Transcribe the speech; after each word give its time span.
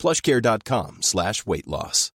plushcare.com 0.00 1.02
slash 1.02 1.46
weight 1.46 1.66
loss. 1.66 2.10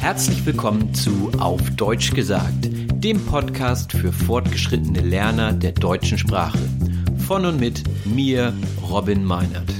Herzlich 0.00 0.44
willkommen 0.46 0.94
zu 0.94 1.30
Auf 1.38 1.60
Deutsch 1.76 2.12
gesagt, 2.12 2.68
dem 2.94 3.24
Podcast 3.26 3.92
für 3.92 4.12
fortgeschrittene 4.12 5.00
Lerner 5.00 5.52
der 5.52 5.72
deutschen 5.72 6.18
Sprache. 6.18 6.58
Von 7.26 7.46
und 7.46 7.60
mit 7.60 7.84
mir, 8.04 8.52
Robin 8.90 9.24
Meinert. 9.24 9.70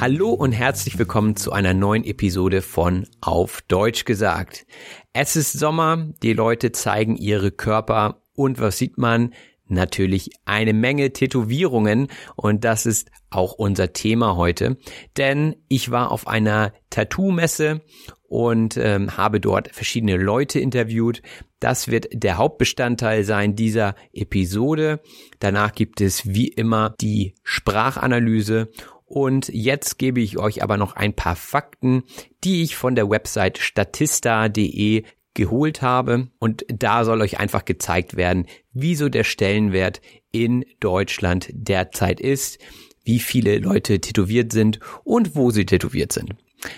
Hallo 0.00 0.30
und 0.30 0.52
herzlich 0.52 0.98
willkommen 0.98 1.36
zu 1.36 1.52
einer 1.52 1.74
neuen 1.74 2.04
Episode 2.04 2.60
von 2.60 3.06
Auf 3.20 3.62
Deutsch 3.62 4.04
gesagt. 4.04 4.66
Es 5.12 5.36
ist 5.36 5.52
Sommer, 5.52 6.08
die 6.22 6.32
Leute 6.32 6.72
zeigen 6.72 7.16
ihre 7.16 7.50
Körper 7.50 8.22
und 8.34 8.60
was 8.60 8.78
sieht 8.78 8.98
man? 8.98 9.32
Natürlich 9.68 10.30
eine 10.44 10.72
Menge 10.72 11.12
Tätowierungen 11.12 12.08
und 12.36 12.64
das 12.64 12.86
ist 12.86 13.10
auch 13.30 13.52
unser 13.52 13.92
Thema 13.92 14.36
heute, 14.36 14.76
denn 15.16 15.56
ich 15.68 15.90
war 15.90 16.12
auf 16.12 16.28
einer 16.28 16.72
Tattoo-Messe 16.90 17.82
und 18.28 18.76
ähm, 18.76 19.16
habe 19.16 19.40
dort 19.40 19.74
verschiedene 19.74 20.16
Leute 20.16 20.60
interviewt. 20.60 21.22
Das 21.58 21.88
wird 21.88 22.08
der 22.12 22.38
Hauptbestandteil 22.38 23.24
sein 23.24 23.56
dieser 23.56 23.94
Episode. 24.12 25.00
Danach 25.38 25.72
gibt 25.72 26.00
es 26.00 26.26
wie 26.26 26.48
immer 26.48 26.94
die 27.00 27.34
Sprachanalyse 27.42 28.68
und 29.04 29.48
jetzt 29.48 29.98
gebe 29.98 30.20
ich 30.20 30.38
euch 30.38 30.62
aber 30.62 30.76
noch 30.76 30.94
ein 30.94 31.14
paar 31.14 31.36
Fakten, 31.36 32.02
die 32.44 32.62
ich 32.62 32.76
von 32.76 32.94
der 32.94 33.08
Website 33.08 33.58
statista.de 33.58 35.04
geholt 35.36 35.82
habe. 35.82 36.28
Und 36.40 36.64
da 36.68 37.04
soll 37.04 37.20
euch 37.20 37.38
einfach 37.38 37.64
gezeigt 37.64 38.16
werden, 38.16 38.46
wieso 38.72 39.08
der 39.08 39.22
Stellenwert 39.22 40.00
in 40.32 40.64
Deutschland 40.80 41.48
derzeit 41.52 42.20
ist, 42.20 42.58
wie 43.04 43.20
viele 43.20 43.58
Leute 43.58 44.00
tätowiert 44.00 44.52
sind 44.52 44.80
und 45.04 45.36
wo 45.36 45.50
sie 45.50 45.64
tätowiert 45.64 46.12
sind. 46.12 46.34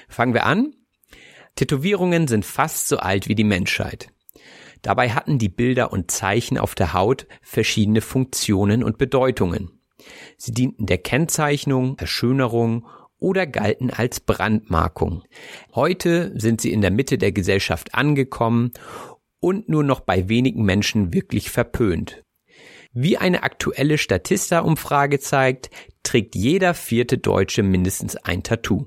Fangen 0.09 0.35
wir 0.35 0.45
an. 0.45 0.75
Tätowierungen 1.57 2.29
sind 2.29 2.45
fast 2.45 2.89
so 2.89 2.99
alt 2.99 3.29
wie 3.29 3.35
die 3.35 3.45
Menschheit. 3.45 4.11
Dabei 4.83 5.11
hatten 5.11 5.39
die 5.39 5.49
Bilder 5.49 5.93
und 5.93 6.11
Zeichen 6.11 6.59
auf 6.59 6.75
der 6.75 6.93
Haut 6.93 7.27
verschiedene 7.43 8.01
Funktionen 8.01 8.85
und 8.85 8.99
Bedeutungen. 8.99 9.71
Sie 10.37 10.53
dienten 10.53 10.87
der 10.87 10.99
Kennzeichnung, 10.99 11.97
Verschönerung 11.99 12.87
oder 13.19 13.47
galten 13.47 13.91
als 13.91 14.21
Brandmarkung. 14.21 15.23
Heute 15.75 16.33
sind 16.39 16.61
sie 16.61 16.73
in 16.73 16.81
der 16.81 16.91
Mitte 16.91 17.19
der 17.19 17.33
Gesellschaft 17.33 17.95
angekommen 17.95 18.73
und 19.41 19.69
nur 19.69 19.85
noch 19.85 20.01
bei 20.01 20.29
wenigen 20.29 20.65
Menschen 20.65 21.13
wirklich 21.13 21.51
verpönt. 21.51 22.23
Wie 22.93 23.19
eine 23.19 23.43
aktuelle 23.43 23.99
Statista-Umfrage 23.99 25.19
zeigt, 25.21 25.71
trägt 26.03 26.35
jeder 26.35 26.75
vierte 26.75 27.19
Deutsche 27.19 27.63
mindestens 27.63 28.17
ein 28.17 28.43
Tattoo. 28.43 28.87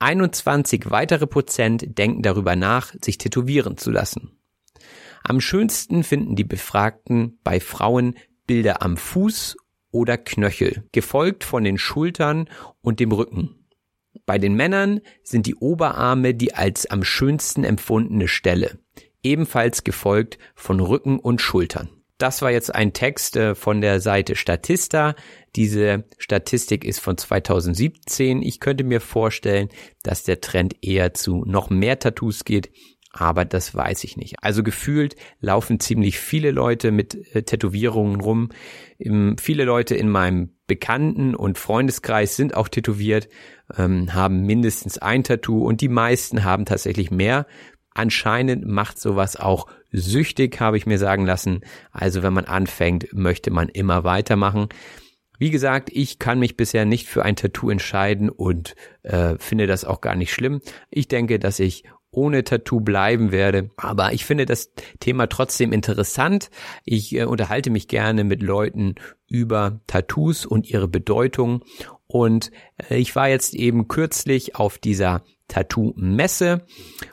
21 0.00 0.90
weitere 0.90 1.26
Prozent 1.26 1.98
denken 1.98 2.22
darüber 2.22 2.56
nach, 2.56 2.94
sich 3.02 3.18
tätowieren 3.18 3.76
zu 3.76 3.90
lassen. 3.90 4.38
Am 5.22 5.40
schönsten 5.40 6.02
finden 6.02 6.36
die 6.36 6.44
Befragten 6.44 7.38
bei 7.44 7.60
Frauen 7.60 8.14
Bilder 8.46 8.82
am 8.82 8.96
Fuß 8.96 9.56
oder 9.90 10.18
Knöchel, 10.18 10.84
gefolgt 10.92 11.44
von 11.44 11.64
den 11.64 11.78
Schultern 11.78 12.48
und 12.80 13.00
dem 13.00 13.12
Rücken. 13.12 13.56
Bei 14.26 14.38
den 14.38 14.54
Männern 14.54 15.00
sind 15.22 15.46
die 15.46 15.54
Oberarme 15.56 16.34
die 16.34 16.54
als 16.54 16.86
am 16.86 17.04
schönsten 17.04 17.64
empfundene 17.64 18.28
Stelle, 18.28 18.78
ebenfalls 19.22 19.84
gefolgt 19.84 20.38
von 20.54 20.80
Rücken 20.80 21.18
und 21.18 21.40
Schultern. 21.40 21.88
Das 22.18 22.42
war 22.42 22.50
jetzt 22.50 22.74
ein 22.74 22.92
Text 22.92 23.36
äh, 23.36 23.54
von 23.54 23.80
der 23.80 24.00
Seite 24.00 24.36
Statista. 24.36 25.14
Diese 25.56 26.04
Statistik 26.18 26.84
ist 26.84 27.00
von 27.00 27.16
2017. 27.16 28.42
Ich 28.42 28.60
könnte 28.60 28.84
mir 28.84 29.00
vorstellen, 29.00 29.70
dass 30.02 30.24
der 30.24 30.42
Trend 30.42 30.76
eher 30.82 31.14
zu 31.14 31.44
noch 31.46 31.70
mehr 31.70 31.98
Tattoos 31.98 32.44
geht 32.44 32.70
aber 33.12 33.44
das 33.44 33.74
weiß 33.74 34.04
ich 34.04 34.16
nicht. 34.16 34.36
Also 34.42 34.62
gefühlt 34.62 35.16
laufen 35.40 35.80
ziemlich 35.80 36.18
viele 36.18 36.52
Leute 36.52 36.92
mit 36.92 37.34
äh, 37.34 37.42
Tätowierungen 37.42 38.20
rum. 38.20 38.50
Im, 38.98 39.36
viele 39.38 39.64
Leute 39.64 39.96
in 39.96 40.08
meinem 40.08 40.50
Bekannten- 40.66 41.34
und 41.34 41.58
Freundeskreis 41.58 42.36
sind 42.36 42.54
auch 42.54 42.68
tätowiert, 42.68 43.28
ähm, 43.76 44.14
haben 44.14 44.42
mindestens 44.42 44.98
ein 44.98 45.24
Tattoo 45.24 45.66
und 45.66 45.80
die 45.80 45.88
meisten 45.88 46.44
haben 46.44 46.64
tatsächlich 46.64 47.10
mehr. 47.10 47.46
Anscheinend 47.92 48.64
macht 48.66 49.00
sowas 49.00 49.34
auch 49.34 49.66
süchtig, 49.90 50.60
habe 50.60 50.76
ich 50.76 50.86
mir 50.86 50.98
sagen 50.98 51.26
lassen. 51.26 51.62
Also 51.90 52.22
wenn 52.22 52.32
man 52.32 52.44
anfängt, 52.44 53.12
möchte 53.12 53.50
man 53.50 53.68
immer 53.68 54.04
weitermachen. 54.04 54.68
Wie 55.40 55.50
gesagt, 55.50 55.88
ich 55.92 56.18
kann 56.18 56.38
mich 56.38 56.56
bisher 56.56 56.84
nicht 56.84 57.08
für 57.08 57.24
ein 57.24 57.34
Tattoo 57.34 57.70
entscheiden 57.70 58.28
und 58.28 58.76
äh, 59.02 59.36
finde 59.38 59.66
das 59.66 59.84
auch 59.84 60.00
gar 60.02 60.14
nicht 60.14 60.32
schlimm. 60.32 60.60
Ich 60.90 61.08
denke, 61.08 61.38
dass 61.40 61.58
ich 61.58 61.84
ohne 62.10 62.44
Tattoo 62.44 62.80
bleiben 62.80 63.32
werde. 63.32 63.70
Aber 63.76 64.12
ich 64.12 64.24
finde 64.24 64.46
das 64.46 64.72
Thema 64.98 65.28
trotzdem 65.28 65.72
interessant. 65.72 66.50
Ich 66.84 67.14
äh, 67.14 67.24
unterhalte 67.24 67.70
mich 67.70 67.88
gerne 67.88 68.24
mit 68.24 68.42
Leuten 68.42 68.96
über 69.28 69.80
Tattoos 69.86 70.46
und 70.46 70.68
ihre 70.68 70.88
Bedeutung. 70.88 71.62
Und 72.06 72.50
äh, 72.88 72.96
ich 72.96 73.14
war 73.14 73.28
jetzt 73.28 73.54
eben 73.54 73.88
kürzlich 73.88 74.56
auf 74.56 74.78
dieser 74.78 75.22
Tattoo-Messe 75.50 76.64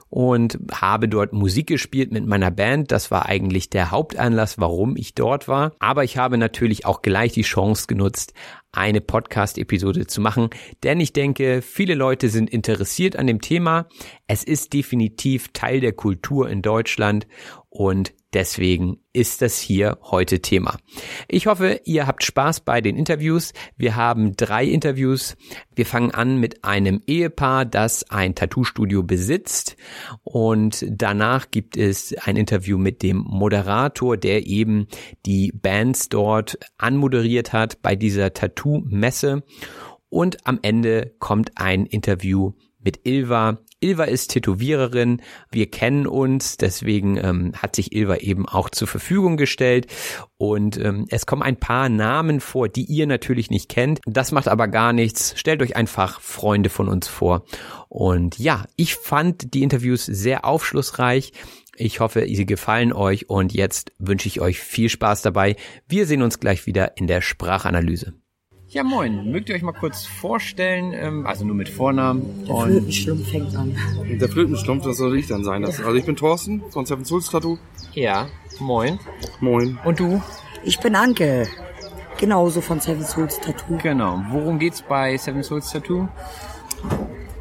und 0.09 0.57
habe 0.71 1.09
dort 1.09 1.33
Musik 1.33 1.67
gespielt 1.67 2.11
mit 2.11 2.25
meiner 2.25 2.51
Band. 2.51 2.91
Das 2.91 3.11
war 3.11 3.25
eigentlich 3.25 3.69
der 3.69 3.91
Hauptanlass, 3.91 4.59
warum 4.59 4.95
ich 4.95 5.15
dort 5.15 5.47
war. 5.47 5.73
Aber 5.79 6.03
ich 6.03 6.17
habe 6.17 6.37
natürlich 6.37 6.85
auch 6.85 7.01
gleich 7.01 7.33
die 7.33 7.41
Chance 7.41 7.87
genutzt, 7.87 8.33
eine 8.77 9.01
Podcast-Episode 9.01 10.07
zu 10.07 10.21
machen, 10.21 10.49
denn 10.83 10.99
ich 10.99 11.11
denke, 11.11 11.61
viele 11.61 11.95
Leute 11.95 12.29
sind 12.29 12.49
interessiert 12.49 13.15
an 13.15 13.27
dem 13.27 13.41
Thema. 13.41 13.87
Es 14.27 14.43
ist 14.43 14.73
definitiv 14.73 15.49
Teil 15.53 15.79
der 15.81 15.93
Kultur 15.93 16.49
in 16.49 16.61
Deutschland 16.61 17.27
und 17.69 18.13
Deswegen 18.33 18.99
ist 19.13 19.41
das 19.41 19.57
hier 19.57 19.97
heute 20.03 20.41
Thema. 20.41 20.77
Ich 21.29 21.47
hoffe, 21.47 21.79
ihr 21.85 22.07
habt 22.07 22.23
Spaß 22.23 22.59
bei 22.59 22.81
den 22.81 22.97
Interviews. 22.97 23.53
Wir 23.77 23.95
haben 23.95 24.35
drei 24.35 24.65
Interviews. 24.65 25.37
Wir 25.73 25.85
fangen 25.85 26.11
an 26.11 26.37
mit 26.37 26.65
einem 26.65 27.01
Ehepaar, 27.07 27.63
das 27.63 28.09
ein 28.11 28.35
Tattoo-Studio 28.35 29.01
besitzt. 29.01 29.77
Und 30.23 30.85
danach 30.89 31.51
gibt 31.51 31.77
es 31.77 32.13
ein 32.21 32.35
Interview 32.35 32.77
mit 32.77 33.01
dem 33.01 33.23
Moderator, 33.25 34.17
der 34.17 34.45
eben 34.45 34.87
die 35.25 35.53
Bands 35.53 36.09
dort 36.09 36.59
anmoderiert 36.77 37.53
hat 37.53 37.81
bei 37.81 37.95
dieser 37.95 38.33
Tattoo-Messe. 38.33 39.43
Und 40.09 40.45
am 40.45 40.59
Ende 40.61 41.15
kommt 41.19 41.51
ein 41.55 41.85
Interview 41.85 42.51
mit 42.87 43.01
Ilva, 43.03 43.57
Ilva 43.81 44.05
ist 44.05 44.31
Tätowiererin, 44.31 45.21
wir 45.51 45.69
kennen 45.69 46.07
uns, 46.07 46.55
deswegen 46.55 47.17
ähm, 47.17 47.51
hat 47.57 47.75
sich 47.75 47.93
Ilva 47.93 48.15
eben 48.15 48.47
auch 48.47 48.69
zur 48.69 48.87
Verfügung 48.87 49.35
gestellt 49.35 49.87
und 50.37 50.77
ähm, 50.77 51.05
es 51.09 51.25
kommen 51.25 51.41
ein 51.41 51.57
paar 51.57 51.89
Namen 51.89 52.39
vor, 52.39 52.69
die 52.69 52.85
ihr 52.85 53.05
natürlich 53.05 53.49
nicht 53.49 53.67
kennt. 53.67 53.99
Das 54.05 54.31
macht 54.31 54.47
aber 54.47 54.69
gar 54.69 54.93
nichts. 54.93 55.33
Stellt 55.37 55.61
euch 55.61 55.75
einfach 55.75 56.21
Freunde 56.21 56.69
von 56.69 56.87
uns 56.87 57.09
vor. 57.09 57.43
Und 57.89 58.39
ja, 58.39 58.63
ich 58.77 58.95
fand 58.95 59.53
die 59.53 59.63
Interviews 59.63 60.05
sehr 60.05 60.45
aufschlussreich. 60.45 61.33
Ich 61.75 61.99
hoffe, 61.99 62.25
sie 62.25 62.45
gefallen 62.45 62.93
euch 62.93 63.29
und 63.29 63.53
jetzt 63.53 63.91
wünsche 63.99 64.29
ich 64.29 64.39
euch 64.39 64.59
viel 64.59 64.87
Spaß 64.87 65.23
dabei. 65.23 65.57
Wir 65.89 66.05
sehen 66.05 66.21
uns 66.21 66.39
gleich 66.39 66.67
wieder 66.67 66.95
in 66.95 67.07
der 67.07 67.19
Sprachanalyse. 67.19 68.13
Ja, 68.77 68.83
moin. 68.83 69.31
Mögt 69.31 69.49
ihr 69.49 69.55
euch 69.55 69.63
mal 69.63 69.71
kurz 69.71 70.05
vorstellen, 70.05 70.93
ähm, 70.93 71.25
also 71.25 71.43
nur 71.43 71.55
mit 71.55 71.67
Vornamen? 71.67 72.45
Der 72.45 72.55
Flötenschlumpf 72.55 73.31
fängt 73.31 73.55
an. 73.55 73.75
Der 74.07 74.29
Flötenschlumpf, 74.29 74.83
das 74.83 74.97
soll 74.97 75.17
ich 75.17 75.25
dann 75.25 75.43
sein. 75.43 75.63
Das, 75.63 75.79
also 75.79 75.95
ich 75.95 76.05
bin 76.05 76.15
Thorsten 76.15 76.61
von 76.69 76.85
Seven 76.85 77.03
Souls 77.03 77.27
Tattoo. 77.31 77.57
Ja, 77.93 78.27
moin. 78.59 78.99
Moin. 79.39 79.79
Und 79.83 79.99
du? 79.99 80.21
Ich 80.63 80.79
bin 80.79 80.93
Anke. 80.93 81.47
Genauso 82.19 82.61
von 82.61 82.79
Seven 82.79 83.03
Souls 83.03 83.39
Tattoo. 83.39 83.79
Genau. 83.81 84.21
Worum 84.29 84.59
geht's 84.59 84.83
bei 84.83 85.17
Seven 85.17 85.41
Souls 85.41 85.71
Tattoo? 85.71 86.07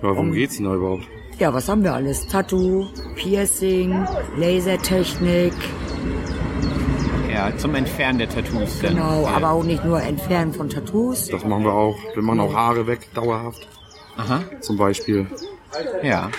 Ja, 0.02 0.08
worum 0.08 0.32
geht's 0.32 0.56
denn 0.56 0.64
da 0.64 0.74
überhaupt? 0.74 1.06
Ja, 1.38 1.52
was 1.52 1.68
haben 1.68 1.82
wir 1.82 1.92
alles? 1.92 2.26
Tattoo, 2.28 2.86
Piercing, 3.14 4.06
Lasertechnik. 4.38 5.52
Ja, 7.36 7.54
zum 7.54 7.74
Entfernen 7.74 8.18
der 8.18 8.30
Tattoos. 8.30 8.80
dann. 8.80 8.94
Genau, 8.94 9.24
ja. 9.24 9.28
aber 9.28 9.50
auch 9.50 9.62
nicht 9.62 9.84
nur 9.84 10.00
Entfernen 10.00 10.54
von 10.54 10.70
Tattoos. 10.70 11.28
Das 11.28 11.44
machen 11.44 11.64
wir 11.64 11.72
auch. 11.74 11.98
Wir 12.14 12.22
machen 12.22 12.40
auch 12.40 12.54
Haare 12.54 12.86
weg, 12.86 13.12
dauerhaft. 13.12 13.68
Aha. 14.16 14.42
zum 14.60 14.78
Beispiel. 14.78 15.26
Ja. 16.02 16.30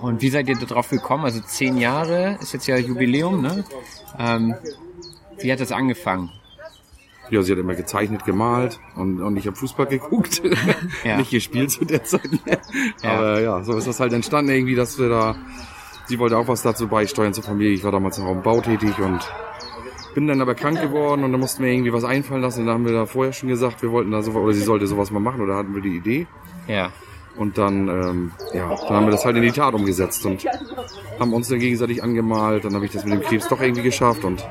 Und 0.00 0.22
wie 0.22 0.28
seid 0.28 0.48
ihr 0.48 0.54
darauf 0.56 0.90
gekommen? 0.90 1.24
Also 1.24 1.40
zehn 1.40 1.76
Jahre 1.76 2.38
ist 2.40 2.52
jetzt 2.52 2.68
ja 2.68 2.76
Jubiläum, 2.76 3.42
ne? 3.42 3.64
Ähm, 4.16 4.54
wie 5.40 5.50
hat 5.50 5.58
das 5.58 5.72
angefangen? 5.72 6.30
Ja, 7.30 7.42
sie 7.42 7.50
hat 7.50 7.58
immer 7.58 7.74
gezeichnet, 7.74 8.24
gemalt 8.24 8.78
und, 8.94 9.20
und 9.20 9.36
ich 9.38 9.48
habe 9.48 9.56
Fußball 9.56 9.86
geguckt. 9.86 10.40
Ja. 11.04 11.16
Nicht 11.16 11.32
gespielt 11.32 11.72
zu 11.72 11.84
der 11.84 12.04
Zeit. 12.04 12.30
Ja. 13.02 13.10
Aber 13.10 13.40
ja, 13.40 13.64
so 13.64 13.76
ist 13.76 13.88
das 13.88 13.98
halt 13.98 14.12
entstanden 14.12 14.52
irgendwie, 14.52 14.76
dass 14.76 15.00
wir 15.00 15.08
da, 15.08 15.34
sie 16.06 16.20
wollte 16.20 16.38
auch 16.38 16.46
was 16.46 16.62
dazu 16.62 16.86
beisteuern 16.86 17.34
zur 17.34 17.42
Familie. 17.42 17.72
Ich 17.72 17.82
war 17.82 17.90
damals 17.90 18.18
noch 18.18 18.28
am 18.28 18.42
Bau 18.42 18.60
tätig 18.60 18.96
und 19.00 19.28
bin 20.18 20.26
dann 20.26 20.40
aber 20.40 20.56
krank 20.56 20.80
geworden 20.80 21.22
und 21.22 21.30
da 21.30 21.38
mussten 21.38 21.62
wir 21.62 21.70
irgendwie 21.70 21.92
was 21.92 22.02
einfallen 22.02 22.42
lassen. 22.42 22.62
Und 22.62 22.66
da 22.66 22.72
haben 22.72 22.84
wir 22.84 22.92
da 22.92 23.06
vorher 23.06 23.32
schon 23.32 23.48
gesagt, 23.48 23.82
wir 23.82 23.92
wollten 23.92 24.10
da 24.10 24.20
so, 24.20 24.32
oder 24.32 24.52
sie 24.52 24.62
sollte 24.62 24.88
sowas 24.88 25.12
mal 25.12 25.20
machen 25.20 25.40
oder 25.40 25.54
hatten 25.54 25.76
wir 25.76 25.80
die 25.80 25.96
Idee. 25.96 26.26
Ja. 26.66 26.90
Und 27.36 27.56
dann, 27.56 27.86
ähm, 27.86 28.32
ja, 28.52 28.68
dann 28.68 28.96
haben 28.96 29.06
wir 29.06 29.12
das 29.12 29.24
halt 29.24 29.36
in 29.36 29.42
die 29.42 29.52
Tat 29.52 29.74
umgesetzt 29.74 30.26
und 30.26 30.44
haben 31.20 31.32
uns 31.32 31.46
dann 31.46 31.60
gegenseitig 31.60 32.02
angemalt. 32.02 32.64
Dann 32.64 32.74
habe 32.74 32.84
ich 32.84 32.90
das 32.90 33.04
mit 33.04 33.14
dem 33.14 33.20
Krebs 33.20 33.46
doch 33.46 33.60
irgendwie 33.60 33.82
geschafft 33.82 34.24
und 34.24 34.44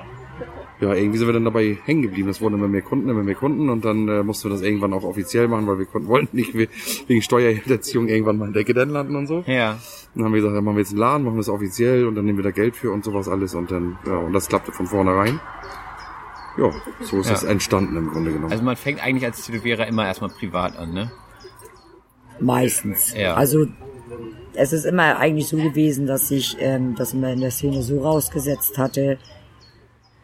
ja, 0.80 0.94
irgendwie 0.94 1.18
sind 1.18 1.28
wir 1.28 1.34
dann 1.34 1.44
dabei 1.44 1.76
hängen 1.86 2.04
geblieben. 2.04 2.30
Es 2.30 2.40
wurden 2.40 2.54
immer 2.54 2.68
mehr 2.68 2.84
Kunden, 2.84 3.10
immer 3.10 3.24
mehr 3.24 3.34
Kunden 3.36 3.70
und 3.70 3.84
dann 3.84 4.08
äh, 4.08 4.22
mussten 4.22 4.48
wir 4.48 4.52
das 4.54 4.62
irgendwann 4.62 4.94
auch 4.94 5.04
offiziell 5.04 5.48
machen, 5.48 5.66
weil 5.68 5.80
wir 5.80 5.86
konnten, 5.88 6.08
wollten 6.08 6.38
nicht 6.38 6.54
we- 6.56 6.68
wegen 7.08 7.22
Steuerhinterziehung 7.24 8.08
irgendwann 8.08 8.38
mal 8.38 8.46
in 8.48 8.54
der 8.54 8.64
Gedän 8.64 8.90
landen 8.90 9.16
und 9.16 9.26
so. 9.26 9.44
Ja. 9.48 9.80
Dann 10.14 10.24
haben 10.24 10.34
wir 10.34 10.40
gesagt, 10.40 10.56
dann 10.56 10.64
machen 10.64 10.76
wir 10.78 10.82
jetzt 10.82 10.92
einen 10.92 11.00
Laden, 11.00 11.24
machen 11.24 11.36
wir 11.36 11.42
es 11.42 11.50
offiziell 11.50 12.08
und 12.08 12.14
dann 12.14 12.26
nehmen 12.26 12.38
wir 12.38 12.44
da 12.44 12.52
Geld 12.52 12.76
für 12.76 12.92
und 12.92 13.04
sowas 13.04 13.28
alles 13.28 13.56
und 13.56 13.72
dann, 13.72 13.98
ja, 14.06 14.18
und 14.18 14.34
das 14.34 14.48
klappte 14.50 14.72
von 14.72 14.86
vornherein. 14.86 15.40
Ja, 16.58 16.72
so 17.02 17.20
ist 17.20 17.28
Ja. 17.28 17.34
es 17.36 17.44
entstanden 17.44 17.96
im 17.98 18.10
Grunde 18.10 18.32
genommen. 18.34 18.52
Also 18.52 18.64
man 18.64 18.76
fängt 18.76 19.04
eigentlich 19.04 19.26
als 19.26 19.46
Tätowierer 19.46 19.86
immer 19.88 20.06
erstmal 20.06 20.30
privat 20.32 20.76
an, 20.78 20.94
ne? 20.94 21.12
Meistens. 22.40 23.14
Ja. 23.14 23.36
Also 23.36 23.68
es 24.54 24.74
ist 24.74 24.86
immer 24.86 25.18
eigentlich 25.18 25.48
so 25.48 25.58
gewesen, 25.58 26.08
dass 26.08 26.32
ich 26.32 26.58
ähm, 26.60 26.96
das 26.96 27.14
immer 27.14 27.32
in 27.34 27.42
der 27.42 27.52
Szene 27.52 27.82
so 27.84 28.02
rausgesetzt 28.02 28.78
hatte, 28.78 29.18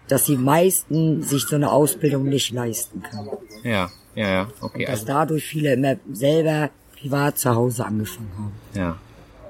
dass 0.08 0.26
die 0.26 0.38
meisten 0.38 1.22
sich 1.24 1.44
so 1.46 1.56
eine 1.56 1.72
Ausbildung 1.72 2.26
nicht 2.26 2.52
leisten 2.52 3.02
können. 3.04 3.30
Ja. 3.64 3.90
Ja, 4.16 4.30
ja. 4.30 4.48
Okay. 4.62 4.86
Dass 4.86 4.92
Also, 5.02 5.06
dadurch 5.08 5.44
viele 5.46 5.74
immer 5.74 5.96
selber 6.12 6.70
privat 7.00 7.38
zu 7.40 7.54
Hause 7.56 7.86
angefangen 7.86 8.32
haben. 8.38 8.52
ja. 8.76 8.98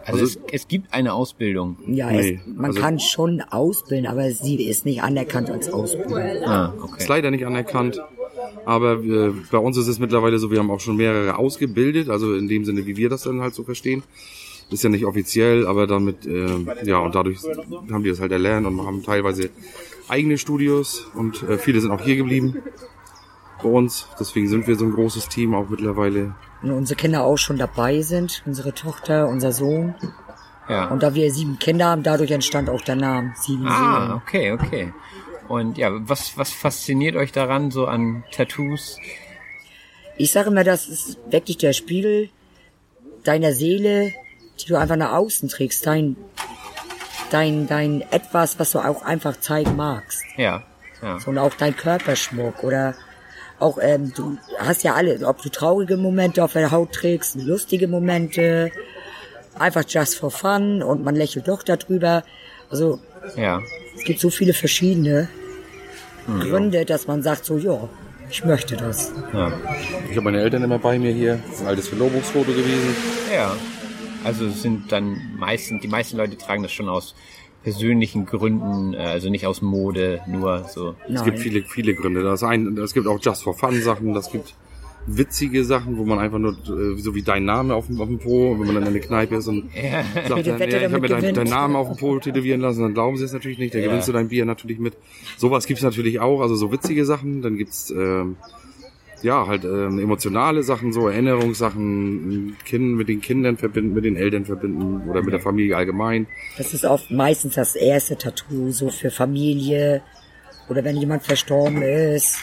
Also, 0.06 0.22
Also- 0.22 0.40
es, 0.48 0.54
es 0.54 0.68
gibt 0.68 0.94
eine 0.94 1.14
Ausbildung. 1.14 1.78
Ja, 1.88 2.12
Nee, 2.12 2.40
es, 2.46 2.54
man 2.56 2.66
also- 2.68 2.80
kann 2.82 3.00
schon 3.00 3.42
ausbilden, 3.42 4.08
aber 4.08 4.30
sie 4.32 4.64
ist 4.64 4.86
nicht 4.86 5.02
anerkannt 5.02 5.50
als 5.50 5.72
Ausbildung. 5.72 6.18
Ah, 6.46 6.74
okay. 6.82 6.96
Ist 7.00 7.08
leider 7.10 7.32
nicht 7.32 7.46
anerkannt. 7.46 8.02
Aber 8.66 8.94
äh, 9.04 9.32
bei 9.52 9.58
uns 9.58 9.78
ist 9.78 9.88
es 9.88 10.00
mittlerweile 10.00 10.40
so, 10.40 10.52
wir 10.52 10.60
haben 10.60 10.72
auch 10.72 10.80
schon 10.80 10.96
mehrere 10.98 11.38
ausgebildet, 11.38 12.10
also 12.10 12.34
in 12.36 12.48
dem 12.48 12.66
Sinne, 12.66 12.86
wie 12.86 12.98
wir 12.98 13.10
das 13.10 13.24
dann 13.24 13.42
halt 13.42 13.54
so 13.54 13.64
verstehen. 13.64 14.04
Ist 14.70 14.84
ja 14.84 14.90
nicht 14.90 15.06
offiziell, 15.06 15.68
aber 15.68 15.86
damit, 15.88 16.26
äh, 16.26 16.48
ja, 16.86 16.98
und 17.00 17.14
dadurch 17.14 17.38
haben 17.92 18.04
die 18.04 18.10
das 18.10 18.20
halt 18.20 18.32
erlernt 18.32 18.66
und 18.66 18.82
haben 18.86 19.04
teilweise 19.04 19.50
eigene 20.08 20.38
Studios 20.38 21.06
und 21.16 21.44
äh, 21.44 21.58
viele 21.58 21.80
sind 21.82 21.92
auch 21.92 22.02
hier 22.02 22.16
geblieben 22.16 22.58
bei 23.64 23.70
uns. 23.70 24.08
Deswegen 24.20 24.48
sind 24.48 24.68
wir 24.68 24.76
so 24.76 24.86
ein 24.86 24.92
großes 24.94 25.30
Team 25.30 25.56
auch 25.56 25.68
mittlerweile. 25.70 26.36
Und 26.62 26.72
unsere 26.72 26.98
Kinder 26.98 27.24
auch 27.24 27.38
schon 27.38 27.58
dabei 27.58 28.02
sind, 28.02 28.44
unsere 28.46 28.74
Tochter, 28.74 29.28
unser 29.28 29.52
Sohn. 29.52 29.96
Ja. 30.70 30.88
Und 30.90 31.04
da 31.04 31.14
wir 31.14 31.32
sieben 31.32 31.60
Kinder 31.60 31.88
haben, 31.88 32.04
dadurch 32.04 32.32
entstand 32.32 32.70
auch 32.70 32.82
der 32.82 32.96
Name 32.96 33.34
Sieben 33.36 33.68
Ah, 33.68 34.00
Seelen. 34.06 34.12
okay, 34.14 34.52
okay. 34.54 34.94
Und 35.50 35.78
ja, 35.78 35.90
was, 36.08 36.38
was 36.38 36.52
fasziniert 36.52 37.16
euch 37.18 37.32
daran 37.34 37.70
so 37.70 37.86
an 37.86 38.24
Tattoos? 38.32 38.98
Ich 40.16 40.32
sage 40.32 40.50
immer, 40.50 40.64
das 40.64 40.88
ist 40.88 41.18
wirklich 41.30 41.58
der 41.58 41.74
Spiegel 41.74 42.30
deiner 43.26 43.52
Seele, 43.52 44.14
die 44.62 44.66
du 44.68 44.78
einfach 44.78 44.96
nach 44.96 45.12
außen 45.14 45.50
trägst. 45.50 45.86
Dein, 45.86 46.16
dein, 47.32 47.68
dein 47.68 48.02
etwas, 48.12 48.58
was 48.60 48.72
du 48.72 48.80
auch 48.80 49.02
einfach 49.02 49.38
zeigen 49.42 49.76
magst. 49.76 50.24
Ja, 50.38 50.64
ja. 51.02 51.18
Und 51.26 51.38
auch 51.38 51.54
dein 51.56 51.76
Körperschmuck 51.76 52.64
oder 52.64 52.96
auch, 53.60 53.78
ähm, 53.82 54.12
du 54.16 54.38
hast 54.58 54.84
ja 54.84 54.94
alle, 54.94 55.26
ob 55.28 55.42
du 55.42 55.50
traurige 55.50 55.98
Momente 55.98 56.44
auf 56.44 56.54
der 56.54 56.72
Haut 56.72 56.92
trägst, 56.92 57.36
lustige 57.36 57.88
Momente, 57.88 58.72
einfach 59.58 59.84
just 59.88 60.16
for 60.16 60.32
fun 60.32 60.82
und 60.82 61.04
man 61.04 61.16
lächelt 61.16 61.48
doch 61.48 61.64
darüber. 61.64 62.24
Also 62.70 63.00
Ja, 63.38 63.62
es 63.96 64.04
gibt 64.04 64.20
so 64.20 64.30
viele 64.30 64.54
verschiedene 64.54 65.30
Gründe, 66.40 66.86
dass 66.86 67.08
man 67.08 67.22
sagt 67.22 67.46
so, 67.46 67.58
ja, 67.58 67.88
ich 68.30 68.44
möchte 68.46 68.76
das. 68.76 69.12
ja. 69.34 69.52
Ich 70.06 70.12
habe 70.12 70.22
meine 70.22 70.42
Eltern 70.42 70.64
immer 70.64 70.80
bei 70.80 70.98
mir 70.98 71.12
hier. 71.12 71.40
Das 71.46 71.56
ist 71.56 71.62
ein 71.62 71.68
altes 71.68 71.88
Verlobungsfoto 71.90 72.52
gewesen. 72.52 72.96
Ja. 73.34 73.56
Also 74.24 74.50
sind 74.50 74.92
dann 74.92 75.18
meistens, 75.38 75.82
die 75.82 75.88
meisten 75.90 76.18
Leute 76.18 76.38
tragen 76.38 76.64
das 76.64 76.72
schon 76.72 76.88
aus 76.88 77.14
persönlichen 77.64 78.26
Gründen, 78.26 78.94
äh, 78.94 78.98
also 78.98 79.30
nicht 79.30 79.48
aus 79.48 79.62
Mode, 79.62 80.22
nur 80.28 80.66
so. 80.68 80.96
Es 81.12 81.24
gibt 81.24 81.40
viele, 81.40 81.64
viele 81.64 81.94
Gründe. 81.94 82.22
Das 82.24 82.44
ein, 82.44 82.78
es 82.78 82.94
gibt 82.94 83.08
auch 83.08 83.20
Just 83.22 83.44
for 83.44 83.54
Fun 83.54 83.82
Sachen, 83.82 84.14
das 84.14 84.32
gibt 84.32 84.54
witzige 85.06 85.66
Sachen, 85.66 85.98
wo 85.98 86.06
man 86.06 86.20
einfach 86.20 86.40
nur, 86.40 86.54
äh, 86.54 86.98
so 86.98 87.14
wie 87.16 87.24
dein 87.24 87.44
Name 87.46 87.76
auf 87.76 87.88
dem, 87.88 88.00
auf 88.00 88.08
dem 88.08 88.20
Po, 88.20 88.58
wenn 88.58 88.66
man 88.68 88.76
dann 88.76 88.88
in 88.88 88.94
der 88.94 89.02
Kneipe 89.02 89.36
ist 89.36 89.48
und 89.48 89.70
sagt 90.28 90.30
dann, 90.48 90.60
Wette 90.60 90.72
ja, 90.72 90.78
ich 90.78 90.84
habe 90.86 91.00
mir 91.02 91.08
deinen 91.08 91.34
deinen 91.36 91.50
Namen 91.50 91.76
auf 91.76 91.88
dem 91.88 91.98
Po 91.98 92.20
tätowieren 92.20 92.62
lassen, 92.62 92.82
dann 92.84 92.94
glauben 92.94 93.18
sie 93.18 93.26
es 93.26 93.34
natürlich 93.34 93.58
nicht, 93.58 93.74
dann 93.74 93.82
Ja. 93.82 93.88
gewinnst 93.88 94.08
du 94.08 94.14
dein 94.14 94.30
Bier 94.30 94.46
natürlich 94.46 94.80
mit. 94.80 94.94
Sowas 95.38 95.66
gibt's 95.68 95.84
natürlich 95.84 96.20
auch, 96.20 96.42
also 96.42 96.56
so 96.56 96.72
witzige 96.72 97.06
Sachen, 97.06 97.42
dann 97.42 97.58
gibt's 97.58 97.92
ähm, 97.92 98.38
ja 99.24 99.48
halt 99.48 99.64
ähm, 99.64 100.00
emotionale 100.00 100.64
Sachen, 100.64 100.94
so 100.94 101.08
Erinnerungssachen, 101.08 102.58
kind, 102.66 102.96
mit 102.96 103.08
den 103.08 103.22
Kindern 103.22 103.58
verbinden, 103.58 103.94
mit 103.94 104.06
den 104.06 104.16
Eltern 104.16 104.46
verbinden 104.46 105.10
oder 105.10 105.22
mit 105.22 105.34
der 105.34 105.40
Familie 105.40 105.76
allgemein. 105.78 106.28
Das 106.58 106.74
ist 106.74 106.86
oft 106.86 107.10
meistens 107.12 107.56
das 107.56 107.76
erste 107.76 108.18
Tattoo, 108.18 108.72
so 108.72 108.90
für 108.90 109.10
Familie 109.10 110.02
oder 110.70 110.84
wenn 110.84 110.98
jemand 110.98 111.24
verstorben 111.24 111.82
ist, 111.82 112.38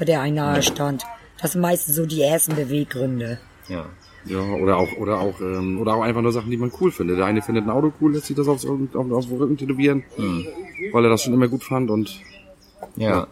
der 0.00 0.20
ein 0.20 0.34
nahe 0.34 0.62
stand. 0.62 1.04
Das 1.40 1.52
sind 1.52 1.60
meistens 1.60 1.96
so 1.96 2.06
die 2.06 2.22
ersten 2.22 2.54
Beweggründe. 2.54 3.38
Ja. 3.68 3.86
Ja, 4.28 4.40
oder 4.40 4.76
auch, 4.78 4.92
oder 4.96 5.20
auch, 5.20 5.40
ähm, 5.40 5.78
oder 5.80 5.94
auch 5.94 6.02
einfach 6.02 6.20
nur 6.20 6.32
Sachen, 6.32 6.50
die 6.50 6.56
man 6.56 6.72
cool 6.80 6.90
findet. 6.90 7.18
Der 7.18 7.26
eine 7.26 7.42
findet 7.42 7.64
ein 7.64 7.70
Auto 7.70 7.92
cool, 8.00 8.12
lässt 8.12 8.26
sich 8.26 8.34
das 8.34 8.48
aufs, 8.48 8.66
auf, 8.66 8.80
auf 8.94 9.26
den 9.26 9.36
Rücken 9.36 9.56
tätowieren, 9.56 10.02
weil 10.90 11.04
er 11.04 11.10
das 11.10 11.22
schon 11.22 11.32
immer 11.32 11.46
gut 11.46 11.62
fand 11.62 11.90
und 11.90 12.20
Ja. 12.96 13.28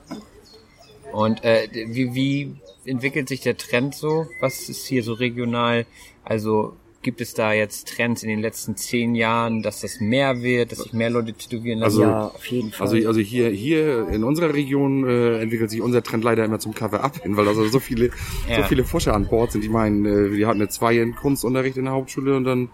Und 1.15 1.45
äh, 1.45 1.69
wie, 1.73 2.15
wie 2.15 2.57
entwickelt 2.85 3.29
sich 3.29 3.41
der 3.41 3.57
Trend 3.57 3.95
so? 3.95 4.27
Was 4.41 4.69
ist 4.69 4.87
hier 4.87 5.03
so 5.03 5.13
regional? 5.13 5.87
Also 6.25 6.75
gibt 7.03 7.21
es 7.21 7.35
da 7.35 7.53
jetzt 7.53 7.95
Trends 7.95 8.23
in 8.23 8.31
den 8.31 8.41
letzten 8.41 8.77
zehn 8.77 9.15
Jahren, 9.15 9.63
dass 9.63 9.81
das 9.83 10.01
mehr 10.01 10.43
wird, 10.43 10.73
dass 10.73 10.79
sich 10.81 10.93
mehr 10.95 11.11
Leute 11.11 11.35
tätowieren 11.35 11.81
lassen? 11.81 12.01
Also- 12.03 12.11
ja, 12.11 12.27
auf 12.29 12.47
jeden 12.47 12.73
Fall. 12.73 12.89
Also, 12.89 13.07
also 13.07 13.21
hier, 13.21 13.51
hier 13.51 14.09
in 14.09 14.25
unserer 14.25 14.55
Region 14.55 15.07
äh, 15.07 15.41
entwickelt 15.43 15.71
sich 15.71 15.83
unser 15.83 16.03
Trend 16.03 16.25
leider 16.25 16.45
immer 16.45 16.59
zum 16.59 16.75
Cover-Up 16.75 17.23
hin, 17.23 17.37
weil 17.37 17.47
also 17.47 17.65
so 17.69 17.79
viele, 17.79 18.11
Ja. 18.49 18.57
so 18.57 18.63
viele 18.69 18.85
Fusche 18.85 19.13
an 19.13 19.27
Bord 19.29 19.53
sind. 19.53 19.63
Die 19.63 19.69
meinen, 19.69 20.05
äh, 20.07 20.35
die 20.35 20.47
hatten 20.47 20.61
eine 20.63 20.69
zwei 20.71 20.97
in 20.97 21.15
Kunstunterricht 21.15 21.77
in 21.77 21.85
der 21.85 21.93
Hauptschule 21.93 22.37
und 22.37 22.45
dann 22.45 22.71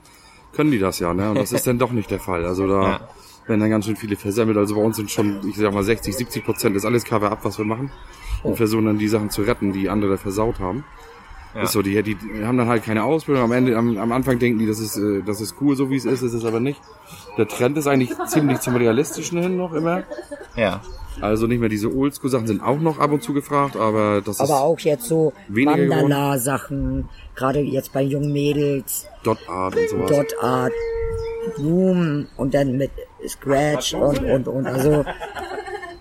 können 0.53 0.71
die 0.71 0.79
das 0.79 0.99
ja, 1.01 1.13
ne? 1.13 1.29
Und 1.31 1.37
das 1.37 1.53
ist 1.53 1.67
dann 1.67 1.79
doch 1.79 1.91
nicht 1.93 2.11
der 2.11 2.21
Fall. 2.21 2.45
Also 2.45 2.67
da 2.69 2.83
Ja. 2.83 3.09
werden 3.49 3.61
dann 3.61 3.71
ganz 3.71 3.87
schön 3.87 3.97
viele 3.97 4.15
versemmelt. 4.17 4.57
Also 4.57 4.77
bei 4.77 4.81
uns 4.83 4.97
sind 4.97 5.11
schon, 5.11 5.41
ich 5.49 5.57
sag 5.57 5.75
mal, 5.75 5.83
60, 5.83 6.15
70 6.17 6.45
Prozent 6.45 6.77
ist 6.77 6.85
alles 6.85 7.03
Cover-Up, 7.05 7.41
was 7.45 7.59
wir 7.59 7.65
machen. 7.65 7.91
Und 8.43 8.57
versuchen 8.57 8.87
dann 8.87 8.99
die 8.99 9.09
Sachen 9.09 9.31
zu 9.31 9.43
retten, 9.43 9.73
die 9.73 9.89
andere 9.89 10.17
versaut 10.17 10.61
haben. 10.61 10.85
Ja. 11.55 11.63
Ist 11.63 11.73
so, 11.73 11.83
die, 11.83 12.01
die 12.03 12.17
haben 12.45 12.57
dann 12.59 12.69
halt 12.69 12.85
keine 12.85 13.03
Ausbildung. 13.03 13.45
Am 13.45 13.53
Ende, 13.53 13.77
am, 13.77 13.99
am 13.99 14.13
Anfang 14.13 14.39
denken 14.39 14.61
die, 14.61 14.67
das 14.67 14.79
ist, 14.79 14.97
äh, 14.97 15.23
das 15.23 15.41
ist 15.41 15.57
cool, 15.61 15.75
so 15.75 15.91
wie 15.91 15.97
es 15.97 16.05
ist, 16.05 16.23
ist 16.23 16.33
es 16.33 16.45
aber 16.45 16.61
nicht. 16.61 16.81
Der 17.37 17.49
Trend 17.49 17.77
ist 17.77 17.89
eigentlich 17.89 18.13
ziemlich 18.27 18.61
zum 18.61 18.77
Realistischen 18.77 19.43
hin 19.43 19.57
noch 19.57 19.73
immer. 19.73 20.05
Ja. 20.57 20.81
Also 21.21 21.47
nicht 21.47 21.59
mehr 21.59 21.69
diese 21.69 21.93
Oldschool-Sachen 21.93 22.47
sind 22.47 22.63
auch 22.63 22.79
noch 22.79 22.99
ab 22.99 23.11
und 23.11 23.23
zu 23.23 23.35
gefragt, 23.35 23.77
aber 23.77 24.23
das 24.25 24.37
ist 24.37 24.41
Aber 24.41 24.63
auch 24.63 24.79
jetzt 24.79 25.05
so. 25.05 25.33
Mandala-Sachen, 25.49 27.09
gerade 27.35 27.61
jetzt 27.61 27.93
bei 27.93 28.03
jungen 28.03 28.33
Mädels, 28.33 29.07
Dot 29.25 29.39
Art 29.49 29.77
und 29.77 29.89
sowas. 29.89 30.11
Dot 30.11 30.35
Art, 30.41 30.73
Bloom 31.57 32.27
und 32.37 32.55
dann 32.55 32.77
mit 32.77 32.93
Scratch 33.27 33.95
und, 33.95 34.23
und, 34.23 34.49
und. 34.49 34.67
Also 34.67 35.05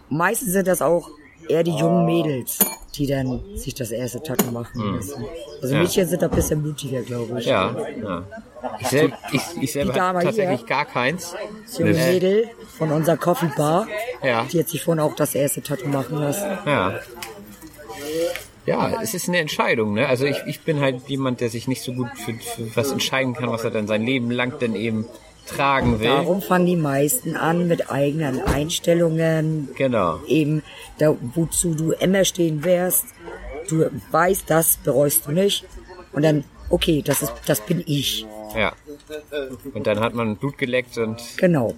meistens 0.10 0.54
sind 0.54 0.68
das 0.68 0.82
auch 0.82 1.10
eher 1.50 1.64
die 1.64 1.76
jungen 1.76 2.06
Mädels, 2.06 2.60
die 2.96 3.08
dann 3.08 3.42
sich 3.56 3.74
das 3.74 3.92
erste 3.92 4.22
Tattoo 4.22 4.52
machen 4.52 4.96
lassen. 4.96 5.26
Also 5.62 5.74
Ja. 5.76 5.82
Mädchen 5.82 6.08
sind 6.08 6.22
da 6.22 6.28
ein 6.28 6.36
bisschen 6.36 6.62
mutiger, 6.62 7.02
glaube 7.02 7.40
ich. 7.40 7.46
Ja, 7.46 7.76
ja. 8.02 8.24
Ich, 8.80 8.88
sel 8.88 9.14
ich, 9.32 9.42
ich 9.62 9.72
selber 9.72 9.94
habe 10.00 10.22
tatsächlich 10.22 10.60
hier. 10.60 10.68
gar 10.68 10.86
keins. 10.86 11.34
Das 11.66 11.78
junge 11.80 11.94
Mädel 11.94 12.50
von 12.78 12.92
unserer 12.92 13.18
Coffee 13.18 13.52
Bar, 13.56 13.88
Ja. 14.24 14.46
die 14.52 14.60
hat 14.60 14.70
sich 14.70 14.84
vorhin 14.84 15.00
auch 15.02 15.16
das 15.16 15.34
erste 15.36 15.62
Tattoo 15.62 15.88
machen 15.88 16.18
lassen. 16.20 16.46
Ja. 16.66 17.00
Ja, 18.66 19.02
es 19.02 19.14
ist 19.14 19.28
eine 19.28 19.40
Entscheidung, 19.40 19.94
ne? 19.94 20.08
Also 20.08 20.26
ich, 20.26 20.38
ich 20.46 20.62
bin 20.62 20.80
halt 20.80 21.08
jemand, 21.08 21.42
der 21.42 21.50
sich 21.50 21.68
nicht 21.68 21.82
so 21.82 21.94
gut 21.94 22.10
für, 22.16 22.34
für 22.34 22.76
was 22.76 22.92
entscheiden 22.92 23.34
kann, 23.34 23.50
was 23.50 23.64
er 23.64 23.72
dann 23.72 23.88
sein 23.88 24.04
Leben 24.04 24.30
lang 24.30 24.54
dann 24.60 24.76
eben 24.76 25.06
tragen 25.50 26.00
will. 26.00 26.08
Darum 26.08 26.42
fangen 26.42 26.66
die 26.66 26.76
meisten 26.76 27.36
an 27.36 27.68
mit 27.68 27.92
eigenen 27.92 28.42
Einstellungen, 28.42 29.70
Genau. 29.76 30.20
eben 30.28 30.64
da, 30.98 31.16
wozu 31.36 31.74
du 31.76 31.92
immer 31.92 32.26
stehen 32.26 32.64
wärst. 32.64 33.06
Du 33.70 33.90
weißt, 34.12 34.50
das 34.50 34.78
bereust 34.78 35.28
du 35.28 35.32
nicht. 35.32 35.66
Und 36.12 36.24
dann 36.24 36.44
okay, 36.70 37.02
das 37.04 37.22
ist, 37.22 37.34
das 37.46 37.62
bin 37.62 37.84
ich. 37.86 38.26
Ja. 38.56 38.74
Und 39.74 39.88
dann 39.88 40.00
hat 40.00 40.14
man 40.14 40.38
Blut 40.38 40.58
geleckt 40.58 40.98
und 40.98 41.22
Genau. 41.38 41.74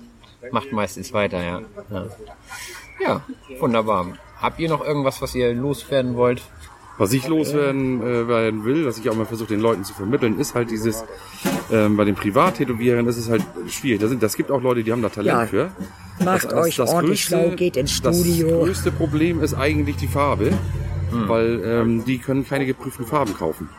macht 0.52 0.72
meistens 0.72 1.14
weiter, 1.14 1.44
ja. 1.44 1.62
Ja, 1.90 2.06
ja 3.02 3.22
wunderbar. 3.60 4.08
Habt 4.40 4.60
ihr 4.60 4.70
noch 4.70 4.84
irgendwas, 4.84 5.22
was 5.22 5.36
ihr 5.36 5.54
loswerden 5.54 6.16
wollt? 6.16 6.42
Was 6.98 7.14
ich 7.14 7.28
loswerden 7.28 8.02
äh, 8.02 8.28
werden 8.28 8.64
will, 8.66 8.86
was 8.86 8.98
ich 8.98 9.10
auch 9.10 9.16
mal 9.16 9.26
versuche 9.26 9.50
den 9.50 9.60
Leuten 9.60 9.84
zu 9.84 9.94
vermitteln, 9.94 10.40
ist 10.40 10.56
halt 10.56 10.70
dieses, 10.72 11.04
ähm, 11.72 11.98
bei 11.98 12.04
den 12.06 12.16
Privattätowierern 12.16 13.08
ist 13.08 13.18
es 13.18 13.30
halt 13.30 13.44
schwierig. 13.68 14.02
Das, 14.02 14.10
sind, 14.10 14.22
das 14.22 14.36
gibt 14.36 14.52
auch 14.52 14.62
Leute, 14.62 14.84
die 14.84 14.92
haben 14.92 15.02
da 15.02 15.10
Talent 15.10 15.28
Ja. 15.28 15.46
für. 15.46 15.72
Macht 16.24 16.54
euch 16.54 16.80
ordentlich 16.80 17.24
schlau, 17.24 17.50
geht 17.56 17.78
ins 17.78 17.92
Studio. 17.92 18.50
Das 18.50 18.66
größte 18.68 18.92
Problem 18.92 19.42
ist 19.42 19.54
eigentlich 19.54 19.96
die 19.96 20.08
Farbe, 20.08 20.52
weil 21.12 21.62
ähm, 21.66 22.04
die 22.06 22.20
können 22.20 22.46
keine 22.48 22.66
geprüften 22.66 23.06
Farben 23.06 23.34
kaufen. 23.34 23.70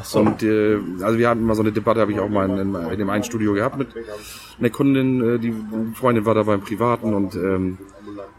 Ach 0.00 0.04
so. 0.04 0.20
Und 0.20 0.42
äh, 0.42 0.78
also 1.00 1.18
wir 1.18 1.28
hatten 1.28 1.42
mal 1.42 1.54
so 1.54 1.62
eine 1.62 1.72
Debatte, 1.72 2.00
habe 2.00 2.12
ich 2.12 2.20
auch 2.20 2.28
mal 2.28 2.48
in, 2.48 2.74
in, 2.74 2.74
in 2.92 2.98
dem 2.98 3.10
einen 3.10 3.24
Studio 3.24 3.52
gehabt 3.54 3.78
mit 3.78 3.88
einer 4.58 4.70
Kundin, 4.70 5.36
äh, 5.36 5.38
die 5.38 5.52
Freundin 5.94 6.24
war 6.24 6.34
da 6.34 6.44
beim 6.44 6.60
Privaten 6.60 7.14
und 7.14 7.34
ähm, 7.34 7.78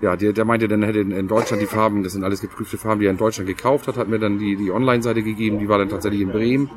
ja, 0.01 0.15
der, 0.15 0.31
der 0.31 0.45
meinte, 0.45 0.67
dann 0.69 0.83
hätte 0.83 0.99
in, 0.99 1.11
in 1.11 1.27
Deutschland 1.27 1.61
die 1.61 1.65
Farben, 1.65 2.03
das 2.03 2.13
sind 2.13 2.23
alles 2.23 2.39
geprüfte 2.39 2.77
Farben, 2.77 3.01
die 3.01 3.07
er 3.07 3.11
in 3.11 3.17
Deutschland 3.17 3.47
gekauft 3.47 3.87
hat, 3.87 3.97
hat 3.97 4.07
mir 4.07 4.19
dann 4.19 4.39
die, 4.39 4.55
die 4.55 4.71
Online-Seite 4.71 5.21
gegeben, 5.21 5.59
die 5.59 5.67
war 5.67 5.77
dann 5.79 5.89
tatsächlich 5.89 6.21
in 6.21 6.29
Bremen. 6.31 6.69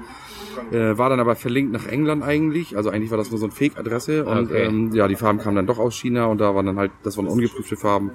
Äh, 0.70 0.96
war 0.98 1.10
dann 1.10 1.20
aber 1.20 1.36
verlinkt 1.36 1.72
nach 1.72 1.86
England 1.86 2.22
eigentlich, 2.22 2.76
also 2.76 2.90
eigentlich 2.90 3.10
war 3.10 3.18
das 3.18 3.30
nur 3.30 3.38
so 3.38 3.46
eine 3.46 3.54
Fake-Adresse 3.54 4.24
und 4.24 4.50
Okay. 4.50 4.64
ähm, 4.66 4.92
ja, 4.94 5.06
die 5.08 5.16
Farben 5.16 5.38
kamen 5.38 5.56
dann 5.56 5.66
doch 5.66 5.78
aus 5.78 5.94
China 5.94 6.26
und 6.26 6.38
da 6.38 6.54
waren 6.54 6.66
dann 6.66 6.76
halt, 6.78 6.92
das 7.02 7.16
waren 7.16 7.26
ungeprüfte 7.26 7.76
Farben, 7.76 8.10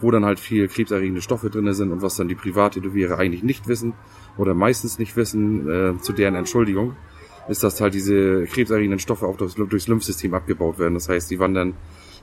wo 0.00 0.10
dann 0.10 0.24
halt 0.24 0.38
viel 0.38 0.68
krebserregende 0.68 1.20
Stoffe 1.22 1.50
drinne 1.50 1.74
sind 1.74 1.90
und 1.90 2.02
was 2.02 2.16
dann 2.16 2.28
die 2.28 2.34
Privattätowierer 2.36 3.18
eigentlich 3.18 3.42
nicht 3.42 3.66
wissen 3.66 3.94
oder 4.36 4.54
meistens 4.54 4.98
nicht 4.98 5.16
wissen, 5.16 5.68
äh, 5.68 6.00
zu 6.00 6.12
deren 6.12 6.34
Entschuldigung, 6.36 6.94
ist, 7.48 7.64
dass 7.64 7.80
halt 7.80 7.94
diese 7.94 8.44
krebserregenden 8.44 9.00
Stoffe 9.00 9.26
auch 9.26 9.36
durchs, 9.36 9.54
durchs 9.54 9.88
Lymphsystem 9.88 10.34
abgebaut 10.34 10.78
werden. 10.78 10.94
Das 10.94 11.08
heißt, 11.08 11.30
die 11.30 11.38
wandern 11.40 11.74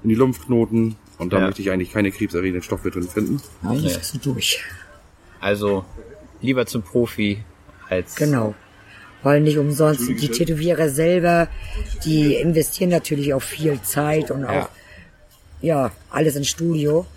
in 0.03 0.09
die 0.09 0.15
Lymphknoten 0.15 0.95
und 1.17 1.33
da 1.33 1.39
Ja. 1.39 1.45
möchte 1.47 1.61
ich 1.61 1.71
eigentlich 1.71 1.91
keine 1.91 2.11
krebserregenden 2.11 2.61
Stoffe 2.61 2.91
drin 2.91 3.03
finden. 3.03 3.41
Eigentlich 3.63 3.97
ist 3.97 4.13
es 4.13 4.21
durch. 4.21 4.63
Also 5.41 5.83
lieber 6.41 6.65
zum 6.65 6.81
Profi 6.83 7.43
als 7.89 8.15
Genau. 8.15 8.55
Weil 9.25 9.41
nicht 9.41 9.57
umsonst 9.57 10.07
die 10.07 10.29
Tätowierer 10.29 10.89
selber, 10.89 11.47
die 12.05 12.35
investieren 12.35 12.91
natürlich 12.91 13.33
auch 13.33 13.41
viel 13.41 13.81
Zeit 13.81 14.29
und 14.29 14.45
auch, 14.45 14.69
ja, 15.63 15.89
alles 16.11 16.35
ins 16.35 16.47
Studio. 16.47 17.07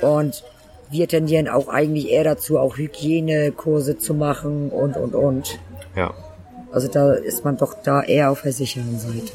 Und 0.00 0.44
wir 0.88 1.08
tendieren 1.08 1.48
auch 1.48 1.66
eigentlich 1.66 2.10
eher 2.10 2.22
dazu, 2.22 2.60
auch 2.60 2.76
Hygienekurse 2.76 3.98
zu 3.98 4.14
machen 4.14 4.70
und, 4.70 4.96
und, 4.96 5.16
und. 5.16 5.58
ja. 5.96 6.14
Also 6.70 6.86
da 6.86 7.12
ist 7.12 7.44
man 7.44 7.56
doch 7.56 7.74
da 7.82 8.04
eher 8.04 8.30
auf 8.30 8.42
der 8.42 8.52
sicheren 8.52 9.00
Seite. 9.00 9.32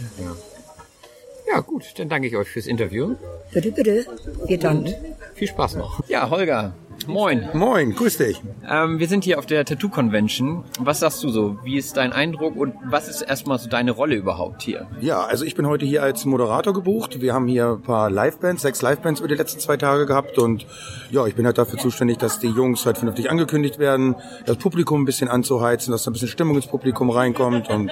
Ja, 1.51 1.59
gut, 1.59 1.93
dann 1.97 2.07
danke 2.07 2.29
ich 2.29 2.37
euch 2.37 2.47
fürs 2.47 2.67
Interview. 2.67 3.15
Bitte, 3.51 3.71
bitte. 3.71 4.05
Wir 4.45 4.57
danken. 4.57 4.95
Viel 5.35 5.49
Spaß 5.49 5.75
noch. 5.75 6.07
Ja, 6.07 6.29
Holger, 6.29 6.73
moin. 7.07 7.49
Moin, 7.53 7.95
grüß 7.95 8.17
dich. 8.17 8.41
Ähm, 8.69 8.99
wir 8.99 9.07
sind 9.07 9.23
hier 9.23 9.39
auf 9.39 9.45
der 9.45 9.65
Tattoo 9.65 9.89
Convention. 9.89 10.63
Was 10.79 10.99
sagst 10.99 11.23
du 11.23 11.29
so? 11.29 11.57
Wie 11.63 11.77
ist 11.77 11.97
dein 11.97 12.13
Eindruck 12.13 12.55
und 12.55 12.73
was 12.85 13.07
ist 13.07 13.21
erstmal 13.21 13.59
so 13.59 13.69
deine 13.69 13.91
Rolle 13.91 14.15
überhaupt 14.15 14.61
hier? 14.61 14.87
Ja, 14.99 15.21
also 15.21 15.45
ich 15.45 15.55
bin 15.55 15.67
heute 15.67 15.85
hier 15.85 16.03
als 16.03 16.25
Moderator 16.25 16.73
gebucht. 16.73 17.21
Wir 17.21 17.33
haben 17.33 17.47
hier 17.47 17.69
ein 17.69 17.81
paar 17.81 18.09
Livebands, 18.09 18.61
sechs 18.61 18.81
Livebands 18.81 19.19
über 19.19 19.27
die 19.27 19.35
letzten 19.35 19.59
zwei 19.59 19.77
Tage 19.77 20.05
gehabt 20.05 20.37
und 20.37 20.65
ja, 21.11 21.25
ich 21.25 21.35
bin 21.35 21.45
halt 21.45 21.57
dafür 21.57 21.79
zuständig, 21.79 22.17
dass 22.17 22.39
die 22.39 22.49
Jungs 22.49 22.85
halt 22.85 22.97
vernünftig 22.97 23.29
angekündigt 23.31 23.79
werden, 23.79 24.15
das 24.45 24.57
Publikum 24.57 25.01
ein 25.01 25.05
bisschen 25.05 25.29
anzuheizen, 25.29 25.91
dass 25.91 26.03
da 26.03 26.11
ein 26.11 26.13
bisschen 26.13 26.27
Stimmung 26.27 26.55
ins 26.55 26.67
Publikum 26.67 27.09
reinkommt 27.09 27.69
und 27.69 27.91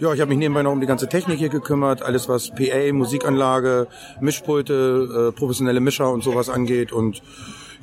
ja, 0.00 0.12
ich 0.12 0.20
habe 0.20 0.28
mich 0.28 0.38
nebenbei 0.38 0.62
noch 0.62 0.72
um 0.72 0.80
die 0.80 0.86
ganze 0.86 1.08
Technik 1.08 1.38
hier 1.38 1.48
gekümmert, 1.48 2.02
alles 2.02 2.28
was 2.28 2.50
PA, 2.50 2.92
Musikanlage, 2.92 3.86
Mischpulte, 4.20 5.30
äh, 5.30 5.38
professionelle 5.38 5.80
Mischer 5.80 6.10
und 6.10 6.22
sowas 6.22 6.48
angeht 6.48 6.92
und 6.92 7.22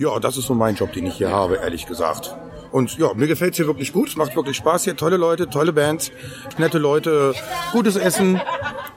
ja, 0.02 0.20
das 0.20 0.38
ist 0.38 0.48
so 0.48 0.54
mein 0.56 0.76
Job, 0.76 0.92
den 0.94 1.06
ich 1.06 1.16
hier 1.16 1.32
habe, 1.32 1.56
ehrlich 1.56 1.86
gesagt. 1.86 2.36
Und 2.72 2.98
ja, 2.98 3.14
mir 3.14 3.28
gefällt's 3.28 3.58
hier 3.58 3.68
wirklich 3.68 3.92
gut. 3.92 4.08
Es 4.08 4.16
macht 4.16 4.34
wirklich 4.36 4.56
Spaß 4.56 4.86
hier. 4.86 4.96
Tolle 4.96 5.18
Leute, 5.18 5.50
tolle 5.50 5.74
Bands, 5.74 6.10
nette 6.58 6.78
Leute, 6.78 7.34
gutes 7.74 7.98
Essen, 7.98 8.40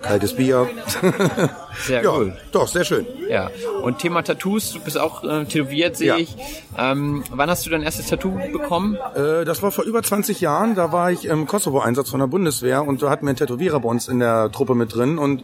kaltes 0.01 0.35
Bier. 0.37 0.69
Sehr 1.85 2.05
ja, 2.05 2.13
cool. 2.13 2.37
doch, 2.53 2.69
sehr 2.69 2.85
schön. 2.85 3.05
Ja. 3.29 3.51
Und 3.83 3.99
Thema 3.99 4.23
Tattoos, 4.23 4.73
du 4.75 4.79
bist 4.79 4.97
auch 4.97 5.25
äh, 5.25 5.45
tätowiert, 5.45 5.97
sehe 5.97 6.07
Ja. 6.07 6.17
ich. 6.19 6.37
Ähm, 6.79 7.25
wann 7.31 7.51
hast 7.51 7.67
du 7.67 7.71
dein 7.71 7.83
erstes 7.83 8.07
Tattoo 8.07 8.39
bekommen? 8.53 8.97
Äh, 9.17 9.45
das 9.45 9.61
war 9.61 9.73
vor 9.73 9.83
über 9.85 10.01
20 10.05 10.41
Jahren. 10.41 10.77
Da 10.77 10.93
war 10.93 11.11
ich 11.11 11.25
im 11.25 11.49
Kosovo-Einsatz 11.49 12.11
von 12.11 12.21
der 12.21 12.29
Bundeswehr 12.29 12.87
und 12.87 13.03
da 13.03 13.11
hatten 13.11 13.27
wir 13.27 13.31
einen 13.31 13.39
Tätowierer 13.39 13.81
bei 13.81 13.89
uns 13.89 14.07
in 14.07 14.21
der 14.21 14.53
Truppe 14.53 14.77
mit 14.77 14.95
drin. 14.95 15.19
Und 15.19 15.43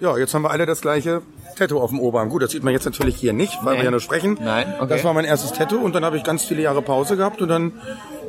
ja, 0.00 0.18
jetzt 0.18 0.34
haben 0.34 0.42
wir 0.42 0.50
alle 0.50 0.66
das 0.66 0.82
gleiche 0.82 1.22
Tattoo 1.60 1.80
auf 1.80 1.90
dem 1.90 2.00
Oberarm. 2.00 2.28
Gut, 2.28 2.42
das 2.42 2.50
sieht 2.50 2.62
man 2.64 2.72
jetzt 2.72 2.84
natürlich 2.84 3.16
hier 3.16 3.32
nicht, 3.32 3.58
weil 3.62 3.74
Nee. 3.74 3.78
wir 3.80 3.84
ja 3.86 3.90
nur 3.92 4.00
sprechen. 4.00 4.36
Nein, 4.40 4.66
okay. 4.78 4.88
Das 4.88 5.04
war 5.04 5.12
mein 5.14 5.24
erstes 5.24 5.52
Tattoo 5.52 5.78
und 5.78 5.94
dann 5.94 6.04
habe 6.04 6.16
ich 6.16 6.24
ganz 6.24 6.44
viele 6.44 6.62
Jahre 6.62 6.82
Pause 6.82 7.16
gehabt 7.16 7.40
und 7.42 7.48
dann 7.48 7.72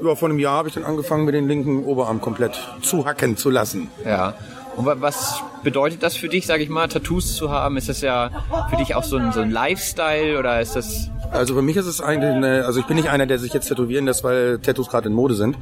ja, 0.04 0.16
vor 0.16 0.30
einem 0.30 0.40
Jahr 0.40 0.58
habe 0.58 0.68
ich 0.68 0.74
dann 0.74 0.84
angefangen, 0.84 1.26
mir 1.26 1.32
den 1.32 1.48
linken 1.48 1.84
Oberarm 1.86 2.22
komplett 2.22 2.60
zu 2.82 3.06
hacken 3.06 3.38
zu 3.38 3.50
lassen. 3.50 3.90
Ja. 4.06 4.34
Und 4.76 4.86
wa- 4.86 4.96
was 5.00 5.42
bedeutet 5.64 6.02
das 6.02 6.16
für 6.16 6.30
dich, 6.30 6.48
sage 6.48 6.64
ich 6.64 6.70
mal, 6.70 6.88
Tattoos 6.88 7.36
zu 7.36 7.52
haben? 7.52 7.78
Ist 7.78 7.90
das 7.90 8.02
ja 8.02 8.30
für 8.70 8.78
dich 8.78 8.96
auch 8.96 9.04
so 9.04 9.18
ein, 9.18 9.32
so 9.32 9.42
ein 9.42 9.52
Lifestyle 9.52 10.38
oder 10.40 10.62
ist 10.62 10.76
das... 10.76 11.10
Also 11.32 11.56
für 11.56 11.62
mich 11.62 11.78
ist 11.78 11.86
es 11.86 12.02
eigentlich, 12.02 12.32
eine, 12.32 12.66
also 12.66 12.80
ich 12.80 12.86
bin 12.86 12.98
nicht 12.98 13.10
einer, 13.10 13.26
der 13.26 13.40
sich 13.40 13.54
jetzt 13.54 13.68
tätowieren 13.68 14.06
lässt, 14.06 14.24
weil 14.24 14.60
Tattoos 14.60 14.90
gerade 14.90 15.08
in 15.08 15.16
Mode 15.16 15.34
sind. 15.34 15.58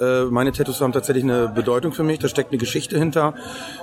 Äh, 0.00 0.24
meine 0.24 0.50
Tattoos 0.50 0.80
haben 0.80 0.92
tatsächlich 0.92 1.24
eine 1.24 1.48
Bedeutung 1.48 1.92
für 1.92 2.02
mich, 2.02 2.18
da 2.18 2.28
steckt 2.28 2.50
eine 2.50 2.58
Geschichte 2.58 2.98
hinter. 2.98 3.34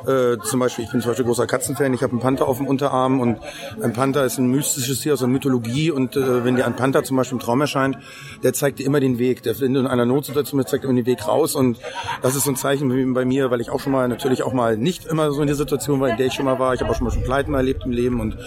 Äh, 0.06 0.38
zum 0.44 0.60
Beispiel, 0.60 0.86
ich 0.86 0.92
bin 0.92 1.02
zum 1.02 1.12
Beispiel 1.12 1.26
großer 1.26 1.48
Katzenfan, 1.48 1.94
ich 1.94 2.04
habe 2.04 2.12
einen 2.12 2.20
Panther 2.20 2.48
auf 2.48 2.58
dem 2.58 2.68
Unterarm 2.68 3.22
und 3.22 3.38
ein 3.82 3.94
Panther 3.94 4.26
ist 4.26 4.38
ein 4.38 4.48
mystisches 4.48 5.00
Tier 5.00 5.14
aus 5.14 5.20
der 5.20 5.30
Mythologie 5.30 5.92
und 5.92 6.18
äh, 6.18 6.44
wenn 6.44 6.58
dir 6.58 6.66
ein 6.66 6.76
Panther 6.76 7.04
zum 7.04 7.16
Beispiel 7.16 7.38
im 7.38 7.42
Traum 7.42 7.62
erscheint, 7.62 7.98
der 8.44 8.54
zeigt 8.54 8.80
dir 8.80 8.86
immer 8.86 9.00
den 9.00 9.18
Weg. 9.18 9.42
Der 9.44 9.54
du 9.54 9.66
in 9.66 9.88
einer 9.88 10.06
Notsituation 10.06 10.58
bist, 10.58 10.70
zeigt 10.70 10.84
immer 10.84 10.94
den 10.94 11.06
Weg 11.06 11.26
raus 11.26 11.56
und 11.56 11.78
das 12.22 12.36
ist 12.36 12.44
so 12.44 12.52
ein 12.52 12.58
Zeichen 12.58 13.14
bei 13.14 13.24
mir, 13.24 13.50
weil 13.50 13.62
ich 13.62 13.70
auch 13.70 13.80
schon 13.80 13.94
mal 13.94 14.10
natürlich 14.10 14.44
auch 14.44 14.54
mal 14.54 14.78
nicht 14.78 15.06
immer 15.06 15.32
so 15.32 15.42
in 15.42 15.48
der 15.48 15.56
Situation 15.56 16.02
war, 16.02 16.10
in 16.10 16.18
der 16.18 16.28
ich 16.28 16.34
schon 16.34 16.46
mal 16.46 16.60
war. 16.60 16.74
Ich 16.74 16.82
habe 16.82 16.92
auch 16.92 16.96
schon 16.96 17.06
mal 17.06 17.12
schon 17.12 17.24
Pleiten 17.24 17.54
erlebt 17.54 17.84
im 17.86 17.92
Leben 17.92 18.20
und 18.20 18.38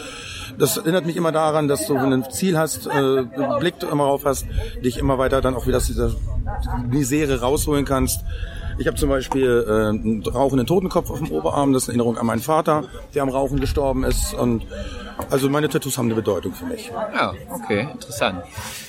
das 0.58 0.76
erinnert 0.76 1.06
mich 1.06 1.16
immer 1.16 1.32
daran, 1.32 1.68
dass 1.68 1.86
du, 1.86 1.96
ein 1.96 2.30
Ziel 2.30 2.58
hast, 2.58 2.86
äh, 2.86 3.24
Blick 3.58 3.78
du 3.78 3.88
immer 3.88 4.04
drauf 4.04 4.24
hast, 4.24 4.46
dich 4.84 4.98
immer 4.98 5.18
weiter 5.18 5.40
dann 5.40 5.54
auch 5.54 5.66
wieder 5.66 5.78
aus 5.78 5.86
dieser 5.86 6.12
Misere 6.90 7.40
rausholen 7.40 7.84
kannst. 7.84 8.24
Ich 8.78 8.86
habe 8.86 8.96
zum 8.96 9.08
Beispiel 9.08 9.64
äh, 9.68 9.88
einen 9.88 10.22
rauchenden 10.22 10.66
Totenkopf 10.66 11.10
auf 11.10 11.18
dem 11.18 11.30
Oberarm, 11.30 11.72
das 11.72 11.84
ist 11.84 11.88
eine 11.88 11.98
Erinnerung 11.98 12.18
an 12.18 12.26
meinen 12.26 12.40
Vater, 12.40 12.84
der 13.14 13.22
am 13.22 13.28
Rauchen 13.28 13.60
gestorben 13.60 14.04
ist. 14.04 14.34
Und 14.34 14.64
also 15.30 15.48
meine 15.50 15.68
Tattoos 15.68 15.98
haben 15.98 16.06
eine 16.06 16.14
Bedeutung 16.14 16.54
für 16.54 16.64
mich. 16.64 16.90
Ja, 16.90 17.34
okay, 17.50 17.88
interessant. 17.92 18.42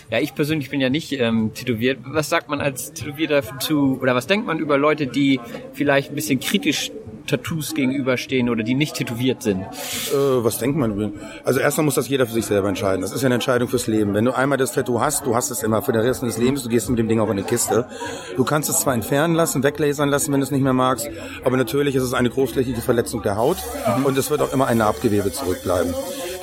Ja, 0.10 0.20
ich 0.20 0.36
persönlich 0.36 0.70
bin 0.70 0.80
ja 0.80 0.90
nicht 0.90 1.12
ähm, 1.14 1.54
tätowiert. 1.54 2.00
Was 2.06 2.30
sagt 2.30 2.50
man 2.50 2.62
als 2.62 2.94
Tätowierter 2.94 3.60
zu, 3.60 4.00
oder 4.02 4.16
was 4.16 4.28
denkt 4.28 4.48
man 4.48 4.60
über 4.60 4.78
Leute, 4.78 5.08
die 5.08 5.40
vielleicht 5.74 6.12
ein 6.12 6.16
bisschen 6.16 6.40
kritisch 6.40 6.92
Tattoos 7.28 7.74
gegenüberstehen 7.74 8.50
oder 8.50 8.64
die 8.64 8.76
nicht 8.76 8.96
tätowiert 8.96 9.44
sind? 9.44 9.62
Äh, 9.62 10.14
was 10.14 10.58
denkt 10.58 10.78
man? 10.78 11.14
Also 11.44 11.60
erstmal 11.60 11.86
muss 11.86 11.96
das 11.96 12.10
jeder 12.10 12.26
für 12.26 12.34
sich 12.34 12.46
selber 12.46 12.70
entscheiden. 12.70 13.02
Das 13.02 13.12
ist 13.12 13.22
ja 13.22 13.28
eine 13.28 13.36
Entscheidung 13.36 13.68
fürs 13.68 13.88
Leben. 13.88 14.14
Wenn 14.14 14.26
du 14.26 14.32
einmal 14.32 14.58
das 14.58 14.74
Tattoo 14.74 15.00
hast, 15.00 15.26
du 15.26 15.36
hast 15.36 15.50
es 15.52 15.64
immer 15.64 15.82
für 15.82 15.92
den 15.92 16.02
Rest 16.02 16.22
deines 16.22 16.38
Lebens, 16.38 16.64
du 16.64 16.70
gehst 16.70 16.90
mit 16.90 17.00
dem 17.00 17.08
Ding 17.08 17.20
auch 17.20 17.26
in 17.26 17.32
eine 17.32 17.44
Kiste. 17.44 17.88
Du 18.36 18.44
kannst 18.44 18.70
es 18.70 18.80
zwar 18.80 18.94
entfernen 18.94 19.36
lassen, 19.36 19.64
weglasern 19.64 20.10
lassen, 20.10 20.34
wenn 20.34 20.40
du 20.40 20.46
es 20.46 20.52
nicht 20.52 20.64
mehr 20.64 20.74
magst, 20.74 21.10
aber 21.44 21.58
natürlich 21.58 21.96
ist 21.96 22.04
es 22.04 22.14
eine 22.14 22.30
großflächige 22.30 22.82
Verletzung 22.82 23.22
der 23.22 23.38
Haut 23.38 23.58
und 24.04 24.18
es 24.18 24.30
wird 24.30 24.42
auch 24.42 24.54
immer 24.54 24.68
ein 24.68 24.78
Narbgewebe 24.78 25.32
zurückbleiben. 25.32 25.94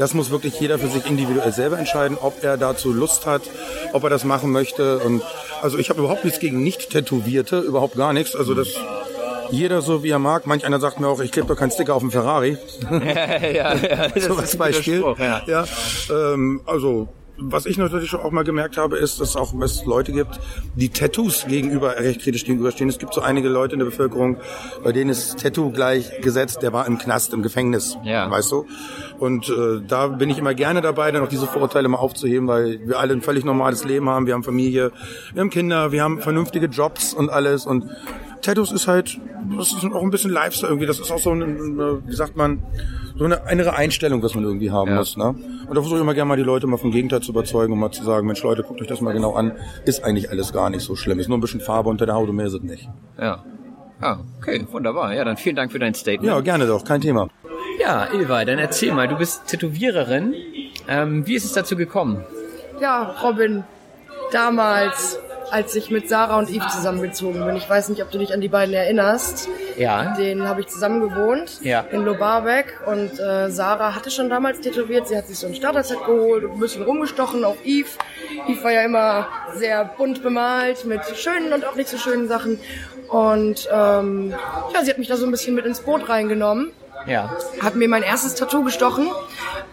Das 0.00 0.14
muss 0.14 0.30
wirklich 0.30 0.58
jeder 0.58 0.78
für 0.78 0.88
sich 0.88 1.04
individuell 1.06 1.52
selber 1.52 1.78
entscheiden, 1.78 2.16
ob 2.18 2.42
er 2.42 2.56
dazu 2.56 2.90
Lust 2.90 3.26
hat, 3.26 3.42
ob 3.92 4.02
er 4.04 4.08
das 4.08 4.25
machen 4.25 4.50
möchte. 4.50 4.99
Und 5.00 5.22
also 5.60 5.76
ich 5.76 5.90
habe 5.90 6.00
überhaupt 6.00 6.25
nichts 6.25 6.40
gegen 6.40 6.62
Nicht-Tätowierte, 6.62 7.60
überhaupt 7.60 7.96
gar 7.96 8.14
nichts. 8.14 8.34
Also 8.34 8.54
das 8.54 8.68
jeder 9.50 9.83
so 9.83 10.02
wie 10.02 10.11
er 10.11 10.19
mag. 10.19 10.47
Manch 10.47 10.64
einer 10.64 10.80
sagt 10.80 11.00
mir 11.00 11.09
auch, 11.09 11.21
ich 11.21 11.33
klebe 11.33 11.49
doch 11.49 11.57
keinen 11.57 11.71
Sticker 11.71 11.95
auf 11.95 12.02
dem 12.02 12.11
Ferrari. 12.11 12.57
ja, 12.90 13.75
ja, 13.75 14.09
das 14.09 14.25
so 14.25 14.35
als 14.37 14.57
Beispiel. 14.57 14.99
Spruch, 14.99 15.19
ja. 15.19 15.42
ja 15.47 15.64
ähm, 16.11 16.61
also 16.66 17.09
was 17.42 17.66
ich 17.66 17.78
natürlich 17.78 18.14
auch 18.14 18.30
mal 18.30 18.45
gemerkt 18.45 18.76
habe, 18.76 18.99
ist, 18.99 19.21
dass 19.21 19.30
es 19.30 19.37
auch 19.37 19.54
es 19.62 19.85
Leute 19.85 20.12
gibt, 20.12 20.38
die 20.75 20.90
Tattoos 20.90 21.47
gegenüber 21.49 21.97
recht 21.97 22.21
kritisch 22.21 22.45
gegenüberstehen. 22.45 22.90
Es 22.90 22.99
gibt 22.99 23.14
so 23.14 23.23
einige 23.23 23.49
Leute 23.49 23.75
in 23.75 23.78
der 23.78 23.87
Bevölkerung, 23.87 24.37
bei 24.85 24.92
denen 24.92 25.11
ist 25.11 25.40
Tattoo 25.40 25.71
gleichgesetzt, 25.71 26.62
der 26.62 26.73
war 26.73 26.87
im 26.87 26.99
Knast, 26.99 27.33
im 27.33 27.42
Gefängnis, 27.42 27.97
Ja. 28.04 28.30
weißt 28.30 28.52
du. 28.52 28.66
Und 29.19 29.49
äh, 29.49 29.80
da 29.87 30.09
bin 30.09 30.30
ich 30.30 30.38
immer 30.38 30.54
gerne 30.54 30.80
dabei, 30.83 31.11
dann 31.11 31.23
auch 31.23 31.28
diese 31.28 31.47
Vorurteile 31.47 31.88
mal 31.88 31.99
aufzuheben, 31.99 32.47
weil 32.47 32.80
wir 32.87 32.99
alle 32.99 33.14
ein 33.14 33.23
völlig 33.23 33.45
normales 33.45 33.85
Leben 33.85 34.09
haben. 34.09 34.26
Wir 34.26 34.35
haben 34.35 34.45
Familie, 34.45 34.92
wir 35.33 35.40
haben 35.40 35.50
Kinder, 35.50 35.92
wir 35.92 36.02
haben 36.02 36.21
vernünftige 36.21 36.66
Jobs 36.66 37.14
und 37.14 37.30
alles. 37.30 37.66
Und 37.66 37.87
Tattoos 38.42 38.73
ist 38.73 38.87
halt, 38.88 39.18
das 39.56 39.73
ist 39.73 39.85
auch 39.85 40.02
ein 40.02 40.11
bisschen 40.11 40.30
Lifestyle 40.30 40.68
irgendwie. 40.70 40.87
Das 40.87 40.99
ist 40.99 41.11
auch 41.11 41.18
so 41.18 41.30
eine, 41.30 41.44
eine 41.44 42.02
wie 42.06 42.14
sagt 42.14 42.37
man, 42.37 42.62
so 43.16 43.25
eine 43.25 43.40
innere 43.50 43.75
Einstellung, 43.76 44.23
was 44.23 44.35
man 44.35 44.44
irgendwie 44.44 44.70
haben 44.70 44.90
Ja. 44.90 44.97
muss. 44.97 45.16
Ne? 45.16 45.28
Und 45.28 45.68
da 45.68 45.75
versuche 45.80 45.97
ich 45.97 46.00
immer 46.02 46.14
gerne 46.14 46.28
mal 46.28 46.37
die 46.37 46.42
Leute 46.42 46.66
mal 46.66 46.78
vom 46.78 46.90
Gegenteil 46.90 47.20
zu 47.20 47.32
überzeugen 47.32 47.73
und 47.73 47.78
mal 47.78 47.90
zu 47.90 48.02
sagen, 48.04 48.26
Mensch 48.26 48.42
Leute, 48.42 48.62
guckt 48.62 48.80
euch 48.80 48.87
das 48.88 49.00
mal 49.00 49.12
genau 49.12 49.35
an. 49.35 49.52
Ist 49.85 50.04
eigentlich 50.04 50.30
alles 50.30 50.52
gar 50.52 50.70
nicht 50.70 50.82
so 50.82 50.97
schlimm. 50.97 51.18
Ist 51.20 51.28
nur 51.28 51.37
ein 51.38 51.42
bisschen 51.42 51.61
Farbe 51.61 51.88
unter 51.90 52.06
der 52.06 52.14
Haut 52.14 52.28
und 52.28 52.37
mehr 52.37 52.47
ist 52.47 52.54
es 52.54 52.62
nicht. 52.62 52.88
Ja. 53.18 53.44
Ah, 54.00 54.18
okay, 54.38 54.66
wunderbar. 54.70 55.14
Ja, 55.14 55.25
dann 55.25 55.37
vielen 55.37 55.56
Dank 55.56 55.73
für 55.73 55.78
dein 55.78 55.92
Statement. 55.92 56.25
Ja, 56.26 56.40
gerne 56.40 56.66
doch, 56.66 56.85
kein 56.85 57.02
Thema. 57.02 57.28
Ja, 57.78 58.09
Ilva, 58.12 58.44
dann 58.47 58.59
erzähl 58.59 58.92
mal, 58.92 59.06
du 59.09 59.16
bist 59.16 59.47
Tätowiererin. 59.49 60.35
Ähm, 60.88 61.26
wie 61.26 61.35
ist 61.35 61.44
es 61.44 61.52
dazu 61.52 61.76
gekommen? 61.76 62.25
Ja, 62.80 63.14
Robin, 63.23 63.64
damals, 64.32 65.18
als 65.52 65.75
ich 65.75 65.90
mit 65.90 66.09
Sarah 66.09 66.38
und 66.38 66.49
Yves 66.50 66.73
zusammengezogen 66.75 67.45
bin, 67.45 67.57
ich 67.57 67.69
weiß 67.69 67.88
nicht, 67.88 68.02
ob 68.02 68.11
du 68.11 68.19
dich 68.19 68.33
an 68.33 68.40
die 68.40 68.49
beiden 68.49 68.75
erinnerst, 68.75 69.49
Ja. 69.76 70.14
den 70.16 70.49
habe 70.49 70.61
ich 70.61 70.69
zusammen 70.69 71.00
gewohnt 71.00 71.61
Ja. 71.62 71.80
in 71.90 72.04
Lobarbeck 72.04 72.80
und 72.87 73.19
äh, 73.19 73.50
Sarah 73.50 73.95
hatte 73.95 74.11
schon 74.11 74.28
damals 74.30 74.61
tätowiert, 74.61 75.09
sie 75.09 75.16
hat 75.16 75.26
sich 75.26 75.38
so 75.38 75.47
ein 75.47 75.54
Starter-Set 75.54 76.04
geholt 76.07 76.45
und 76.45 76.52
ein 76.52 76.61
bisschen 76.61 76.83
rumgestochen 76.83 77.45
auf 77.45 77.57
Yves. 77.64 77.97
Yves 78.49 78.62
war 78.64 78.73
ja 78.73 78.83
immer 78.83 79.28
sehr 79.57 79.85
bunt 79.85 80.23
bemalt 80.23 80.85
mit 80.85 81.00
schönen 81.16 81.52
und 81.52 81.64
auch 81.66 81.75
nicht 81.76 81.88
so 81.88 81.99
schönen 81.99 82.28
Sachen 82.28 82.59
und 83.09 83.69
ähm, 83.73 84.33
ja, 84.75 84.83
sie 84.85 84.90
hat 84.90 84.99
mich 84.99 85.09
da 85.09 85.16
so 85.16 85.26
ein 85.26 85.30
bisschen 85.33 85.54
mit 85.54 85.66
ins 85.66 85.80
Boot 85.80 86.09
reingenommen 86.09 86.71
Ja. 87.07 87.37
hat 87.61 87.76
mir 87.76 87.88
mein 87.88 88.02
erstes 88.02 88.35
Tattoo 88.35 88.62
gestochen 88.62 89.11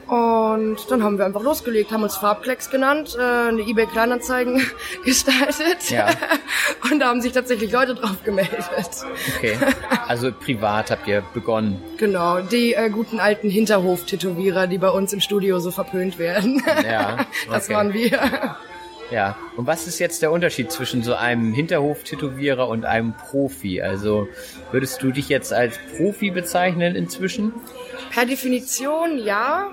und 0.08 0.90
dann 0.90 1.04
haben 1.04 1.18
wir 1.18 1.26
einfach 1.26 1.42
losgelegt, 1.42 1.92
haben 1.92 2.04
uns 2.04 2.16
Farbklecks 2.16 2.70
genannt, 2.70 3.18
äh, 3.20 3.50
eine 3.50 3.62
eBay 3.62 3.88
Kleinanzeigen 3.88 4.62
gestaltet 5.06 5.90
Ja. 5.90 6.08
und 6.92 7.00
da 7.00 7.08
haben 7.08 7.22
sich 7.22 7.34
tatsächlich 7.34 7.72
Leute 7.72 7.96
drauf 7.96 8.24
gemeldet. 8.24 8.66
Okay. 9.38 9.58
Also 10.08 10.32
privat 10.32 10.90
habt 10.90 11.06
ihr 11.06 11.22
begonnen. 11.34 11.82
Genau, 11.98 12.40
die 12.40 12.74
äh, 12.74 12.90
guten 12.90 13.20
alten 13.20 13.50
Hinterhof-Tätowierer, 13.50 14.68
die 14.68 14.78
bei 14.78 14.90
uns 14.90 15.12
im 15.12 15.20
Studio 15.20 15.60
so 15.60 15.70
verpönt 15.70 16.18
werden. 16.18 16.64
Ja. 16.90 17.26
Das 17.52 17.66
okay. 17.66 17.76
waren 17.76 17.94
wir. 17.94 18.56
Ja. 19.10 19.38
Und 19.56 19.68
was 19.68 19.88
ist 19.88 20.00
jetzt 20.00 20.22
der 20.22 20.32
Unterschied 20.32 20.72
zwischen 20.72 21.02
so 21.02 21.16
einem 21.16 21.54
Hinterhof-Tätowierer 21.54 22.68
und 22.68 22.86
einem 22.86 23.14
Profi? 23.14 23.82
Also 23.82 24.28
würdest 24.72 25.02
du 25.02 25.12
dich 25.12 25.30
jetzt 25.30 25.54
als 25.54 25.80
Profi 25.96 26.32
bezeichnen 26.32 26.96
inzwischen? 26.96 27.54
Per 28.12 28.26
Definition 28.26 29.18
ja. 29.18 29.70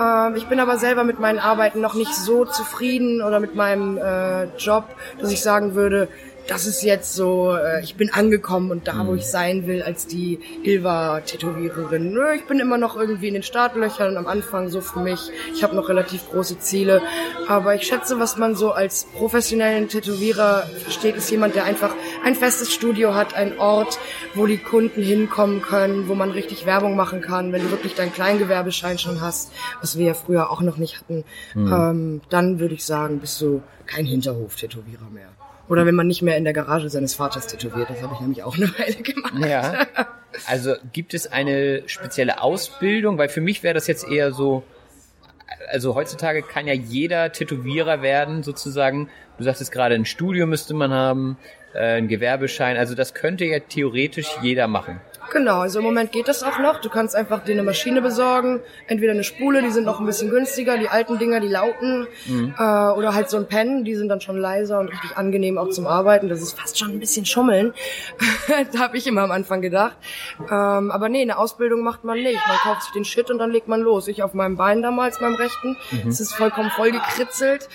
Ähm, 0.00 0.34
ich 0.36 0.46
bin 0.46 0.58
aber 0.58 0.76
selber 0.78 1.04
mit 1.04 1.20
meinen 1.20 1.38
Arbeiten 1.38 1.80
noch 1.80 1.94
nicht 1.94 2.14
so 2.14 2.44
zufrieden 2.44 3.22
oder 3.22 3.40
mit 3.40 3.54
meinem 3.54 3.96
äh, 3.96 4.44
Job, 4.56 4.84
dass 5.20 5.30
ich 5.30 5.40
sagen 5.40 5.74
würde, 5.74 6.08
das 6.46 6.66
ist 6.66 6.82
jetzt 6.82 7.14
so, 7.14 7.54
äh, 7.56 7.82
ich 7.82 7.96
bin 7.96 8.12
angekommen 8.12 8.70
und 8.70 8.86
da, 8.86 9.06
wo 9.06 9.14
ich 9.14 9.24
sein 9.24 9.66
will, 9.66 9.82
als 9.82 10.06
die 10.06 10.38
Ilva-Tätowiererin. 10.62 12.12
Nö, 12.12 12.34
ich 12.34 12.44
bin 12.44 12.60
immer 12.60 12.76
noch 12.76 12.96
irgendwie 12.96 13.28
in 13.28 13.34
den 13.34 13.42
Startlöchern 13.42 14.16
am 14.16 14.26
Anfang 14.26 14.68
so 14.68 14.80
für 14.80 15.00
mich. 15.00 15.30
Ich 15.54 15.62
habe 15.62 15.74
noch 15.74 15.88
relativ 15.88 16.28
große 16.28 16.58
Ziele. 16.58 17.00
Aber 17.48 17.74
ich 17.74 17.86
schätze, 17.86 18.18
was 18.18 18.36
man 18.36 18.54
so 18.54 18.72
als 18.72 19.06
professionellen 19.16 19.88
Tätowierer 19.88 20.66
versteht, 20.82 21.16
ist 21.16 21.30
jemand, 21.30 21.54
der 21.54 21.64
einfach 21.64 21.94
ein 22.24 22.34
festes 22.34 22.72
Studio 22.72 23.14
hat, 23.14 23.34
ein 23.34 23.58
Ort, 23.58 23.98
wo 24.34 24.46
die 24.46 24.58
Kunden 24.58 25.02
hinkommen 25.02 25.62
können, 25.62 26.08
wo 26.08 26.14
man 26.14 26.30
richtig 26.30 26.66
Werbung 26.66 26.96
machen 26.96 27.20
kann, 27.20 27.52
wenn 27.52 27.62
du 27.62 27.70
wirklich 27.70 27.94
deinen 27.94 28.12
Kleingewerbeschein 28.12 28.98
schon 28.98 29.20
hast, 29.20 29.52
was 29.80 29.96
wir 29.96 30.06
ja 30.06 30.14
früher 30.14 30.50
auch 30.50 30.60
noch 30.60 30.76
nicht 30.76 31.00
hatten, 31.00 31.24
ähm, 31.56 32.20
dann 32.28 32.60
würde 32.60 32.74
ich 32.74 32.84
sagen, 32.84 33.20
bist 33.20 33.40
du 33.40 33.62
kein 33.86 34.04
Hinterhof-Tätowierer 34.06 35.10
mehr. 35.10 35.28
Oder 35.68 35.86
wenn 35.86 35.94
man 35.94 36.06
nicht 36.06 36.22
mehr 36.22 36.36
in 36.36 36.44
der 36.44 36.52
Garage 36.52 36.90
seines 36.90 37.14
Vaters 37.14 37.46
tätowiert, 37.46 37.88
das 37.88 38.02
habe 38.02 38.14
ich 38.14 38.20
nämlich 38.20 38.42
auch 38.42 38.56
eine 38.56 38.68
Weile 38.78 38.96
gemacht. 38.96 39.34
Ja. 39.38 39.86
Also 40.46 40.74
gibt 40.92 41.14
es 41.14 41.30
eine 41.30 41.82
spezielle 41.86 42.42
Ausbildung? 42.42 43.18
Weil 43.18 43.28
für 43.28 43.40
mich 43.40 43.62
wäre 43.62 43.74
das 43.74 43.86
jetzt 43.86 44.06
eher 44.06 44.32
so, 44.32 44.62
also 45.70 45.94
heutzutage 45.94 46.42
kann 46.42 46.66
ja 46.66 46.74
jeder 46.74 47.32
Tätowierer 47.32 48.02
werden, 48.02 48.42
sozusagen. 48.42 49.08
Du 49.38 49.44
sagtest 49.44 49.72
gerade, 49.72 49.94
ein 49.94 50.04
Studio 50.04 50.46
müsste 50.46 50.74
man 50.74 50.92
haben, 50.92 51.38
äh, 51.72 51.96
ein 51.96 52.08
Gewerbeschein. 52.08 52.76
Also 52.76 52.94
das 52.94 53.14
könnte 53.14 53.44
ja 53.44 53.58
theoretisch 53.58 54.28
jeder 54.42 54.68
machen. 54.68 55.00
Genau, 55.32 55.60
also 55.60 55.78
im 55.80 55.84
Moment 55.84 56.12
geht 56.12 56.28
das 56.28 56.42
auch 56.42 56.58
noch. 56.58 56.80
Du 56.80 56.88
kannst 56.88 57.16
einfach 57.16 57.44
dir 57.44 57.52
eine 57.52 57.62
Maschine 57.62 58.02
besorgen, 58.02 58.60
entweder 58.86 59.12
eine 59.12 59.24
Spule, 59.24 59.62
die 59.62 59.70
sind 59.70 59.84
noch 59.84 60.00
ein 60.00 60.06
bisschen 60.06 60.30
günstiger, 60.30 60.78
die 60.78 60.88
alten 60.88 61.18
Dinger, 61.18 61.40
die 61.40 61.48
lauten, 61.48 62.06
äh, 62.58 62.62
oder 62.62 63.14
halt 63.14 63.30
so 63.30 63.36
ein 63.36 63.46
Pen, 63.46 63.84
die 63.84 63.94
sind 63.94 64.08
dann 64.08 64.20
schon 64.20 64.36
leiser 64.36 64.78
und 64.80 64.88
richtig 64.88 65.16
angenehm 65.16 65.58
auch 65.58 65.70
zum 65.70 65.86
Arbeiten. 65.86 66.28
Das 66.28 66.40
ist 66.40 66.58
fast 66.58 66.78
schon 66.78 66.90
ein 66.90 67.00
bisschen 67.00 67.26
Schummeln, 67.26 67.74
da 68.72 68.78
habe 68.78 68.96
ich 68.96 69.06
immer 69.06 69.22
am 69.22 69.30
Anfang 69.30 69.60
gedacht. 69.60 69.96
Ähm, 70.40 70.90
aber 70.90 71.08
nee, 71.08 71.22
eine 71.22 71.38
Ausbildung 71.38 71.82
macht 71.82 72.04
man 72.04 72.18
nicht. 72.18 72.40
Man 72.46 72.56
kauft 72.58 72.82
sich 72.82 72.92
den 72.92 73.04
Shit 73.04 73.30
und 73.30 73.38
dann 73.38 73.50
legt 73.50 73.68
man 73.68 73.80
los. 73.80 74.08
Ich 74.08 74.22
auf 74.22 74.34
meinem 74.34 74.56
Bein 74.56 74.82
damals, 74.82 75.20
meinem 75.20 75.34
rechten, 75.34 75.76
es 76.06 76.20
ist 76.20 76.34
vollkommen 76.34 76.70
voll 76.70 76.92
gekritzelt. 76.92 77.68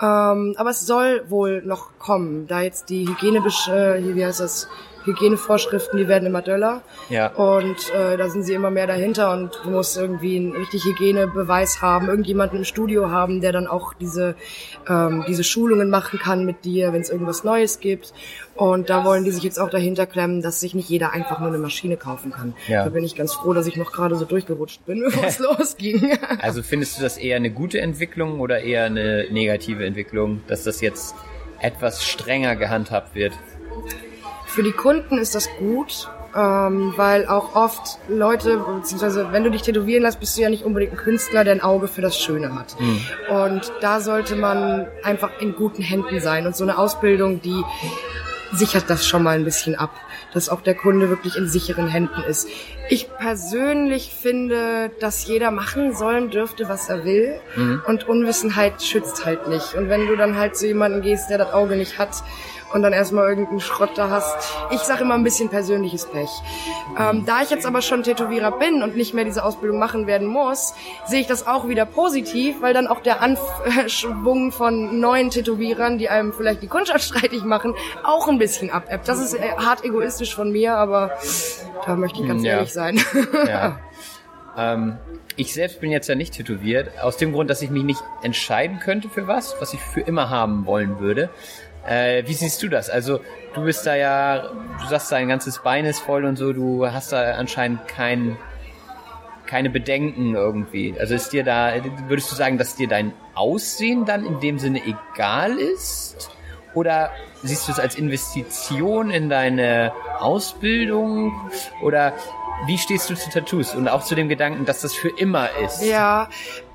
Ähm, 0.00 0.54
aber 0.58 0.70
es 0.70 0.80
soll 0.86 1.24
wohl 1.28 1.62
noch 1.62 1.98
kommen, 1.98 2.46
da 2.46 2.60
jetzt 2.60 2.90
die 2.90 3.08
Hygienebesch 3.08 3.68
äh, 3.68 4.14
wie 4.14 4.24
heißt 4.24 4.40
das, 4.40 4.68
Hygienevorschriften, 5.06 5.98
die 5.98 6.08
werden 6.08 6.26
immer 6.26 6.42
döller. 6.42 6.82
Ja. 7.08 7.28
Und 7.28 7.92
äh, 7.94 8.16
da 8.16 8.28
sind 8.28 8.42
sie 8.42 8.54
immer 8.54 8.70
mehr 8.70 8.86
dahinter 8.86 9.32
und 9.32 9.58
du 9.64 9.70
musst 9.70 9.96
irgendwie 9.96 10.36
einen 10.36 10.52
richtig 10.52 10.84
Hygienebeweis 10.84 11.80
haben, 11.80 12.08
irgendjemanden 12.08 12.58
im 12.58 12.64
Studio 12.64 13.10
haben, 13.10 13.40
der 13.40 13.52
dann 13.52 13.66
auch 13.66 13.94
diese, 13.94 14.34
ähm, 14.88 15.24
diese 15.26 15.44
Schulungen 15.44 15.88
machen 15.88 16.18
kann 16.18 16.44
mit 16.44 16.64
dir, 16.64 16.92
wenn 16.92 17.00
es 17.00 17.10
irgendwas 17.10 17.44
Neues 17.44 17.80
gibt. 17.80 18.12
Und 18.54 18.88
da 18.88 19.04
wollen 19.04 19.24
die 19.24 19.30
sich 19.30 19.42
jetzt 19.42 19.58
auch 19.58 19.70
dahinter 19.70 20.06
klemmen, 20.06 20.42
dass 20.42 20.60
sich 20.60 20.74
nicht 20.74 20.88
jeder 20.88 21.12
einfach 21.12 21.40
nur 21.40 21.48
eine 21.48 21.58
Maschine 21.58 21.96
kaufen 21.96 22.32
kann. 22.32 22.54
Ja. 22.68 22.84
Da 22.84 22.90
bin 22.90 23.04
ich 23.04 23.14
ganz 23.14 23.34
froh, 23.34 23.52
dass 23.52 23.66
ich 23.66 23.76
noch 23.76 23.92
gerade 23.92 24.16
so 24.16 24.24
durchgerutscht 24.24 24.84
bin, 24.86 25.00
bevor 25.04 25.24
es 25.24 25.38
losging. 25.58 26.18
Also 26.40 26.62
findest 26.62 26.98
du 26.98 27.02
das 27.02 27.18
eher 27.18 27.36
eine 27.36 27.50
gute 27.50 27.80
Entwicklung 27.80 28.40
oder 28.40 28.60
eher 28.60 28.84
eine 28.84 29.26
negative 29.30 29.84
Entwicklung, 29.84 30.40
dass 30.48 30.64
das 30.64 30.80
jetzt 30.80 31.14
etwas 31.60 32.04
strenger 32.04 32.56
gehandhabt 32.56 33.14
wird? 33.14 33.32
Für 34.56 34.62
die 34.62 34.72
Kunden 34.72 35.18
ist 35.18 35.34
das 35.34 35.50
gut, 35.58 36.08
ähm, 36.34 36.94
weil 36.96 37.26
auch 37.26 37.54
oft 37.54 37.98
Leute, 38.08 38.56
beziehungsweise 38.56 39.30
wenn 39.30 39.44
du 39.44 39.50
dich 39.50 39.60
tätowieren 39.60 40.02
lässt, 40.02 40.18
bist 40.18 40.34
du 40.38 40.40
ja 40.40 40.48
nicht 40.48 40.64
unbedingt 40.64 40.92
ein 40.92 40.96
Künstler, 40.96 41.44
der 41.44 41.52
ein 41.52 41.60
Auge 41.60 41.88
für 41.88 42.00
das 42.00 42.18
Schöne 42.18 42.54
hat. 42.54 42.74
Und 43.28 43.70
da 43.82 44.00
sollte 44.00 44.34
man 44.34 44.86
einfach 45.02 45.28
in 45.40 45.54
guten 45.54 45.82
Händen 45.82 46.20
sein. 46.20 46.46
Und 46.46 46.56
so 46.56 46.64
eine 46.64 46.78
Ausbildung, 46.78 47.42
die 47.42 47.62
sichert 48.54 48.88
das 48.88 49.06
schon 49.06 49.24
mal 49.24 49.36
ein 49.36 49.44
bisschen 49.44 49.74
ab, 49.74 49.90
dass 50.32 50.48
auch 50.48 50.62
der 50.62 50.74
Kunde 50.74 51.10
wirklich 51.10 51.36
in 51.36 51.48
sicheren 51.48 51.88
Händen 51.88 52.22
ist. 52.22 52.48
Ich 52.88 53.10
persönlich 53.18 54.10
finde, 54.10 54.90
dass 55.00 55.26
jeder 55.26 55.50
machen 55.50 55.94
sollen 55.94 56.30
dürfte, 56.30 56.66
was 56.70 56.88
er 56.88 57.04
will. 57.04 57.40
Und 57.86 58.08
Unwissenheit 58.08 58.82
schützt 58.82 59.26
halt 59.26 59.48
nicht. 59.48 59.74
Und 59.74 59.90
wenn 59.90 60.06
du 60.06 60.16
dann 60.16 60.38
halt 60.38 60.56
zu 60.56 60.66
jemandem 60.66 61.02
gehst, 61.02 61.28
der 61.28 61.36
das 61.36 61.52
Auge 61.52 61.76
nicht 61.76 61.98
hat, 61.98 62.22
und 62.72 62.82
dann 62.82 62.92
erstmal 62.92 63.28
irgendeinen 63.28 63.60
Schrott 63.60 63.90
da 63.96 64.10
hast. 64.10 64.36
Ich 64.70 64.80
sage 64.80 65.02
immer 65.02 65.14
ein 65.14 65.24
bisschen 65.24 65.48
persönliches 65.48 66.06
Pech. 66.06 66.28
Ähm, 66.98 67.24
da 67.26 67.42
ich 67.42 67.50
jetzt 67.50 67.66
aber 67.66 67.82
schon 67.82 68.02
Tätowierer 68.02 68.52
bin 68.58 68.82
und 68.82 68.96
nicht 68.96 69.14
mehr 69.14 69.24
diese 69.24 69.44
Ausbildung 69.44 69.78
machen 69.78 70.06
werden 70.06 70.26
muss, 70.26 70.74
sehe 71.06 71.20
ich 71.20 71.26
das 71.26 71.46
auch 71.46 71.68
wieder 71.68 71.86
positiv, 71.86 72.60
weil 72.60 72.74
dann 72.74 72.86
auch 72.86 73.00
der 73.00 73.22
Anschwung 73.22 74.52
von 74.52 74.98
neuen 75.00 75.30
Tätowierern, 75.30 75.98
die 75.98 76.08
einem 76.08 76.32
vielleicht 76.32 76.62
die 76.62 76.68
Kundschaft 76.68 77.04
streitig 77.04 77.42
machen, 77.44 77.74
auch 78.04 78.28
ein 78.28 78.38
bisschen 78.38 78.70
abebbt. 78.70 79.08
Das 79.08 79.18
ist 79.20 79.34
äh, 79.34 79.50
hart 79.58 79.84
egoistisch 79.84 80.34
von 80.34 80.50
mir, 80.50 80.74
aber 80.76 81.12
da 81.84 81.96
möchte 81.96 82.20
ich 82.22 82.28
ganz 82.28 82.42
Ja. 82.42 82.52
ehrlich 82.54 82.72
sein. 82.72 83.00
Ja. 83.48 83.78
ähm, 84.56 84.96
ich 85.38 85.52
selbst 85.52 85.80
bin 85.80 85.90
jetzt 85.90 86.08
ja 86.08 86.14
nicht 86.14 86.32
tätowiert, 86.34 86.98
aus 87.02 87.18
dem 87.18 87.32
Grund, 87.32 87.50
dass 87.50 87.60
ich 87.60 87.68
mich 87.70 87.84
nicht 87.84 88.02
entscheiden 88.22 88.78
könnte 88.80 89.10
für 89.10 89.26
was, 89.26 89.54
was 89.60 89.74
ich 89.74 89.80
für 89.80 90.00
immer 90.00 90.30
haben 90.30 90.64
wollen 90.64 90.98
würde. 90.98 91.28
Äh, 91.86 92.24
wie 92.26 92.34
siehst 92.34 92.62
du 92.62 92.68
das? 92.68 92.90
Also 92.90 93.20
du 93.54 93.62
bist 93.64 93.86
da 93.86 93.94
ja, 93.94 94.38
du 94.80 94.86
sagst, 94.88 95.10
dein 95.12 95.28
ganzes 95.28 95.60
Bein 95.60 95.84
ist 95.84 96.00
voll 96.00 96.24
und 96.24 96.36
so, 96.36 96.52
du 96.52 96.86
hast 96.90 97.12
da 97.12 97.32
anscheinend 97.34 97.86
kein, 97.88 98.36
keine 99.46 99.70
Bedenken 99.70 100.34
irgendwie. 100.34 100.94
Also 100.98 101.14
ist 101.14 101.32
dir 101.32 101.44
da, 101.44 101.72
würdest 102.08 102.30
du 102.30 102.36
sagen, 102.36 102.58
dass 102.58 102.76
dir 102.76 102.88
dein 102.88 103.12
Aussehen 103.34 104.04
dann 104.04 104.24
in 104.24 104.40
dem 104.40 104.58
Sinne 104.58 104.82
egal 104.84 105.58
ist? 105.58 106.30
Oder 106.74 107.10
siehst 107.42 107.68
du 107.68 107.72
es 107.72 107.80
als 107.80 107.94
Investition 107.94 109.10
in 109.10 109.30
deine 109.30 109.92
Ausbildung? 110.18 111.32
Oder 111.82 112.12
wie 112.66 112.78
stehst 112.78 113.08
du 113.08 113.14
zu 113.14 113.30
Tattoos 113.30 113.74
und 113.74 113.88
auch 113.88 114.02
zu 114.02 114.14
dem 114.14 114.28
Gedanken, 114.28 114.64
dass 114.64 114.82
das 114.82 114.94
für 114.94 115.08
immer 115.08 115.48
ist? 115.64 115.82
Ja, 115.82 116.28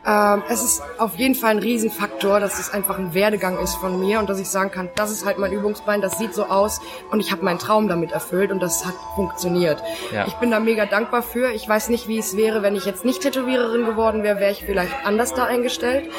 ähm, 0.06 0.44
es 0.50 0.64
ist 0.64 0.82
auf 0.98 1.16
jeden 1.18 1.36
Fall 1.36 1.52
ein 1.52 1.60
Riesenfaktor, 1.60 2.40
dass 2.40 2.60
es 2.60 2.74
einfach 2.74 2.98
ein 2.98 3.14
Werdegang 3.14 3.60
ist 3.60 3.76
von 3.76 4.00
mir 4.00 4.20
und 4.20 4.30
dass 4.30 4.40
ich 4.40 4.50
sagen 4.50 4.72
kann, 4.72 4.90
das 4.96 5.12
ist 5.12 5.26
halt 5.26 5.38
mein 5.38 5.52
Übungsbein, 5.52 6.02
das 6.02 6.18
sieht 6.18 6.34
so 6.34 6.46
aus 6.46 6.82
und 7.12 7.20
ich 7.20 7.32
habe 7.32 7.44
meinen 7.46 7.60
Traum 7.60 7.88
damit 7.88 8.12
erfüllt 8.12 8.52
und 8.52 8.60
das 8.62 8.86
hat 8.86 8.96
funktioniert. 9.16 9.82
Ja. 10.12 10.26
Ich 10.28 10.34
bin 10.36 10.50
da 10.52 10.60
mega 10.60 10.86
dankbar 10.86 11.22
für. 11.22 11.52
Ich 11.52 11.68
weiß 11.68 11.90
nicht, 11.90 12.08
wie 12.08 12.18
es 12.18 12.36
wäre, 12.36 12.64
wenn 12.64 12.76
ich 12.76 12.86
jetzt 12.86 13.06
nicht 13.06 13.22
Tätowiererin 13.22 13.86
geworden 13.86 14.24
wäre, 14.24 14.40
wäre 14.40 14.52
ich 14.52 14.64
vielleicht 14.66 14.94
anders 15.06 15.34
da 15.34 15.46
eingestellt. 15.46 16.10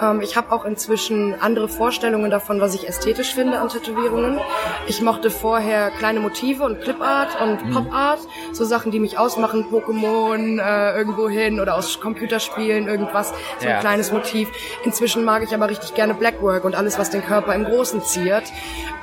Ähm, 0.00 0.20
ich 0.20 0.36
habe 0.36 0.50
auch 0.52 0.64
inzwischen 0.64 1.40
andere 1.40 1.68
Vorstellungen 1.68 2.30
davon, 2.30 2.60
was 2.60 2.74
ich 2.74 2.88
ästhetisch 2.88 3.34
finde 3.34 3.60
an 3.60 3.68
Tätowierungen. 3.68 4.40
Ich 4.86 5.00
mochte 5.00 5.30
vorher 5.30 5.90
kleine 5.90 6.20
Motive 6.20 6.64
und 6.64 6.80
Clipart 6.80 7.40
und 7.40 7.64
Mhm. 7.64 7.72
Popart, 7.72 8.20
so 8.52 8.64
Sachen, 8.64 8.90
die 8.90 9.00
mich 9.00 9.18
ausmachen, 9.18 9.66
Pokémon 9.70 10.60
äh, 10.60 10.96
irgendwo 10.96 11.28
hin 11.28 11.60
oder 11.60 11.74
aus 11.76 12.00
Computerspielen 12.00 12.88
irgendwas, 12.88 13.27
so 13.58 13.66
Ja. 13.68 13.74
ein 13.76 13.80
kleines 13.80 14.12
Motiv. 14.12 14.48
Inzwischen 14.84 15.24
mag 15.24 15.42
ich 15.42 15.54
aber 15.54 15.68
richtig 15.68 15.94
gerne 15.94 16.14
Blackwork 16.14 16.64
und 16.64 16.74
alles, 16.74 16.98
was 16.98 17.10
den 17.10 17.24
Körper 17.24 17.54
im 17.54 17.64
Großen 17.64 18.02
ziert. 18.04 18.44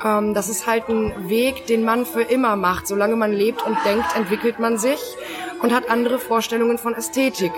Ähm, 0.04 0.34
das 0.34 0.50
ist 0.50 0.68
halt 0.68 0.88
ein 0.90 1.30
Weg, 1.30 1.68
den 1.68 1.84
man 1.84 2.06
für 2.06 2.22
immer 2.22 2.56
macht. 2.56 2.88
Solange 2.88 3.16
man 3.16 3.32
lebt 3.34 3.64
und 3.66 3.78
denkt, 3.86 4.16
entwickelt 4.16 4.60
man 4.60 4.78
sich 4.78 5.00
und 5.62 5.74
hat 5.74 5.90
andere 5.90 6.20
Vorstellungen 6.20 6.78
von 6.78 6.94
Ästhetik. 6.94 7.52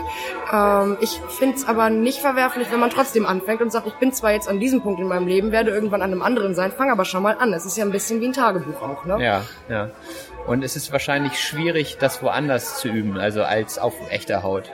Ähm, 0.53 0.97
ich 1.01 1.19
finde 1.39 1.55
es 1.57 1.67
aber 1.67 1.89
nicht 1.89 2.19
verwerflich, 2.19 2.67
wenn 2.71 2.79
man 2.79 2.89
trotzdem 2.89 3.25
anfängt 3.25 3.61
und 3.61 3.71
sagt, 3.71 3.87
ich 3.87 3.95
bin 3.95 4.13
zwar 4.13 4.31
jetzt 4.31 4.47
an 4.47 4.59
diesem 4.59 4.81
Punkt 4.81 4.99
in 5.01 5.07
meinem 5.07 5.27
Leben, 5.27 5.51
werde 5.51 5.71
irgendwann 5.71 6.01
an 6.01 6.11
einem 6.11 6.21
anderen 6.21 6.55
sein, 6.55 6.71
fang 6.71 6.91
aber 6.91 7.05
schon 7.05 7.23
mal 7.23 7.35
an. 7.39 7.51
Es 7.53 7.65
ist 7.65 7.75
ja 7.77 7.83
ein 7.83 7.91
bisschen 7.91 8.21
wie 8.21 8.27
ein 8.27 8.33
Tagebuch 8.33 8.81
auch, 8.81 9.05
ne? 9.05 9.17
Ja, 9.23 9.41
ja. 9.67 9.89
Und 10.45 10.63
es 10.63 10.75
ist 10.77 10.91
wahrscheinlich 10.93 11.39
schwierig, 11.41 11.97
das 11.99 12.21
woanders 12.23 12.79
zu 12.79 12.87
üben, 12.87 13.17
also 13.17 13.43
als 13.43 13.77
auf 13.79 13.93
echter 14.09 14.43
Haut. 14.43 14.71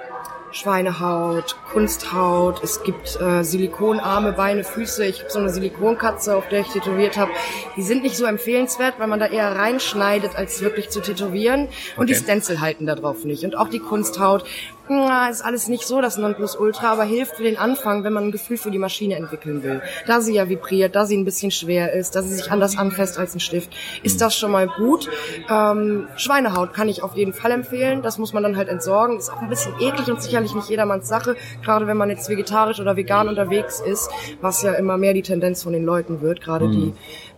Schweinehaut, 0.54 1.56
Kunsthaut, 1.72 2.64
es 2.64 2.84
gibt 2.84 3.20
äh, 3.20 3.44
Silikonarme, 3.44 4.34
Beine, 4.34 4.64
Füße. 4.64 5.06
Ich 5.06 5.20
habe 5.22 5.30
so 5.32 5.40
eine 5.40 5.50
Silikonkatze, 5.50 6.36
auf 6.36 6.48
der 6.48 6.62
ich 6.62 6.68
tätowiert 6.68 7.18
habe. 7.18 7.32
Die 7.76 7.82
sind 7.82 8.04
nicht 8.04 8.16
so 8.16 8.26
empfehlenswert, 8.26 8.96
weil 9.00 9.08
man 9.08 9.20
da 9.20 9.26
eher 9.26 9.56
reinschneidet, 9.56 10.36
als 10.36 10.62
wirklich 10.62 10.90
zu 10.90 11.02
tätowieren. 11.02 11.68
Und 11.98 12.10
die 12.10 12.14
Okay. 12.14 12.24
Stencil 12.24 12.62
halten 12.62 12.86
da 12.86 12.94
drauf 12.96 13.26
nicht. 13.26 13.44
Und 13.44 13.58
auch 13.58 13.68
die 13.68 13.80
Kunsthaut, 13.80 14.46
na, 14.90 15.30
ist 15.30 15.44
alles 15.44 15.70
nicht 15.70 15.88
so 15.88 16.02
das 16.02 16.18
Nonplusultra, 16.18 16.92
aber 16.92 17.04
hilft 17.04 17.38
für 17.38 17.44
den 17.44 17.58
Anfang, 17.58 18.04
wenn 18.04 18.12
man 18.12 18.26
ein 18.26 18.32
Gefühl 18.32 18.58
für 18.58 18.70
die 18.70 18.78
Maschine 18.78 19.16
entwickeln 19.16 19.64
will. 19.64 19.82
Da 20.08 20.20
sie 20.20 20.34
ja 20.34 20.50
vibriert, 20.50 20.96
da 20.96 21.06
sie 21.06 21.16
ein 21.16 21.24
bisschen 21.24 21.52
schwer 21.52 21.94
ist, 21.94 22.16
da 22.16 22.22
sie 22.22 22.34
sich 22.34 22.52
anders 22.52 22.78
anfasst 22.78 23.18
als 23.18 23.34
ein 23.34 23.40
Stift, 23.40 23.74
ist 24.04 24.20
das 24.20 24.36
schon 24.36 24.52
mal 24.52 24.68
gut. 24.68 25.10
Ähm, 25.50 26.08
Schweinehaut 26.18 26.74
kann 26.74 26.90
ich 26.90 27.02
auf 27.02 27.16
jeden 27.16 27.34
Fall 27.34 27.52
empfehlen. 27.52 28.02
Das 28.02 28.18
muss 28.18 28.34
man 28.34 28.44
dann 28.44 28.58
halt 28.58 28.68
entsorgen. 28.68 29.18
Ist 29.18 29.32
auch 29.32 29.42
ein 29.42 29.50
bisschen 29.50 29.74
eklig 29.80 30.12
und 30.12 30.22
sicherlich 30.22 30.54
nicht 30.54 30.70
jedermanns 30.70 31.08
Sache, 31.08 31.38
gerade 31.64 31.88
wenn 31.88 31.98
man 31.98 32.10
jetzt 32.10 32.30
vegetarisch 32.30 32.80
oder 32.80 32.98
vegan 32.98 33.30
unterwegs 33.30 33.80
ist, 33.80 34.10
was 34.42 34.64
ja 34.64 34.74
immer 34.74 34.98
mehr 34.98 35.14
die 35.14 35.22
Tendenz 35.22 35.64
von 35.64 35.72
den 35.72 35.86
Leuten 35.86 36.22
wird. 36.22 36.42
Gerade 36.42 36.70
die 36.70 36.94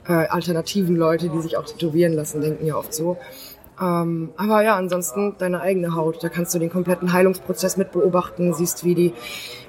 äh, 0.07 0.13
alternativen 0.13 0.95
Leute, 0.95 1.29
die 1.29 1.41
sich 1.41 1.57
auch 1.57 1.65
tätowieren 1.65 2.13
lassen, 2.13 2.41
denken 2.41 2.65
ja 2.65 2.75
oft 2.75 2.93
so. 2.93 3.17
Ähm, 3.81 4.29
aber 4.37 4.63
ja, 4.63 4.75
ansonsten 4.75 5.35
deine 5.37 5.61
eigene 5.61 5.95
Haut. 5.95 6.23
Da 6.23 6.29
kannst 6.29 6.55
du 6.55 6.59
den 6.59 6.69
kompletten 6.69 7.11
Heilungsprozess 7.11 7.77
mit 7.77 7.91
beobachten, 7.91 8.53
siehst, 8.53 8.83
wie 8.83 8.95
die 8.95 9.13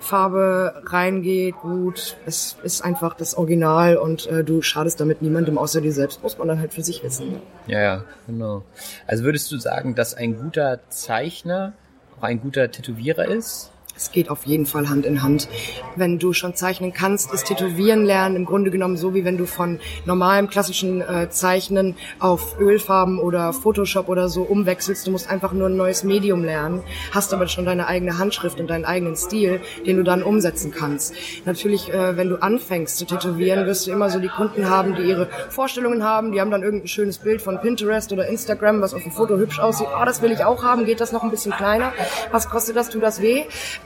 Farbe 0.01 0.83
reingeht. 0.87 1.57
Gut, 1.57 2.17
es 2.27 2.57
ist 2.63 2.85
einfach 2.85 3.15
das 3.15 3.37
Original 3.37 3.97
und 3.97 4.27
äh, 4.27 4.45
du 4.45 4.63
schadest 4.63 5.01
damit 5.01 5.23
niemandem 5.23 5.59
außer 5.59 5.81
dir 5.81 5.93
selbst. 5.93 6.23
Muss 6.23 6.39
man 6.39 6.49
dann 6.49 6.61
halt 6.61 6.75
für 6.75 6.83
sich 6.83 7.03
wissen. 7.03 7.41
Ja, 7.67 7.81
ja, 7.81 8.05
genau. 8.27 8.63
Also 9.07 9.25
würdest 9.25 9.51
du 9.51 9.59
sagen, 9.59 9.95
dass 9.95 10.15
ein 10.15 10.37
guter 10.37 10.81
Zeichner 10.89 11.73
auch 12.19 12.23
ein 12.23 12.41
guter 12.41 12.71
Tätowierer 12.71 13.27
ist? 13.27 13.73
Es 13.97 14.13
geht 14.13 14.29
auf 14.29 14.45
jeden 14.45 14.67
Fall 14.67 14.91
Hand 14.91 15.07
in 15.07 15.23
Hand. 15.23 15.49
Wenn 15.97 16.19
du 16.19 16.35
schon 16.35 16.55
zeichnen 16.55 16.93
kannst, 16.93 17.33
ist 17.33 17.47
Tätowieren 17.47 18.05
lernen 18.05 18.37
im 18.37 18.45
Grunde 18.45 18.71
genommen 18.71 18.99
so, 18.99 19.15
wie 19.15 19.25
wenn 19.25 19.39
du 19.39 19.47
von 19.47 19.81
normalem 20.05 20.51
klassischen 20.51 21.01
äh, 21.01 21.31
Zeichnen 21.31 21.97
auf 22.19 22.61
Ölfarben 22.61 23.19
oder 23.19 23.55
Photoshop 23.55 24.11
oder 24.11 24.29
so 24.29 24.43
umwechselst. 24.43 25.07
Du 25.07 25.13
musst 25.13 25.31
einfach 25.31 25.53
nur 25.53 25.69
ein 25.69 25.77
neues 25.77 26.05
Medium 26.05 26.45
lernen, 26.45 26.83
hast 27.13 27.33
aber 27.33 27.49
schon 27.49 27.65
deine 27.65 27.87
eigene 27.87 28.19
Handschrift 28.19 28.61
und 28.61 28.69
deinen 28.69 28.85
eigenen 28.85 29.17
Stil, 29.17 29.61
den 29.87 29.97
du 29.97 30.03
dann 30.03 30.23
umsetzen 30.23 30.73
kannst. 30.73 31.15
Natürlich, 31.47 31.91
äh, 31.91 32.19
wenn 32.19 32.29
du 32.29 32.37
anfängst 32.37 32.99
zu 32.99 33.07
tätowieren, 33.07 33.65
wirst 33.65 33.87
du 33.87 33.93
immer 33.93 34.11
so 34.11 34.19
die 34.19 34.29
Kunden 34.29 34.69
haben, 34.69 34.95
die 34.95 35.05
ihre 35.05 35.27
Vorstellungen 35.49 36.05
haben. 36.05 36.33
Die 36.33 36.41
haben 36.43 36.51
dann 36.51 36.63
irgendein 36.63 36.89
schönes 36.89 37.17
Bild 37.17 37.41
von 37.41 37.63
Pinterest 37.63 38.13
oder 38.13 38.29
Instagram, 38.29 38.83
was 38.83 38.93
auf 38.93 39.03
dem 39.03 39.13
Foto 39.13 39.39
hübsch 39.39 39.59
aussieht. 39.59 39.89
Ah, 39.89 40.05
das 40.05 40.21
will 40.21 40.33
ich 40.33 40.45
auch 40.45 40.63
haben. 40.63 40.85
Geht 40.85 41.01
das 41.01 41.13
noch 41.13 41.23
ein 41.23 41.31
bisschen 41.31 41.53
kleiner? 41.53 41.95
Was 42.31 42.51
kostet 42.51 42.77
das? 42.77 42.91
Tut 42.91 43.03
das 43.03 43.23
weh? 43.23 43.45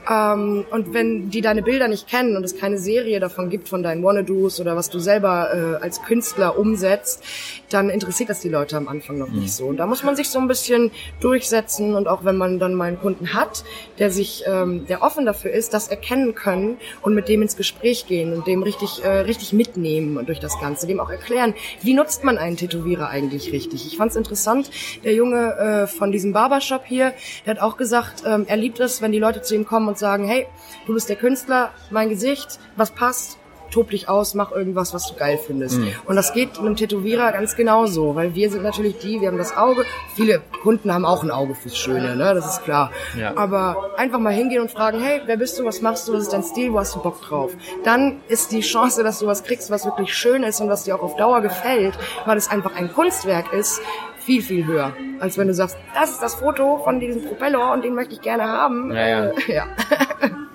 Ähm, 0.09 0.65
und 0.71 0.93
wenn 0.93 1.29
die 1.29 1.41
deine 1.41 1.61
Bilder 1.61 1.87
nicht 1.87 2.07
kennen 2.07 2.35
und 2.35 2.43
es 2.43 2.57
keine 2.57 2.77
Serie 2.77 3.19
davon 3.19 3.49
gibt 3.49 3.69
von 3.69 3.83
deinen 3.83 4.03
Wannadoos 4.03 4.59
oder 4.59 4.75
was 4.75 4.89
du 4.89 4.99
selber 4.99 5.77
äh, 5.79 5.83
als 5.83 6.01
Künstler 6.01 6.57
umsetzt, 6.57 7.23
dann 7.69 7.89
interessiert 7.89 8.29
das 8.29 8.39
die 8.39 8.49
Leute 8.49 8.77
am 8.77 8.87
Anfang 8.87 9.17
noch 9.17 9.29
nicht 9.29 9.53
so. 9.53 9.65
Und 9.65 9.77
da 9.77 9.85
muss 9.85 10.03
man 10.03 10.15
sich 10.15 10.29
so 10.29 10.39
ein 10.39 10.47
bisschen 10.47 10.91
durchsetzen 11.19 11.95
und 11.95 12.07
auch 12.07 12.25
wenn 12.25 12.37
man 12.37 12.59
dann 12.59 12.73
mal 12.73 12.85
einen 12.85 12.99
Kunden 12.99 13.33
hat, 13.33 13.63
der 13.99 14.09
sich, 14.09 14.43
ähm, 14.47 14.85
der 14.87 15.03
offen 15.03 15.25
dafür 15.25 15.51
ist, 15.51 15.73
das 15.73 15.87
erkennen 15.87 16.35
können 16.35 16.77
und 17.01 17.13
mit 17.13 17.27
dem 17.27 17.41
ins 17.41 17.55
Gespräch 17.55 18.07
gehen 18.07 18.33
und 18.33 18.47
dem 18.47 18.63
richtig, 18.63 19.03
äh, 19.03 19.19
richtig 19.21 19.53
mitnehmen 19.53 20.25
durch 20.25 20.39
das 20.39 20.59
Ganze, 20.59 20.87
dem 20.87 20.99
auch 20.99 21.09
erklären, 21.09 21.53
wie 21.81 21.93
nutzt 21.93 22.23
man 22.23 22.37
einen 22.37 22.57
Tätowierer 22.57 23.09
eigentlich 23.09 23.51
richtig. 23.51 23.85
Ich 23.85 23.97
fand's 23.97 24.15
interessant, 24.15 24.69
der 25.03 25.13
Junge 25.13 25.55
äh, 25.57 25.87
von 25.87 26.11
diesem 26.11 26.33
Barbershop 26.33 26.85
hier, 26.85 27.13
der 27.45 27.55
hat 27.55 27.61
auch 27.61 27.77
gesagt, 27.77 28.23
ähm, 28.25 28.45
er 28.47 28.57
liebt 28.57 28.79
es, 28.79 29.01
wenn 29.01 29.11
die 29.11 29.19
Leute 29.19 29.41
zu 29.41 29.55
ihm 29.55 29.65
kommen 29.65 29.87
und 29.91 29.97
sagen, 29.97 30.25
hey, 30.25 30.47
du 30.87 30.93
bist 30.93 31.09
der 31.09 31.17
Künstler, 31.17 31.71
mein 31.89 32.09
Gesicht, 32.09 32.59
was 32.75 32.91
passt, 32.91 33.37
tob 33.71 33.89
dich 33.89 34.09
aus, 34.09 34.33
mach 34.33 34.51
irgendwas, 34.51 34.93
was 34.93 35.07
du 35.07 35.15
geil 35.15 35.37
findest. 35.37 35.79
Und 36.05 36.15
das 36.15 36.33
geht 36.33 36.59
einem 36.59 36.75
Tätowierer 36.75 37.31
ganz 37.31 37.55
genauso, 37.55 38.15
weil 38.15 38.35
wir 38.35 38.51
sind 38.51 38.63
natürlich 38.63 38.97
die, 38.99 39.21
wir 39.21 39.29
haben 39.29 39.37
das 39.37 39.55
Auge. 39.55 39.85
Viele 40.15 40.41
Kunden 40.61 40.93
haben 40.93 41.05
auch 41.05 41.23
ein 41.23 41.31
Auge 41.31 41.55
fürs 41.55 41.77
Schöne, 41.77 42.15
ne? 42.15 42.33
das 42.35 42.45
ist 42.45 42.63
klar. 42.63 42.91
Ja. 43.17 43.35
Aber 43.35 43.91
einfach 43.97 44.19
mal 44.19 44.33
hingehen 44.33 44.61
und 44.61 44.69
fragen, 44.69 45.01
hey, 45.01 45.21
wer 45.25 45.37
bist 45.37 45.57
du, 45.57 45.65
was 45.65 45.81
machst 45.81 46.07
du, 46.07 46.13
was 46.13 46.23
ist 46.23 46.33
dein 46.33 46.43
Stil, 46.43 46.73
wo 46.73 46.79
hast 46.79 46.95
du 46.95 46.99
Bock 46.99 47.21
drauf? 47.21 47.51
Dann 47.83 48.17
ist 48.27 48.51
die 48.51 48.61
Chance, 48.61 49.03
dass 49.03 49.19
du 49.19 49.27
was 49.27 49.43
kriegst, 49.43 49.71
was 49.71 49.85
wirklich 49.85 50.13
schön 50.13 50.43
ist 50.43 50.59
und 50.61 50.69
was 50.69 50.83
dir 50.83 50.95
auch 50.95 51.01
auf 51.01 51.15
Dauer 51.15 51.41
gefällt, 51.41 51.97
weil 52.25 52.37
es 52.37 52.49
einfach 52.49 52.75
ein 52.75 52.93
Kunstwerk 52.93 53.53
ist, 53.53 53.81
viel, 54.21 54.41
viel 54.41 54.65
höher. 54.65 54.93
Als 55.19 55.37
wenn 55.37 55.47
du 55.47 55.53
sagst, 55.53 55.77
das 55.93 56.11
ist 56.11 56.21
das 56.21 56.35
Foto 56.35 56.77
von 56.83 56.99
diesem 56.99 57.23
Propeller 57.25 57.73
und 57.73 57.83
den 57.83 57.95
möchte 57.95 58.13
ich 58.13 58.21
gerne 58.21 58.43
haben. 58.43 58.91
Ja, 58.91 59.07
ja. 59.07 59.25
Äh, 59.25 59.33
ja. 59.53 59.67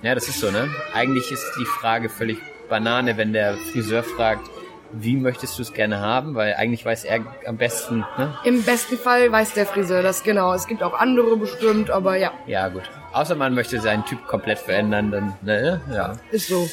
Ja, 0.02 0.14
das 0.14 0.28
ist 0.28 0.38
so, 0.38 0.52
ne? 0.52 0.68
Eigentlich 0.94 1.32
ist 1.32 1.44
die 1.58 1.64
Frage 1.64 2.08
völlig 2.08 2.38
Banane, 2.68 3.16
wenn 3.16 3.32
der 3.32 3.54
Friseur 3.54 4.04
fragt, 4.04 4.48
wie 4.92 5.16
möchtest 5.16 5.58
du 5.58 5.62
es 5.62 5.72
gerne 5.72 5.98
haben? 5.98 6.36
Weil 6.36 6.54
eigentlich 6.54 6.84
weiß 6.84 7.04
er 7.04 7.20
am 7.44 7.56
besten, 7.56 8.04
ne? 8.16 8.38
Im 8.44 8.62
besten 8.62 8.98
Fall 8.98 9.32
weiß 9.32 9.54
der 9.54 9.66
Friseur 9.66 10.02
das 10.04 10.22
genau. 10.22 10.52
Es 10.54 10.68
gibt 10.68 10.84
auch 10.84 10.94
andere 10.94 11.36
bestimmt, 11.36 11.90
aber 11.90 12.16
ja, 12.16 12.30
Ja, 12.46 12.68
gut. 12.68 12.82
Außer 13.12 13.34
man 13.34 13.54
möchte 13.54 13.80
seinen 13.80 14.04
Typ 14.04 14.24
komplett 14.28 14.58
verändern, 14.58 15.10
dann, 15.10 15.34
ne? 15.42 15.80
Ja. 15.92 16.12
ist 16.30 16.48
so. 16.48 16.68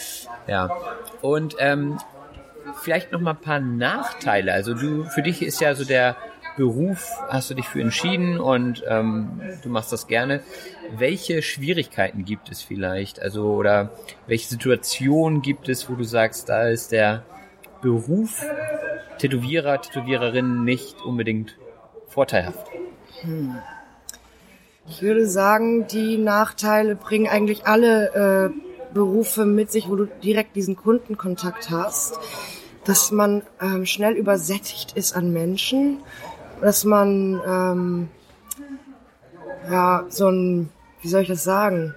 Ja. 0.46 0.70
Und 1.22 1.56
ähm, 1.58 1.98
vielleicht 2.82 3.12
noch 3.12 3.20
mal 3.20 3.32
ein 3.32 3.42
paar 3.42 3.60
Nachteile. 3.60 4.54
Also 4.54 4.76
du, 4.76 5.06
für 5.06 5.24
dich 5.24 5.42
ist 5.42 5.60
ja 5.60 5.74
so 5.74 5.86
der 5.86 6.16
Beruf, 6.56 7.10
hast 7.30 7.50
du 7.50 7.56
dich 7.56 7.68
für 7.68 7.82
entschieden 7.82 8.40
und 8.40 8.84
ähm, 8.88 9.42
du 9.64 9.70
machst 9.70 9.92
das 9.92 10.08
gerne. 10.08 10.42
Welche 10.96 11.42
Schwierigkeiten 11.42 12.26
gibt 12.26 12.52
es 12.52 12.62
vielleicht? 12.62 13.20
Also 13.20 13.54
oder 13.54 13.92
welche 14.28 14.48
Situationen 14.48 15.42
gibt 15.42 15.68
es, 15.68 15.90
wo 15.90 15.96
du 15.96 16.04
sagst, 16.04 16.50
da 16.50 16.70
ist 16.70 16.92
der 16.92 17.24
Beruf 17.82 18.46
Tätowierer, 19.18 19.82
Tätowiererin 19.82 20.64
nicht 20.64 21.02
unbedingt 21.02 21.58
vorteilhaft? 22.08 22.68
Ich 24.88 25.02
würde 25.02 25.28
sagen, 25.28 25.88
die 25.88 26.18
Nachteile 26.18 26.96
bringen 26.96 27.28
eigentlich 27.28 27.66
alle 27.66 28.52
äh, 28.54 28.94
Berufe 28.94 29.46
mit 29.46 29.72
sich, 29.72 29.90
wo 29.90 29.96
du 29.96 30.06
direkt 30.06 30.56
diesen 30.56 30.76
Kundenkontakt 30.76 31.70
hast. 31.70 32.20
Dass 32.86 33.12
man 33.12 33.44
ähm, 33.62 33.86
schnell 33.86 34.14
übersättigt 34.14 34.92
ist 34.98 35.16
an 35.16 35.32
Menschen, 35.32 36.00
dass 36.62 36.86
man 36.86 37.42
ähm, 37.46 38.10
ja 39.70 40.06
so 40.10 40.30
ein, 40.30 40.70
wie 41.02 41.08
soll 41.08 41.22
ich 41.22 41.28
das 41.28 41.44
sagen? 41.44 41.94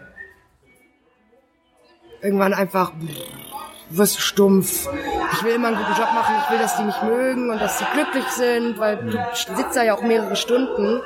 Irgendwann 2.23 2.55
einfach 2.55 2.93
wirst 3.91 4.17
du 4.17 4.21
stumpf. 4.21 4.89
Ich 5.33 5.45
will 5.45 5.55
immer 5.55 5.69
einen 5.69 5.77
guten 5.77 5.93
Job 5.93 6.09
machen, 6.15 6.35
ich 6.43 6.51
will, 6.51 6.59
dass 6.59 6.77
die 6.77 6.85
mich 6.85 7.03
mögen 7.03 7.51
und 7.51 7.61
dass 7.61 7.79
sie 7.79 7.85
glücklich 7.93 8.27
sind, 8.29 8.79
weil 8.79 8.97
du 8.97 9.19
sitzt 9.35 9.77
da 9.77 9.85
ja 9.85 9.95
auch 9.95 10.03
mehrere 10.03 10.37
Stunden. 10.37 11.01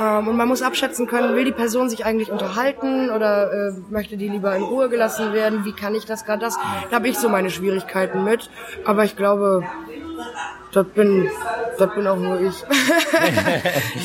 Ähm, 0.00 0.28
und 0.28 0.36
man 0.36 0.48
muss 0.48 0.62
abschätzen 0.62 1.06
können, 1.06 1.34
will 1.34 1.44
die 1.44 1.52
Person 1.52 1.88
sich 1.88 2.04
eigentlich 2.04 2.30
unterhalten 2.30 3.10
oder 3.10 3.52
äh, 3.52 3.72
möchte 3.90 4.16
die 4.16 4.28
lieber 4.28 4.54
in 4.56 4.62
Ruhe 4.62 4.88
gelassen 4.88 5.32
werden? 5.32 5.64
Wie 5.64 5.72
kann 5.72 5.94
ich 5.94 6.06
das 6.06 6.24
gerade 6.24 6.40
das? 6.40 6.56
Da 6.90 6.96
habe 6.96 7.08
ich 7.08 7.18
so 7.18 7.28
meine 7.28 7.50
Schwierigkeiten 7.50 8.24
mit. 8.24 8.50
Aber 8.84 9.04
ich 9.04 9.16
glaube, 9.16 9.64
das 10.72 10.86
bin, 10.94 11.30
das 11.78 11.94
bin 11.94 12.06
auch 12.06 12.16
nur 12.16 12.40
ich. 12.40 12.64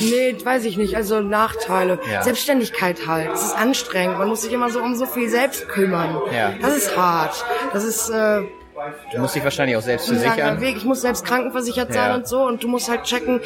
nee, 0.00 0.36
weiß 0.42 0.64
ich 0.64 0.76
nicht. 0.76 0.96
Also 0.96 1.20
Nachteile. 1.20 1.98
Ja. 2.10 2.22
Selbstständigkeit 2.22 3.06
halt. 3.06 3.32
Es 3.32 3.44
ist 3.44 3.56
anstrengend. 3.56 4.18
Man 4.18 4.28
muss 4.28 4.42
sich 4.42 4.52
immer 4.52 4.70
so 4.70 4.80
um 4.80 4.94
so 4.94 5.06
viel 5.06 5.28
selbst 5.28 5.68
kümmern. 5.68 6.20
Ja. 6.32 6.52
Das 6.60 6.76
ist 6.76 6.96
hart. 6.96 7.44
Das 7.72 7.84
ist, 7.84 8.08
äh, 8.08 8.42
du 9.12 9.20
musst 9.20 9.34
dich 9.34 9.44
wahrscheinlich 9.44 9.76
auch 9.76 9.82
selbst 9.82 10.08
versichern. 10.08 10.60
Weg. 10.60 10.76
Ich 10.76 10.84
muss 10.84 11.00
selbst 11.02 11.24
krankenversichert 11.24 11.92
sein 11.92 12.10
Ja. 12.10 12.14
und 12.16 12.26
so 12.26 12.42
und 12.44 12.62
du 12.62 12.68
musst 12.68 12.88
halt 12.88 13.04
checken, 13.04 13.40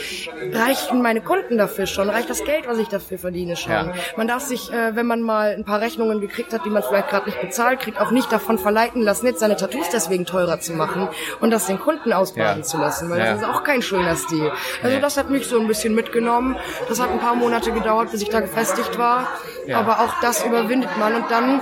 reichen 0.53 1.03
meine 1.03 1.21
Kunden 1.21 1.59
dafür 1.59 1.87
schon? 1.87 2.11
Reicht 2.11 2.31
das 2.31 2.45
Geld, 2.45 2.67
was 2.69 2.79
ich 2.79 2.89
dafür 2.89 3.19
verdiene 3.19 3.57
schon? 3.57 3.73
Ja. 3.73 3.93
Man 4.17 4.29
darf 4.29 4.43
sich, 4.43 4.73
äh, 4.73 4.95
wenn 4.97 5.07
man 5.07 5.23
mal 5.23 5.55
ein 5.57 5.65
paar 5.65 5.81
Rechnungen 5.81 6.21
gekriegt 6.21 6.53
hat, 6.53 6.65
die 6.65 6.71
man 6.71 6.83
vielleicht 6.83 7.09
gerade 7.09 7.27
nicht 7.27 7.41
bezahlt 7.41 7.81
kriegt, 7.81 8.01
auch 8.01 8.11
nicht 8.11 8.31
davon 8.33 8.59
verleiten 8.59 9.03
lassen, 9.03 9.27
jetzt 9.27 9.41
seine 9.41 9.57
Tattoos 9.57 9.89
deswegen 9.91 10.27
teurer 10.27 10.61
zu 10.61 10.73
machen 10.73 11.09
und 11.41 11.51
das 11.51 11.67
den 11.67 11.79
Kunden 11.79 12.13
ausbaden 12.13 12.59
Ja. 12.63 12.63
zu 12.63 12.79
lassen, 12.79 13.11
weil 13.11 13.19
das 13.21 13.41
ist 13.43 13.45
auch 13.49 13.63
kein 13.65 13.83
schöner 13.83 14.17
Stil. 14.17 14.51
Also 14.83 14.99
das 15.01 15.17
hat 15.17 15.31
mich 15.31 15.47
so 15.47 15.61
ein 15.61 15.67
bisschen 15.69 15.95
mitgenommen. 15.95 16.57
Das 16.89 17.01
hat 17.01 17.11
ein 17.11 17.19
paar 17.19 17.35
Monate 17.35 17.73
gedauert, 17.73 18.11
bis 18.13 18.23
ich 18.23 18.29
da 18.31 18.41
gefestigt 18.41 18.99
war. 18.99 19.27
Aber 19.75 20.01
auch 20.01 20.21
das 20.23 20.45
überwindet 20.45 20.97
man 20.99 21.15
und 21.15 21.31
dann 21.31 21.61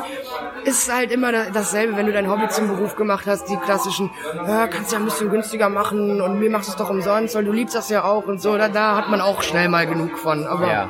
ist 0.64 0.92
halt 0.92 1.10
immer 1.12 1.32
da- 1.32 1.46
dasselbe, 1.52 1.96
wenn 1.96 2.06
du 2.06 2.12
dein 2.12 2.30
Hobby 2.30 2.48
zum 2.48 2.68
Beruf 2.68 2.94
gemacht 2.96 3.26
hast, 3.26 3.48
die 3.48 3.56
klassischen, 3.66 4.11
ja, 4.35 4.66
kannst 4.66 4.92
ja 4.92 4.98
ein 4.98 5.05
bisschen 5.05 5.29
günstiger 5.31 5.68
machen 5.68 6.20
und 6.22 6.38
mir 6.38 6.48
machst 6.50 6.68
es 6.70 6.76
doch 6.76 6.88
umsonst, 6.88 7.35
weil 7.35 7.44
du 7.44 7.52
liebst 7.52 7.74
das 7.74 7.90
ja 7.90 8.05
auch 8.05 8.24
und 8.26 8.40
so, 8.40 8.57
da, 8.57 8.68
da 8.68 8.96
hat 8.96 9.11
man 9.11 9.20
auch 9.20 9.42
schnell 9.42 9.68
mal 9.68 9.87
genug 9.87 10.16
von, 10.18 10.46
aber, 10.46 10.68
Ja. 10.68 10.88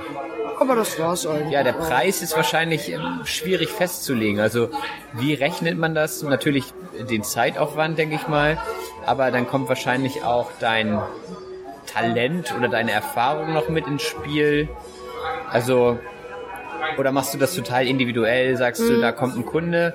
aber 0.60 0.76
das 0.76 0.98
war's 1.00 1.26
eigentlich. 1.26 1.50
Ja, 1.50 1.62
der 1.64 1.72
Preis 1.72 2.22
ist 2.22 2.36
wahrscheinlich 2.36 2.92
ähm, 2.92 3.20
schwierig 3.24 3.70
festzulegen. 3.70 4.40
Also 4.40 4.68
wie 5.14 5.34
rechnet 5.34 5.76
man 5.78 5.94
das? 5.94 6.22
Natürlich 6.22 6.72
den 7.10 7.22
Zeitaufwand, 7.24 7.98
denke 7.98 8.14
ich 8.14 8.28
mal. 8.28 8.56
Aber 9.04 9.30
dann 9.30 9.46
kommt 9.48 9.68
wahrscheinlich 9.68 10.24
auch 10.24 10.50
dein 10.60 11.00
Talent 11.86 12.54
oder 12.56 12.68
deine 12.68 12.92
Erfahrung 12.92 13.52
noch 13.52 13.68
mit 13.68 13.86
ins 13.86 14.02
Spiel. 14.02 14.68
Also, 15.50 15.98
oder 16.98 17.12
machst 17.12 17.32
du 17.34 17.38
das 17.38 17.54
total 17.54 17.86
individuell? 17.86 18.56
Sagst 18.56 18.82
du, 18.82 19.00
da 19.00 19.12
kommt 19.12 19.36
ein 19.36 19.46
Kunde, 19.46 19.94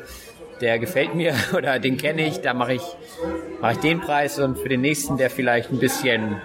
der 0.62 0.80
gefällt 0.80 1.16
mir 1.16 1.34
oder 1.54 1.80
den 1.80 1.98
kenne 1.98 2.26
ich, 2.28 2.42
da 2.42 2.54
mache 2.54 2.74
ich, 2.74 2.82
mache 3.62 3.74
ich 3.74 3.80
den 3.80 4.02
Preis 4.02 4.40
und 4.40 4.58
für 4.58 4.70
den 4.70 4.82
nächsten, 4.82 5.18
der 5.18 5.30
vielleicht 5.30 5.72
ein 5.72 5.80
bisschen 5.80 6.42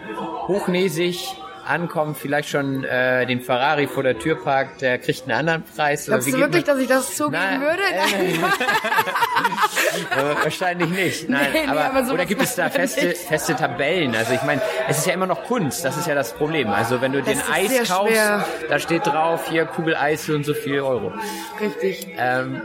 hochnäsig 0.48 1.34
ankommt, 1.66 2.16
vielleicht 2.16 2.48
schon 2.48 2.84
äh, 2.84 3.26
den 3.26 3.40
Ferrari 3.40 3.88
vor 3.88 4.02
der 4.04 4.18
Tür 4.18 4.36
parkt, 4.36 4.82
der 4.82 4.98
kriegt 4.98 5.22
einen 5.24 5.32
anderen 5.32 5.64
Preis. 5.64 6.06
Glaubst 6.06 6.28
wie 6.28 6.32
du 6.32 6.38
wirklich, 6.38 6.62
dass 6.64 6.78
ich 6.78 6.86
das 6.86 7.16
zugeben 7.16 7.42
Nein, 7.42 7.60
würde? 7.60 7.82
äh, 7.92 7.96
äh, 10.32 10.44
wahrscheinlich 10.44 10.88
nicht. 10.90 11.28
Nein, 11.28 11.46
Nee, 11.52 11.62
nee, 11.64 11.68
aber, 11.70 11.84
aber 11.86 11.98
sowas 12.04 12.12
oder 12.12 12.26
gibt 12.26 12.42
es 12.42 12.54
da 12.54 12.70
feste, 12.70 13.06
nicht. 13.06 13.18
feste 13.18 13.56
Tabellen? 13.56 14.14
Also 14.14 14.32
ich 14.34 14.42
meine, 14.42 14.60
es 14.88 14.98
ist 14.98 15.06
ja 15.06 15.14
immer 15.14 15.26
noch 15.26 15.44
Kunst, 15.44 15.84
das 15.84 15.96
ist 15.96 16.06
ja 16.06 16.14
das 16.14 16.32
Problem. 16.34 16.68
Also 16.70 17.00
wenn 17.00 17.12
du 17.12 17.22
den 17.22 17.34
ist 17.36 17.44
Eis 17.52 17.88
kaufst, 17.88 18.12
schwer. 18.12 18.46
da 18.68 18.78
steht 18.78 19.06
drauf, 19.06 19.48
hier 19.50 19.64
Kugel 19.66 19.96
Eis 19.96 20.28
und 20.28 20.44
so 20.44 20.54
viel 20.54 20.80
Euro. 20.80 21.12
Richtig. 21.60 22.06
Ähm, 22.16 22.62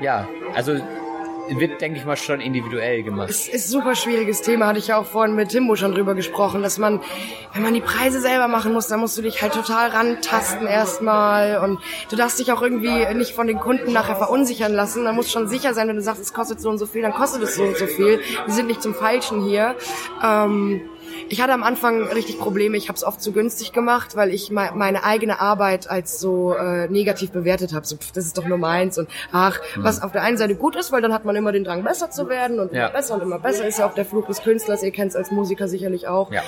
ja, 0.00 0.28
also 0.54 0.78
wird, 1.48 1.80
denke 1.80 1.98
ich 1.98 2.06
mal, 2.06 2.16
schon 2.16 2.40
individuell 2.40 3.02
gemacht. 3.02 3.28
Es 3.28 3.48
ist 3.48 3.68
super 3.68 3.94
schwieriges 3.94 4.40
Thema, 4.40 4.66
hatte 4.66 4.78
ich 4.78 4.88
ja 4.88 4.96
auch 4.96 5.04
vorhin 5.04 5.34
mit 5.34 5.50
Timbo 5.50 5.76
schon 5.76 5.92
drüber 5.92 6.14
gesprochen, 6.14 6.62
dass 6.62 6.78
man, 6.78 7.00
wenn 7.52 7.62
man 7.62 7.74
die 7.74 7.80
Preise 7.80 8.20
selber 8.20 8.48
machen 8.48 8.72
muss, 8.72 8.88
dann 8.88 9.00
musst 9.00 9.18
du 9.18 9.22
dich 9.22 9.42
halt 9.42 9.52
total 9.52 9.90
rantasten 9.90 10.66
erstmal 10.66 11.58
und 11.58 11.80
du 12.10 12.16
darfst 12.16 12.38
dich 12.38 12.50
auch 12.52 12.62
irgendwie 12.62 13.12
nicht 13.14 13.34
von 13.34 13.46
den 13.46 13.58
Kunden 13.58 13.92
nachher 13.92 14.16
verunsichern 14.16 14.72
lassen. 14.72 15.04
Da 15.04 15.12
muss 15.12 15.30
schon 15.30 15.48
sicher 15.48 15.74
sein, 15.74 15.88
wenn 15.88 15.96
du 15.96 16.02
sagst, 16.02 16.22
es 16.22 16.32
kostet 16.32 16.60
so 16.60 16.70
und 16.70 16.78
so 16.78 16.86
viel, 16.86 17.02
dann 17.02 17.12
kostet 17.12 17.42
es 17.42 17.56
so 17.56 17.64
und 17.64 17.76
so 17.76 17.86
viel. 17.86 18.20
Wir 18.46 18.54
sind 18.54 18.66
nicht 18.66 18.82
zum 18.82 18.94
Falschen 18.94 19.42
hier. 19.42 19.74
Ähm, 20.22 20.88
ich 21.28 21.40
hatte 21.40 21.52
am 21.52 21.62
Anfang 21.62 22.02
richtig 22.08 22.38
Probleme. 22.38 22.76
Ich 22.76 22.88
habe 22.88 22.96
es 22.96 23.04
oft 23.04 23.22
zu 23.22 23.32
günstig 23.32 23.72
gemacht, 23.72 24.16
weil 24.16 24.30
ich 24.30 24.50
me 24.50 24.70
meine 24.74 25.04
eigene 25.04 25.40
Arbeit 25.40 25.90
als 25.90 26.18
so 26.20 26.54
äh, 26.54 26.88
negativ 26.88 27.30
bewertet 27.30 27.72
habe. 27.74 27.86
So, 27.86 27.96
pff, 27.96 28.12
das 28.12 28.26
ist 28.26 28.38
doch 28.38 28.46
nur 28.46 28.58
meins 28.58 28.98
und 28.98 29.08
ach, 29.32 29.60
was 29.76 30.02
auf 30.02 30.12
der 30.12 30.22
einen 30.22 30.36
Seite 30.36 30.54
gut 30.54 30.76
ist, 30.76 30.92
weil 30.92 31.02
dann 31.02 31.12
hat 31.12 31.24
man 31.24 31.36
immer 31.36 31.52
den 31.52 31.64
Drang, 31.64 31.82
besser 31.84 32.10
zu 32.10 32.28
werden 32.28 32.60
und 32.60 32.72
Ja. 32.72 32.86
immer 32.86 32.90
besser 32.94 33.14
und 33.14 33.22
immer 33.22 33.38
besser 33.38 33.66
ist 33.66 33.78
ja 33.78 33.86
auch 33.86 33.94
der 33.94 34.04
Fluch 34.04 34.26
des 34.26 34.42
Künstlers. 34.42 34.82
Ihr 34.82 34.90
kennt 34.90 35.10
es 35.10 35.16
als 35.16 35.30
Musiker 35.30 35.68
sicherlich 35.68 36.08
auch. 36.08 36.30
Ja. 36.32 36.42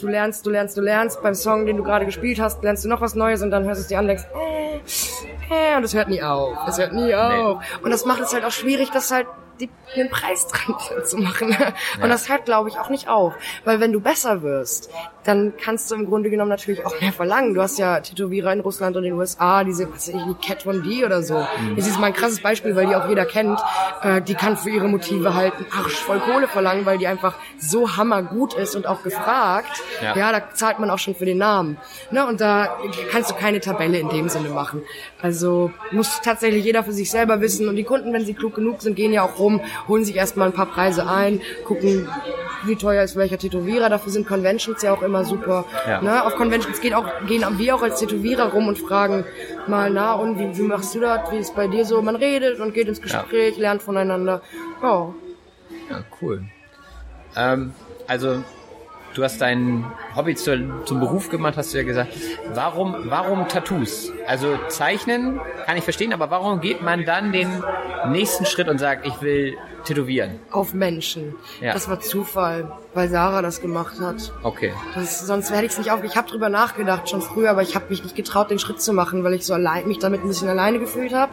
Du 0.00 0.06
lernst, 0.06 0.46
du 0.46 0.50
lernst, 0.50 0.76
du 0.76 0.80
lernst. 0.80 1.22
Beim 1.22 1.34
Song, 1.34 1.66
den 1.66 1.76
du 1.76 1.82
gerade 1.82 2.06
gespielt 2.06 2.38
hast, 2.40 2.62
lernst 2.62 2.84
du 2.84 2.88
noch 2.88 3.00
was 3.00 3.14
Neues 3.16 3.42
und 3.42 3.50
dann 3.50 3.64
hörst 3.64 3.80
du 3.80 3.82
es 3.82 3.88
dir 3.88 3.98
an 3.98 4.04
und 4.04 4.08
denkst, 4.08 4.24
äh, 4.32 5.74
äh, 5.74 5.76
und 5.76 5.82
es 5.84 5.94
hört 5.94 6.08
nie 6.08 6.22
auf. 6.22 6.56
Es 6.68 6.78
hört 6.78 6.92
nie 6.92 7.14
auf. 7.14 7.58
Und 7.82 7.90
das 7.90 8.04
macht 8.04 8.20
es 8.20 8.32
halt 8.32 8.44
auch 8.44 8.52
schwierig, 8.52 8.90
das 8.90 9.10
halt 9.10 9.26
die, 9.60 9.70
den 9.96 10.08
Preis 10.10 10.46
dran 10.46 10.76
zu 11.04 11.18
machen. 11.18 11.56
Und 12.02 12.08
das 12.08 12.28
hört, 12.28 12.44
glaube 12.44 12.68
ich, 12.68 12.78
auch 12.78 12.88
nicht 12.88 13.08
auf. 13.08 13.34
Weil 13.64 13.80
wenn 13.80 13.92
du 13.92 14.00
besser 14.00 14.42
wirst, 14.42 14.90
dann 15.28 15.52
kannst 15.62 15.90
du 15.90 15.94
im 15.94 16.06
Grunde 16.06 16.30
genommen 16.30 16.48
natürlich 16.48 16.86
auch 16.86 16.98
mehr 17.02 17.12
verlangen. 17.12 17.52
Du 17.52 17.60
hast 17.60 17.78
ja 17.78 18.00
Tätowierer 18.00 18.50
in 18.54 18.60
Russland 18.60 18.96
und 18.96 19.04
in 19.04 19.10
den 19.10 19.18
USA, 19.18 19.62
diese, 19.62 19.86
was 19.92 20.08
weiß 20.08 20.14
ich, 20.14 20.22
die 20.22 20.46
Cat 20.46 20.62
Von 20.62 20.82
D 20.82 21.04
oder 21.04 21.22
so. 21.22 21.46
Das 21.76 21.86
ist 21.86 22.00
mal 22.00 22.06
ein 22.06 22.14
krasses 22.14 22.40
Beispiel, 22.40 22.74
weil 22.74 22.86
die 22.86 22.96
auch 22.96 23.06
jeder 23.08 23.26
kennt. 23.26 23.60
Äh, 24.02 24.22
die 24.22 24.34
kann 24.34 24.56
für 24.56 24.70
ihre 24.70 24.88
Motive 24.88 25.34
halt 25.34 25.52
einen 25.54 25.66
Arsch 25.70 25.96
voll 25.96 26.18
Kohle 26.20 26.48
verlangen, 26.48 26.86
weil 26.86 26.96
die 26.96 27.06
einfach 27.06 27.34
so 27.58 27.96
hammergut 27.96 28.54
ist 28.54 28.74
und 28.74 28.86
auch 28.86 29.02
gefragt. 29.02 29.82
Ja. 30.02 30.16
Ja, 30.16 30.32
da 30.32 30.54
zahlt 30.54 30.78
man 30.78 30.88
auch 30.88 30.98
schon 30.98 31.14
für 31.14 31.26
den 31.26 31.38
Namen. 31.38 31.76
Ne? 32.10 32.26
Und 32.26 32.40
da 32.40 32.78
kannst 33.10 33.30
du 33.30 33.34
keine 33.34 33.60
Tabelle 33.60 33.98
in 33.98 34.08
dem 34.08 34.30
Sinne 34.30 34.48
machen. 34.48 34.82
Also 35.20 35.70
muss 35.90 36.20
tatsächlich 36.22 36.64
jeder 36.64 36.84
für 36.84 36.92
sich 36.92 37.10
selber 37.10 37.42
wissen. 37.42 37.68
Und 37.68 37.76
die 37.76 37.84
Kunden, 37.84 38.14
wenn 38.14 38.24
sie 38.24 38.32
klug 38.32 38.54
genug 38.54 38.80
sind, 38.80 38.96
gehen 38.96 39.12
ja 39.12 39.24
auch 39.24 39.38
rum, 39.38 39.60
holen 39.88 40.06
sich 40.06 40.16
erstmal 40.16 40.48
ein 40.48 40.54
paar 40.54 40.66
Preise 40.66 41.06
ein, 41.06 41.42
gucken, 41.66 42.08
wie 42.64 42.76
teuer 42.76 43.02
ist 43.02 43.16
welcher 43.16 43.38
Tätowierer. 43.38 43.88
Dafür 43.88 44.12
sind 44.12 44.26
Conventions 44.26 44.82
ja 44.82 44.92
auch 44.92 45.02
immer 45.02 45.17
super. 45.24 45.64
Ja. 45.86 46.02
Ne? 46.02 46.24
Auf 46.24 46.36
Conventions 46.36 46.80
gehen, 46.80 46.94
auch, 46.94 47.06
gehen 47.26 47.44
wir 47.58 47.74
auch 47.74 47.82
als 47.82 48.00
Tätowierer 48.00 48.52
rum 48.52 48.68
und 48.68 48.78
fragen 48.78 49.24
mal, 49.66 49.90
na 49.90 50.14
und 50.14 50.38
wie, 50.38 50.56
wie 50.56 50.62
machst 50.62 50.94
du 50.94 51.00
das? 51.00 51.30
Wie 51.30 51.38
ist 51.38 51.54
bei 51.54 51.66
dir 51.66 51.84
so? 51.84 52.00
Man 52.02 52.16
redet 52.16 52.60
und 52.60 52.74
geht 52.74 52.88
ins 52.88 53.00
Gespräch, 53.00 53.56
lernt 53.58 53.82
voneinander. 53.82 54.42
Ja. 54.82 55.14
Ja, 55.90 56.00
cool. 56.20 56.44
Ähm, 57.36 57.72
also, 58.06 58.42
du 59.14 59.22
hast 59.22 59.40
dein 59.40 59.84
Hobby 60.14 60.34
zur, 60.34 60.84
zum 60.84 61.00
Beruf 61.00 61.30
gemacht, 61.30 61.56
hast 61.56 61.72
du 61.72 61.78
ja 61.78 61.84
gesagt. 61.84 62.14
Warum, 62.54 62.94
warum 63.04 63.48
Tattoos? 63.48 64.12
Also 64.26 64.58
zeichnen 64.68 65.40
kann 65.66 65.76
ich 65.76 65.84
verstehen, 65.84 66.12
aber 66.12 66.30
warum 66.30 66.60
geht 66.60 66.82
man 66.82 67.04
dann 67.04 67.32
den 67.32 67.62
nächsten 68.08 68.46
Schritt 68.46 68.68
und 68.68 68.78
sagt, 68.78 69.06
ich 69.06 69.20
will 69.22 69.56
tätowieren? 69.84 70.38
auf 70.50 70.74
Menschen. 70.74 71.34
Ja. 71.60 71.72
Das 71.72 71.88
war 71.88 72.00
Zufall, 72.00 72.70
weil 72.94 73.08
Sarah 73.08 73.42
das 73.42 73.60
gemacht 73.60 74.00
hat. 74.00 74.32
Okay. 74.42 74.72
Das, 74.94 75.26
sonst 75.26 75.50
hätte 75.50 75.66
ich 75.66 75.72
es 75.72 75.78
nicht 75.78 75.90
auf. 75.90 76.02
Ich 76.04 76.16
habe 76.16 76.28
drüber 76.28 76.48
nachgedacht 76.48 77.08
schon 77.08 77.22
früher, 77.22 77.50
aber 77.50 77.62
ich 77.62 77.74
habe 77.74 77.86
mich 77.88 78.02
nicht 78.02 78.16
getraut, 78.16 78.50
den 78.50 78.58
Schritt 78.58 78.80
zu 78.80 78.92
machen, 78.92 79.24
weil 79.24 79.34
ich 79.34 79.44
so 79.44 79.54
allein 79.54 79.86
mich 79.86 79.98
damit 79.98 80.22
ein 80.22 80.28
bisschen 80.28 80.48
alleine 80.48 80.78
gefühlt 80.78 81.14
habe 81.14 81.32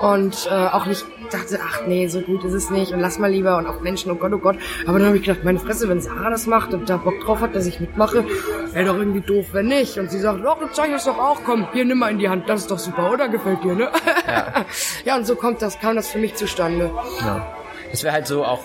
und 0.00 0.48
äh, 0.50 0.54
auch 0.54 0.86
nicht 0.86 1.04
dachte, 1.30 1.60
ach 1.62 1.86
nee, 1.86 2.08
so 2.08 2.20
gut 2.20 2.44
ist 2.44 2.52
es 2.52 2.70
nicht 2.70 2.92
und 2.92 3.00
lass 3.00 3.18
mal 3.18 3.30
lieber 3.30 3.56
und 3.56 3.66
auch 3.66 3.80
Menschen, 3.80 4.10
oh 4.10 4.14
Gott, 4.16 4.32
oh 4.32 4.38
Gott. 4.38 4.56
Aber 4.86 4.98
dann 4.98 5.08
habe 5.08 5.16
ich 5.16 5.24
gedacht, 5.24 5.44
meine 5.44 5.58
Fresse, 5.58 5.88
wenn 5.88 6.00
Sarah 6.00 6.30
das 6.30 6.46
macht 6.46 6.74
und 6.74 6.88
da 6.88 6.96
Bock 6.96 7.20
drauf 7.20 7.40
hat, 7.40 7.54
dass 7.54 7.66
ich 7.66 7.80
mitmache, 7.80 8.24
wäre 8.72 8.86
doch 8.86 8.96
irgendwie 8.96 9.20
doof, 9.20 9.46
wenn 9.52 9.66
nicht. 9.66 9.98
Und 9.98 10.10
sie 10.10 10.18
sagt, 10.18 10.44
doch, 10.44 10.58
du 10.58 10.68
zeichnest 10.72 11.06
doch 11.06 11.18
auch, 11.18 11.40
komm, 11.44 11.66
hier 11.72 11.84
nimm 11.84 11.98
mal 11.98 12.10
in 12.10 12.18
die 12.18 12.28
Hand, 12.28 12.48
das 12.48 12.62
ist 12.62 12.70
doch 12.70 12.78
super, 12.78 13.12
oder 13.12 13.28
gefällt 13.28 13.62
dir, 13.64 13.74
ne? 13.74 13.90
Ja, 14.26 14.64
ja 15.04 15.16
und 15.16 15.26
so 15.26 15.36
kommt 15.36 15.62
das, 15.62 15.78
kam 15.78 15.96
das 15.96 16.10
für 16.10 16.18
mich 16.18 16.34
zustande. 16.34 16.90
Das 17.92 18.02
wäre 18.02 18.12
halt 18.12 18.26
so 18.26 18.44
auch 18.44 18.64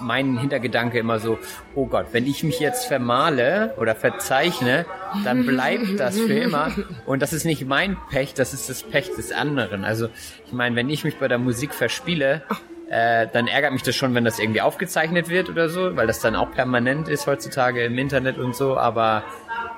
mein 0.00 0.38
Hintergedanke 0.38 0.98
immer 0.98 1.18
so, 1.18 1.38
oh 1.74 1.86
Gott, 1.86 2.06
wenn 2.12 2.26
ich 2.26 2.44
mich 2.44 2.60
jetzt 2.60 2.86
vermale 2.86 3.74
oder 3.78 3.94
verzeichne, 3.94 4.86
dann 5.24 5.46
bleibt 5.46 5.98
das 5.98 6.18
für 6.18 6.34
immer. 6.34 6.70
Und 7.06 7.22
das 7.22 7.32
ist 7.32 7.44
nicht 7.44 7.66
mein 7.66 7.96
Pech, 8.10 8.34
das 8.34 8.52
ist 8.52 8.68
das 8.68 8.82
Pech 8.82 9.10
des 9.14 9.32
anderen. 9.32 9.84
Also 9.84 10.08
ich 10.46 10.52
meine, 10.52 10.76
wenn 10.76 10.90
ich 10.90 11.04
mich 11.04 11.18
bei 11.18 11.28
der 11.28 11.38
Musik 11.38 11.74
verspiele, 11.74 12.42
äh, 12.88 13.26
dann 13.32 13.46
ärgert 13.46 13.72
mich 13.72 13.82
das 13.82 13.96
schon, 13.96 14.14
wenn 14.14 14.24
das 14.24 14.38
irgendwie 14.38 14.60
aufgezeichnet 14.60 15.28
wird 15.28 15.48
oder 15.48 15.68
so, 15.68 15.96
weil 15.96 16.06
das 16.06 16.20
dann 16.20 16.36
auch 16.36 16.50
permanent 16.52 17.08
ist 17.08 17.26
heutzutage 17.26 17.84
im 17.84 17.98
Internet 17.98 18.38
und 18.38 18.54
so. 18.54 18.76
Aber 18.76 19.24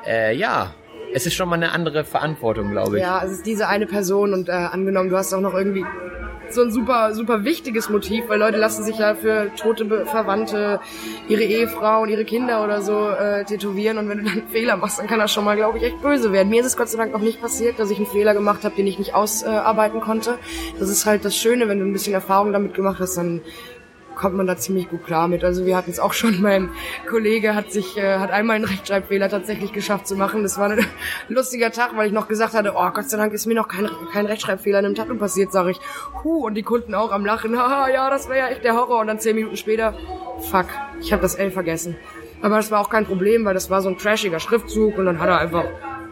äh, 0.06 0.36
ja, 0.36 0.74
es 1.14 1.26
ist 1.26 1.34
schon 1.34 1.48
mal 1.48 1.56
eine 1.56 1.72
andere 1.72 2.04
Verantwortung, 2.04 2.70
glaube 2.70 2.96
ich. 2.96 3.02
Ja, 3.02 3.22
es 3.24 3.30
ist 3.32 3.46
diese 3.46 3.68
eine 3.68 3.86
Person 3.86 4.32
und 4.32 4.48
äh, 4.48 4.52
angenommen, 4.52 5.08
du 5.08 5.16
hast 5.16 5.32
auch 5.32 5.40
noch 5.40 5.54
irgendwie 5.54 5.84
so 6.50 6.62
ein 6.62 6.70
super, 6.70 7.14
super 7.14 7.44
wichtiges 7.44 7.88
Motiv, 7.88 8.24
weil 8.28 8.38
Leute 8.38 8.58
lassen 8.58 8.84
sich 8.84 8.98
ja 8.98 9.14
für 9.14 9.50
tote 9.56 10.06
Verwandte 10.06 10.80
ihre 11.28 11.42
Ehefrau 11.42 12.02
und 12.02 12.08
ihre 12.08 12.24
Kinder 12.24 12.64
oder 12.64 12.82
so 12.82 13.08
äh, 13.08 13.44
tätowieren 13.44 13.98
und 13.98 14.08
wenn 14.08 14.18
du 14.18 14.24
dann 14.24 14.32
einen 14.32 14.48
Fehler 14.48 14.76
machst, 14.76 14.98
dann 14.98 15.06
kann 15.06 15.18
das 15.18 15.32
schon 15.32 15.44
mal, 15.44 15.56
glaube 15.56 15.78
ich, 15.78 15.84
echt 15.84 16.00
böse 16.02 16.32
werden. 16.32 16.48
Mir 16.48 16.60
ist 16.60 16.66
es 16.66 16.76
Gott 16.76 16.88
sei 16.88 16.98
Dank 16.98 17.12
noch 17.12 17.20
nicht 17.20 17.40
passiert, 17.40 17.78
dass 17.78 17.90
ich 17.90 17.98
einen 17.98 18.06
Fehler 18.06 18.34
gemacht 18.34 18.64
habe, 18.64 18.74
den 18.74 18.86
ich 18.86 18.98
nicht 18.98 19.14
ausarbeiten 19.14 20.00
konnte. 20.00 20.38
Das 20.78 20.88
ist 20.88 21.06
halt 21.06 21.24
das 21.24 21.36
Schöne, 21.36 21.68
wenn 21.68 21.78
du 21.78 21.84
ein 21.84 21.92
bisschen 21.92 22.14
Erfahrung 22.14 22.52
damit 22.52 22.74
gemacht 22.74 23.00
hast, 23.00 23.16
dann 23.16 23.40
kommt 24.16 24.34
man 24.34 24.46
da 24.46 24.56
ziemlich 24.56 24.88
gut 24.88 25.04
klar 25.04 25.28
mit. 25.28 25.44
Also 25.44 25.64
wir 25.66 25.76
hatten 25.76 25.90
es 25.90 26.00
auch 26.00 26.12
schon, 26.12 26.40
mein 26.42 26.70
Kollege 27.08 27.54
hat 27.54 27.70
sich, 27.70 27.96
äh, 27.96 28.18
hat 28.18 28.32
einmal 28.32 28.56
einen 28.56 28.64
Rechtschreibfehler 28.64 29.28
tatsächlich 29.28 29.72
geschafft 29.72 30.08
zu 30.08 30.16
machen. 30.16 30.42
Das 30.42 30.58
war 30.58 30.70
ein 30.70 30.84
lustiger 31.28 31.70
Tag, 31.70 31.96
weil 31.96 32.08
ich 32.08 32.12
noch 32.12 32.26
gesagt 32.26 32.54
hatte, 32.54 32.72
oh 32.74 32.90
Gott 32.90 33.08
sei 33.08 33.18
Dank 33.18 33.32
ist 33.32 33.46
mir 33.46 33.54
noch 33.54 33.68
kein, 33.68 33.88
kein 34.12 34.26
Rechtschreibfehler 34.26 34.80
in 34.80 34.86
einem 34.86 34.94
Tattoo 34.94 35.16
passiert, 35.16 35.52
sage 35.52 35.70
ich. 35.70 35.80
Huh, 36.24 36.44
und 36.46 36.54
die 36.54 36.62
Kunden 36.62 36.94
auch 36.94 37.12
am 37.12 37.24
Lachen, 37.24 37.56
haha, 37.56 37.88
ja, 37.92 38.10
das 38.10 38.28
wäre 38.28 38.38
ja 38.38 38.48
echt 38.48 38.64
der 38.64 38.74
Horror. 38.74 39.00
Und 39.00 39.06
dann 39.06 39.20
zehn 39.20 39.36
Minuten 39.36 39.56
später, 39.56 39.94
fuck, 40.50 40.66
ich 41.00 41.12
habe 41.12 41.22
das 41.22 41.36
L 41.36 41.50
vergessen. 41.50 41.96
Aber 42.42 42.56
das 42.56 42.70
war 42.70 42.80
auch 42.80 42.90
kein 42.90 43.06
Problem, 43.06 43.44
weil 43.44 43.54
das 43.54 43.70
war 43.70 43.80
so 43.80 43.88
ein 43.88 43.98
trashiger 43.98 44.40
Schriftzug 44.40 44.98
und 44.98 45.06
dann 45.06 45.20
hat 45.20 45.28
er 45.28 45.38
einfach 45.38 45.64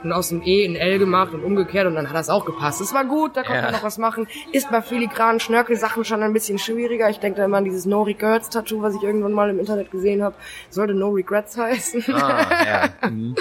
und 0.04 0.12
aus 0.12 0.28
dem 0.28 0.42
E 0.44 0.64
ein 0.66 0.76
L 0.76 0.98
gemacht 0.98 1.32
und 1.34 1.42
umgekehrt 1.42 1.86
und 1.86 1.94
dann 1.94 2.08
hat 2.08 2.14
das 2.16 2.28
auch 2.30 2.44
gepasst. 2.44 2.80
Das 2.80 2.92
war 2.94 3.04
gut, 3.04 3.36
da 3.36 3.42
konnte 3.42 3.56
Ja. 3.58 3.62
man 3.62 3.72
noch 3.72 3.82
was 3.82 3.98
machen. 3.98 4.26
Ist 4.52 4.70
bei 4.70 4.82
filigranen 4.82 5.40
Schnörkelsachen 5.40 6.04
schon 6.04 6.22
ein 6.22 6.32
bisschen 6.32 6.58
schwieriger. 6.58 7.08
Ich 7.10 7.18
denke 7.18 7.38
da 7.38 7.44
immer 7.46 7.56
an 7.58 7.64
dieses 7.64 7.86
No 7.86 8.02
Regrets 8.02 8.50
Tattoo, 8.50 8.82
was 8.82 8.94
ich 8.94 9.02
irgendwann 9.02 9.32
mal 9.32 9.50
im 9.50 9.58
Internet 9.58 9.90
gesehen 9.90 10.22
habe. 10.22 10.34
Sollte 10.70 10.94
No 10.94 11.10
Regrets 11.10 11.56
heißen. 11.56 12.04
Ah, 12.14 12.46
ja. 12.64 12.88
Mhm. 13.10 13.34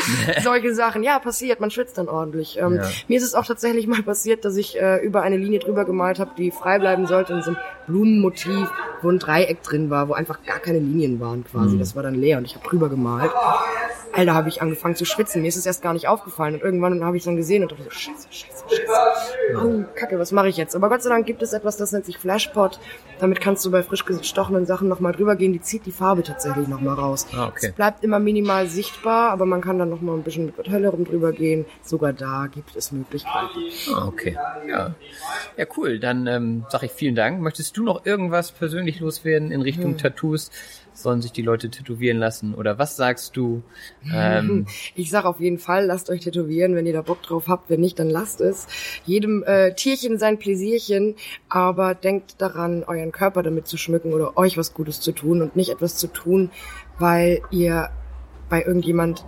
Solche 0.43 0.73
Sachen. 0.76 1.04
Ja, 1.04 1.19
passiert, 1.19 1.60
man 1.60 1.71
schwitzt 1.71 1.97
dann 1.97 2.10
ordentlich. 2.10 2.58
Ähm, 2.60 2.76
Ja. 2.76 2.84
Mir 3.08 3.17
ist 3.17 3.23
es 3.23 3.34
auch 3.36 3.45
tatsächlich 3.45 3.88
mal 3.88 4.04
passiert, 4.04 4.45
dass 4.45 4.58
ich 4.58 4.80
äh, 4.80 4.97
über 5.06 5.21
eine 5.21 5.38
Linie 5.38 5.60
drüber 5.60 5.86
gemalt 5.86 6.19
habe, 6.19 6.32
die 6.38 6.52
frei 6.52 6.80
bleiben 6.80 7.08
sollte 7.08 7.34
in 7.34 7.41
so 7.41 7.52
einem 7.52 7.58
Blumenmotiv, 7.88 8.69
wo 9.02 9.10
ein 9.10 9.19
Dreieck 9.19 9.62
drin 9.63 9.89
war, 9.89 10.10
wo 10.10 10.13
einfach 10.13 10.39
gar 10.45 10.60
keine 10.60 10.80
Linien 10.80 11.19
waren 11.19 11.43
quasi. 11.45 11.78
Das 11.78 11.95
war 11.95 12.04
dann 12.04 12.15
leer 12.15 12.38
und 12.38 12.45
ich 12.45 12.56
habe 12.56 12.67
drüber 12.67 12.89
gemalt. 12.89 13.32
Alter, 14.15 14.34
habe 14.36 14.47
ich 14.49 14.62
angefangen 14.62 14.95
zu 14.95 15.06
schwitzen. 15.06 15.41
Mir 15.41 15.47
ist 15.47 15.56
es 15.56 15.65
erst 15.65 15.82
gar 15.82 15.93
nicht 15.93 16.08
aufgefallen. 16.08 16.53
Und 16.54 16.62
irgendwann 16.62 17.04
habe 17.04 17.18
ich 17.18 17.22
es 17.22 17.26
dann 17.26 17.36
gesehen 17.36 17.63
und 17.63 17.72
dachte 17.72 17.84
so, 17.84 17.89
scheiße, 17.89 18.28
scheiße, 18.30 18.63
scheiße. 18.70 19.63
Oh, 19.63 19.84
kacke, 19.96 20.20
was 20.20 20.32
mache 20.32 20.50
ich 20.50 20.58
jetzt? 20.58 20.76
Aber 20.76 20.89
Gott 20.89 21.04
sei 21.04 21.10
Dank 21.10 21.26
gibt 21.26 21.42
es 21.42 21.54
etwas, 21.54 21.78
das 21.78 21.92
nennt 21.92 22.06
sich 22.06 22.18
Flashpot. 22.18 22.80
Damit 23.20 23.39
kannst 23.42 23.66
du 23.66 23.72
bei 23.72 23.84
frisch 23.84 24.06
gestochenen 24.06 24.66
Sachen 24.66 24.88
nochmal 24.88 25.13
drüber 25.13 25.36
gehen. 25.36 25.54
Die 25.54 25.62
zieht 25.62 25.86
die 25.86 25.92
Farbe 25.92 26.24
tatsächlich 26.24 26.68
nochmal 26.68 26.96
raus. 26.96 27.28
Ah, 27.34 27.48
okay. 27.48 27.68
Es 27.68 27.72
bleibt 27.74 28.04
immer 28.04 28.20
minimal 28.20 28.68
sichtbar, 28.68 29.32
aber 29.32 29.46
man 29.46 29.62
kann 29.62 29.80
dann 29.80 29.89
nochmal 29.89 30.16
ein 30.16 30.24
bisschen 30.24 30.46
mit 30.46 30.68
hellerem 30.68 31.06
drüber 31.06 31.32
gehen. 31.32 31.66
Sogar 31.84 32.13
da 32.13 32.48
gibt 32.48 32.76
es 32.76 32.92
Möglichkeiten. 32.92 33.60
Ah, 33.94 34.08
okay. 34.08 34.38
Ja. 34.68 34.96
Ja, 35.58 35.66
cool. 35.78 36.00
Dann 36.00 36.28
ähm, 36.28 36.66
sage 36.70 36.88
ich 36.88 36.92
vielen 36.92 37.16
Dank. 37.16 37.42
Möchtest 37.42 37.78
du 37.78 37.84
noch 37.84 38.06
irgendwas 38.06 38.52
persönlich 38.52 39.00
loswerden 39.00 39.52
in 39.52 39.62
Richtung 39.62 39.98
Tattoos? 39.98 40.52
Sollen 40.94 41.22
sich 41.22 41.32
die 41.32 41.42
Leute 41.42 41.70
tätowieren 41.70 42.18
lassen? 42.18 42.54
Oder 42.54 42.78
was 42.78 42.96
sagst 42.96 43.36
du? 43.36 43.64
Ähm, 44.12 44.68
Ich 44.96 45.10
sag 45.10 45.26
auf 45.26 45.40
jeden 45.40 45.58
Fall, 45.58 45.86
lasst 45.86 46.10
euch 46.10 46.22
tätowieren, 46.22 46.76
wenn 46.76 46.86
ihr 46.86 46.94
da 46.94 47.02
Bock 47.02 47.22
drauf 47.24 47.48
habt. 47.48 47.70
Wenn 47.70 47.82
nicht, 47.82 48.00
dann 48.00 48.10
lasst 48.10 48.42
es. 48.42 48.68
Jedem 49.06 49.44
äh, 49.44 49.74
Tierchen 49.74 50.18
sein 50.20 50.40
Pläsierchen, 50.40 51.16
aber 51.50 51.96
denkt 51.96 52.42
daran, 52.42 52.84
euren 52.84 53.12
Körper 53.12 53.44
damit 53.44 53.68
zu 53.68 53.78
schmücken 53.78 54.14
oder 54.14 54.38
euch 54.38 54.58
was 54.58 54.74
Gutes 54.74 55.02
zu 55.02 55.12
tun 55.12 55.42
und 55.42 55.56
nicht 55.56 55.70
etwas 55.70 55.96
zu 55.96 56.08
tun, 56.08 56.52
weil 57.00 57.42
ihr 57.52 57.90
bei 58.50 58.64
irgendjemand 58.64 59.26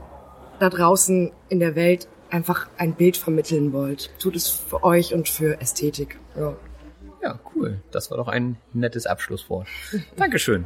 da 0.59 0.69
draußen 0.69 1.31
in 1.49 1.59
der 1.59 1.75
Welt 1.75 2.07
einfach 2.29 2.67
ein 2.77 2.93
Bild 2.93 3.17
vermitteln 3.17 3.73
wollt. 3.73 4.11
Tut 4.19 4.35
es 4.35 4.49
für 4.49 4.83
euch 4.83 5.13
und 5.13 5.29
für 5.29 5.59
Ästhetik. 5.61 6.19
Ja. 6.35 6.55
ja, 7.21 7.39
cool. 7.55 7.81
Das 7.91 8.11
war 8.11 8.17
doch 8.17 8.27
ein 8.27 8.57
nettes 8.73 9.05
Abschlusswort. 9.05 9.67
Dankeschön. 10.17 10.65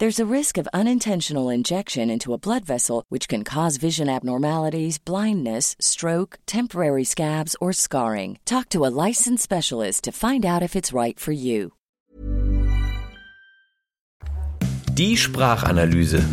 There's 0.00 0.18
a 0.18 0.34
risk 0.34 0.56
of 0.56 0.66
unintentional 0.72 1.50
injection 1.50 2.08
into 2.08 2.32
a 2.32 2.38
blood 2.38 2.64
vessel, 2.64 3.04
which 3.10 3.28
can 3.28 3.44
cause 3.44 3.76
vision 3.76 4.08
abnormalities, 4.08 4.96
blindness, 4.96 5.76
stroke, 5.78 6.38
temporary 6.46 7.04
scabs, 7.04 7.54
or 7.60 7.74
scarring. 7.74 8.38
Talk 8.46 8.70
to 8.70 8.86
a 8.86 8.94
licensed 9.06 9.42
specialist 9.42 10.04
to 10.04 10.12
find 10.12 10.46
out 10.46 10.62
if 10.62 10.74
it's 10.74 10.94
right 10.94 11.20
for 11.20 11.32
you. 11.32 11.72
Die 14.94 15.16
Sprachanalyse. 15.16 16.24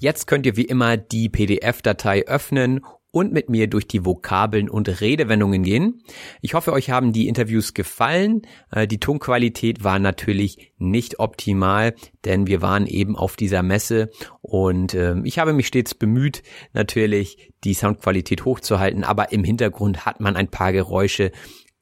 Jetzt 0.00 0.26
könnt 0.26 0.46
ihr 0.46 0.56
wie 0.56 0.64
immer 0.64 0.96
die 0.96 1.28
PDF-Datei 1.28 2.24
öffnen 2.26 2.80
und 3.18 3.32
mit 3.32 3.48
mir 3.48 3.66
durch 3.66 3.88
die 3.88 4.04
Vokabeln 4.04 4.70
und 4.70 5.00
Redewendungen 5.00 5.64
gehen. 5.64 6.04
Ich 6.40 6.54
hoffe, 6.54 6.72
euch 6.72 6.90
haben 6.90 7.12
die 7.12 7.26
Interviews 7.26 7.74
gefallen. 7.74 8.42
Äh, 8.70 8.86
Die 8.86 9.00
Tonqualität 9.00 9.82
war 9.82 9.98
natürlich 9.98 10.72
nicht 10.78 11.18
optimal, 11.18 11.94
denn 12.24 12.46
wir 12.46 12.62
waren 12.62 12.86
eben 12.86 13.16
auf 13.16 13.34
dieser 13.34 13.64
Messe 13.64 14.10
und 14.40 14.94
ähm, 14.94 15.24
ich 15.24 15.40
habe 15.40 15.52
mich 15.52 15.66
stets 15.66 15.96
bemüht, 15.96 16.44
natürlich 16.72 17.52
die 17.64 17.74
Soundqualität 17.74 18.44
hochzuhalten, 18.44 19.02
aber 19.02 19.32
im 19.32 19.42
Hintergrund 19.42 20.06
hat 20.06 20.20
man 20.20 20.36
ein 20.36 20.48
paar 20.48 20.72
Geräusche, 20.72 21.32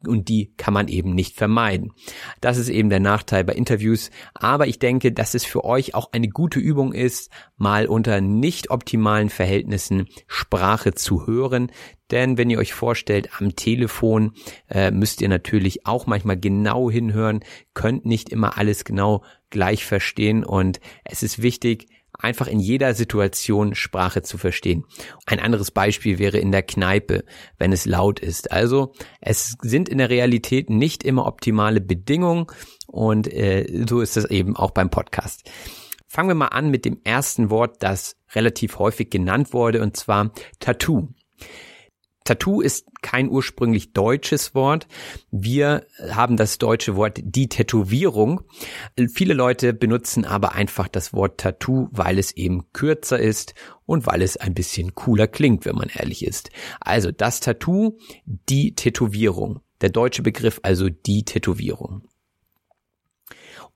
und 0.06 0.28
die 0.28 0.52
kann 0.56 0.74
man 0.74 0.88
eben 0.88 1.14
nicht 1.14 1.36
vermeiden. 1.36 1.92
Das 2.40 2.58
ist 2.58 2.68
eben 2.68 2.90
der 2.90 3.00
Nachteil 3.00 3.44
bei 3.44 3.54
Interviews, 3.54 4.10
aber 4.34 4.66
ich 4.66 4.78
denke, 4.78 5.12
dass 5.12 5.34
es 5.34 5.44
für 5.44 5.64
euch 5.64 5.94
auch 5.94 6.12
eine 6.12 6.28
gute 6.28 6.58
Übung 6.58 6.92
ist, 6.92 7.30
mal 7.56 7.86
unter 7.86 8.20
nicht 8.20 8.70
optimalen 8.70 9.30
Verhältnissen 9.30 10.08
Sprache 10.26 10.94
zu 10.94 11.26
hören, 11.26 11.70
denn 12.10 12.38
wenn 12.38 12.50
ihr 12.50 12.58
euch 12.58 12.72
vorstellt, 12.72 13.30
am 13.40 13.56
Telefon 13.56 14.32
äh, 14.70 14.90
müsst 14.90 15.20
ihr 15.20 15.28
natürlich 15.28 15.86
auch 15.86 16.06
manchmal 16.06 16.38
genau 16.38 16.90
hinhören, 16.90 17.40
könnt 17.74 18.06
nicht 18.06 18.28
immer 18.28 18.56
alles 18.58 18.84
genau 18.84 19.24
gleich 19.50 19.84
verstehen. 19.84 20.44
Und 20.44 20.80
es 21.04 21.22
ist 21.22 21.42
wichtig, 21.42 21.88
einfach 22.18 22.46
in 22.46 22.60
jeder 22.60 22.94
Situation 22.94 23.74
Sprache 23.74 24.22
zu 24.22 24.38
verstehen. 24.38 24.84
Ein 25.26 25.40
anderes 25.40 25.70
Beispiel 25.70 26.18
wäre 26.18 26.38
in 26.38 26.52
der 26.52 26.62
Kneipe, 26.62 27.24
wenn 27.58 27.72
es 27.72 27.86
laut 27.86 28.20
ist. 28.20 28.50
Also 28.52 28.92
es 29.20 29.56
sind 29.62 29.88
in 29.88 29.98
der 29.98 30.10
Realität 30.10 30.70
nicht 30.70 31.04
immer 31.04 31.26
optimale 31.26 31.80
Bedingungen 31.80 32.46
und 32.86 33.32
äh, 33.32 33.84
so 33.88 34.00
ist 34.00 34.16
das 34.16 34.24
eben 34.26 34.56
auch 34.56 34.70
beim 34.70 34.90
Podcast. 34.90 35.50
Fangen 36.08 36.28
wir 36.28 36.34
mal 36.34 36.46
an 36.46 36.70
mit 36.70 36.84
dem 36.84 37.00
ersten 37.04 37.50
Wort, 37.50 37.82
das 37.82 38.16
relativ 38.34 38.78
häufig 38.78 39.10
genannt 39.10 39.52
wurde, 39.52 39.82
und 39.82 39.96
zwar 39.96 40.32
Tattoo. 40.60 41.08
Tattoo 42.26 42.60
ist 42.60 42.86
kein 43.02 43.30
ursprünglich 43.30 43.92
deutsches 43.92 44.54
Wort. 44.54 44.86
Wir 45.30 45.86
haben 46.10 46.36
das 46.36 46.58
deutsche 46.58 46.96
Wort 46.96 47.20
die 47.22 47.48
Tätowierung. 47.48 48.42
Viele 49.14 49.32
Leute 49.32 49.72
benutzen 49.72 50.24
aber 50.24 50.52
einfach 50.52 50.88
das 50.88 51.12
Wort 51.12 51.38
Tattoo, 51.38 51.88
weil 51.92 52.18
es 52.18 52.32
eben 52.32 52.72
kürzer 52.72 53.18
ist 53.18 53.54
und 53.86 54.06
weil 54.06 54.22
es 54.22 54.36
ein 54.36 54.54
bisschen 54.54 54.94
cooler 54.94 55.28
klingt, 55.28 55.64
wenn 55.64 55.76
man 55.76 55.88
ehrlich 55.88 56.26
ist. 56.26 56.50
Also 56.80 57.12
das 57.12 57.40
Tattoo, 57.40 57.96
die 58.24 58.74
Tätowierung. 58.74 59.60
Der 59.80 59.90
deutsche 59.90 60.22
Begriff 60.22 60.58
also 60.62 60.88
die 60.88 61.24
Tätowierung. 61.24 62.08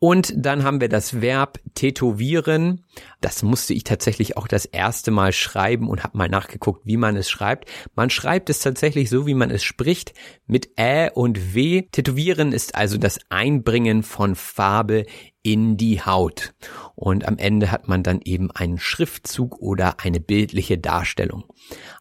Und 0.03 0.33
dann 0.35 0.65
haben 0.65 0.81
wir 0.81 0.89
das 0.89 1.21
Verb 1.21 1.61
tätowieren. 1.75 2.87
Das 3.21 3.43
musste 3.43 3.75
ich 3.75 3.85
tatsächlich 3.85 4.35
auch 4.39 4.49
das 4.49 4.65
erste 4.65 5.11
Mal 5.11 5.35
schreiben 5.35 5.91
und 5.91 6.03
habe 6.03 6.17
mal 6.17 6.29
nachgeguckt, 6.31 6.87
wie 6.87 6.97
man 6.97 7.17
es 7.17 7.29
schreibt. 7.29 7.71
Man 7.95 8.09
schreibt 8.09 8.49
es 8.49 8.61
tatsächlich 8.61 9.11
so, 9.11 9.27
wie 9.27 9.35
man 9.35 9.51
es 9.51 9.63
spricht, 9.63 10.15
mit 10.47 10.71
Ä 10.79 11.11
und 11.13 11.55
W. 11.55 11.83
Tätowieren 11.93 12.53
ist 12.53 12.77
also 12.77 12.97
das 12.97 13.19
Einbringen 13.29 14.03
von 14.03 14.37
Farbe 14.37 15.05
in 15.43 15.77
die 15.77 16.01
Haut. 16.01 16.55
Und 16.95 17.29
am 17.29 17.37
Ende 17.37 17.71
hat 17.71 17.87
man 17.87 18.03
dann 18.03 18.23
eben 18.25 18.51
einen 18.51 18.79
Schriftzug 18.79 19.59
oder 19.61 20.01
eine 20.01 20.19
bildliche 20.19 20.79
Darstellung. 20.79 21.45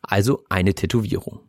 Also 0.02 0.46
eine 0.48 0.74
Tätowierung. 0.74 1.49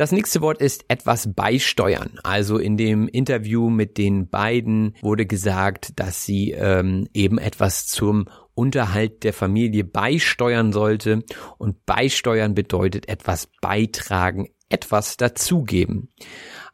Das 0.00 0.12
nächste 0.12 0.40
Wort 0.40 0.62
ist 0.62 0.86
etwas 0.88 1.34
beisteuern. 1.34 2.18
Also 2.22 2.56
in 2.56 2.78
dem 2.78 3.06
Interview 3.06 3.68
mit 3.68 3.98
den 3.98 4.30
beiden 4.30 4.94
wurde 5.02 5.26
gesagt, 5.26 6.00
dass 6.00 6.24
sie 6.24 6.52
ähm, 6.52 7.06
eben 7.12 7.36
etwas 7.36 7.86
zum 7.86 8.24
Unterhalt 8.54 9.24
der 9.24 9.34
Familie 9.34 9.84
beisteuern 9.84 10.72
sollte. 10.72 11.22
Und 11.58 11.84
beisteuern 11.84 12.54
bedeutet 12.54 13.10
etwas 13.10 13.50
beitragen, 13.60 14.48
etwas 14.70 15.18
dazugeben. 15.18 16.08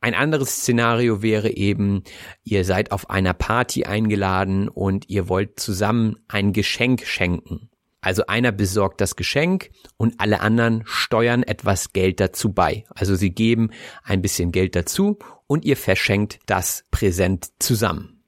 Ein 0.00 0.14
anderes 0.14 0.58
Szenario 0.58 1.20
wäre 1.20 1.50
eben, 1.50 2.04
ihr 2.44 2.64
seid 2.64 2.92
auf 2.92 3.10
einer 3.10 3.34
Party 3.34 3.86
eingeladen 3.86 4.68
und 4.68 5.08
ihr 5.08 5.28
wollt 5.28 5.58
zusammen 5.58 6.14
ein 6.28 6.52
Geschenk 6.52 7.04
schenken. 7.04 7.70
Also 8.06 8.24
einer 8.28 8.52
besorgt 8.52 9.00
das 9.00 9.16
Geschenk 9.16 9.72
und 9.96 10.20
alle 10.20 10.38
anderen 10.38 10.84
steuern 10.86 11.42
etwas 11.42 11.92
Geld 11.92 12.20
dazu 12.20 12.52
bei. 12.52 12.84
Also 12.94 13.16
sie 13.16 13.30
geben 13.30 13.70
ein 14.04 14.22
bisschen 14.22 14.52
Geld 14.52 14.76
dazu 14.76 15.18
und 15.48 15.64
ihr 15.64 15.76
verschenkt 15.76 16.38
das 16.46 16.84
Präsent 16.92 17.48
zusammen. 17.58 18.22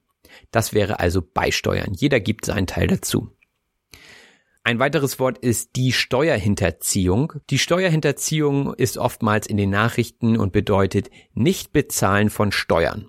Das 0.51 0.75
wäre 0.75 0.99
also 0.99 1.23
beisteuern. 1.23 1.93
Jeder 1.95 2.19
gibt 2.19 2.47
seinen 2.47 2.67
Teil 2.67 2.89
dazu. 2.89 3.31
Ein 4.69 4.81
weiteres 4.81 5.19
Wort 5.19 5.39
ist 5.39 5.77
die 5.77 5.93
Steuerhinterziehung. 5.93 7.33
Die 7.49 7.59
Steuerhinterziehung 7.59 8.75
ist 8.75 8.99
oftmals 8.99 9.47
in 9.47 9.57
den 9.57 9.71
Nachrichten 9.71 10.37
und 10.37 10.53
bedeutet 10.53 11.09
nicht 11.33 11.73
bezahlen 11.73 12.29
von 12.29 12.53
Steuern. 12.53 13.07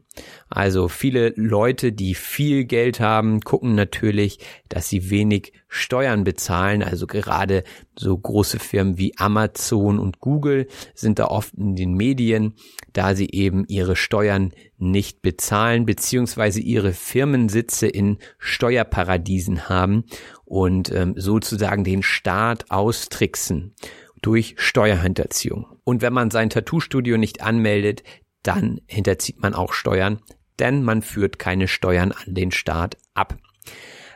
Also 0.49 0.87
viele 0.87 1.33
Leute, 1.35 1.91
die 1.91 2.15
viel 2.15 2.63
Geld 2.63 2.99
haben, 2.99 3.41
gucken 3.41 3.75
natürlich, 3.75 4.39
dass 4.69 4.89
sie 4.89 5.09
wenig 5.09 5.53
Steuern 5.67 6.23
bezahlen. 6.23 6.81
Also 6.81 7.07
gerade 7.07 7.63
so 7.97 8.17
große 8.17 8.59
Firmen 8.59 8.97
wie 8.97 9.17
Amazon 9.17 9.99
und 9.99 10.19
Google 10.19 10.67
sind 10.95 11.19
da 11.19 11.25
oft 11.25 11.53
in 11.53 11.75
den 11.75 11.93
Medien, 11.93 12.55
da 12.93 13.15
sie 13.15 13.29
eben 13.29 13.65
ihre 13.67 13.95
Steuern 13.95 14.53
nicht 14.77 15.21
bezahlen, 15.21 15.85
beziehungsweise 15.85 16.61
ihre 16.61 16.93
Firmensitze 16.93 17.87
in 17.87 18.17
Steuerparadiesen 18.39 19.69
haben 19.69 20.05
und 20.49 20.91
ähm, 20.91 21.13
sozusagen 21.15 21.83
den 21.83 22.01
Staat 22.03 22.71
austricksen 22.71 23.75
durch 24.21 24.55
Steuerhinterziehung. 24.57 25.67
Und 25.83 26.01
wenn 26.01 26.11
man 26.11 26.31
sein 26.31 26.49
Tattoo-Studio 26.49 27.17
nicht 27.17 27.41
anmeldet, 27.41 28.03
dann 28.43 28.81
hinterzieht 28.87 29.41
man 29.41 29.53
auch 29.53 29.73
Steuern, 29.73 30.19
denn 30.57 30.83
man 30.83 31.03
führt 31.03 31.39
keine 31.39 31.67
Steuern 31.67 32.11
an 32.11 32.33
den 32.33 32.51
Staat 32.51 32.97
ab. 33.13 33.37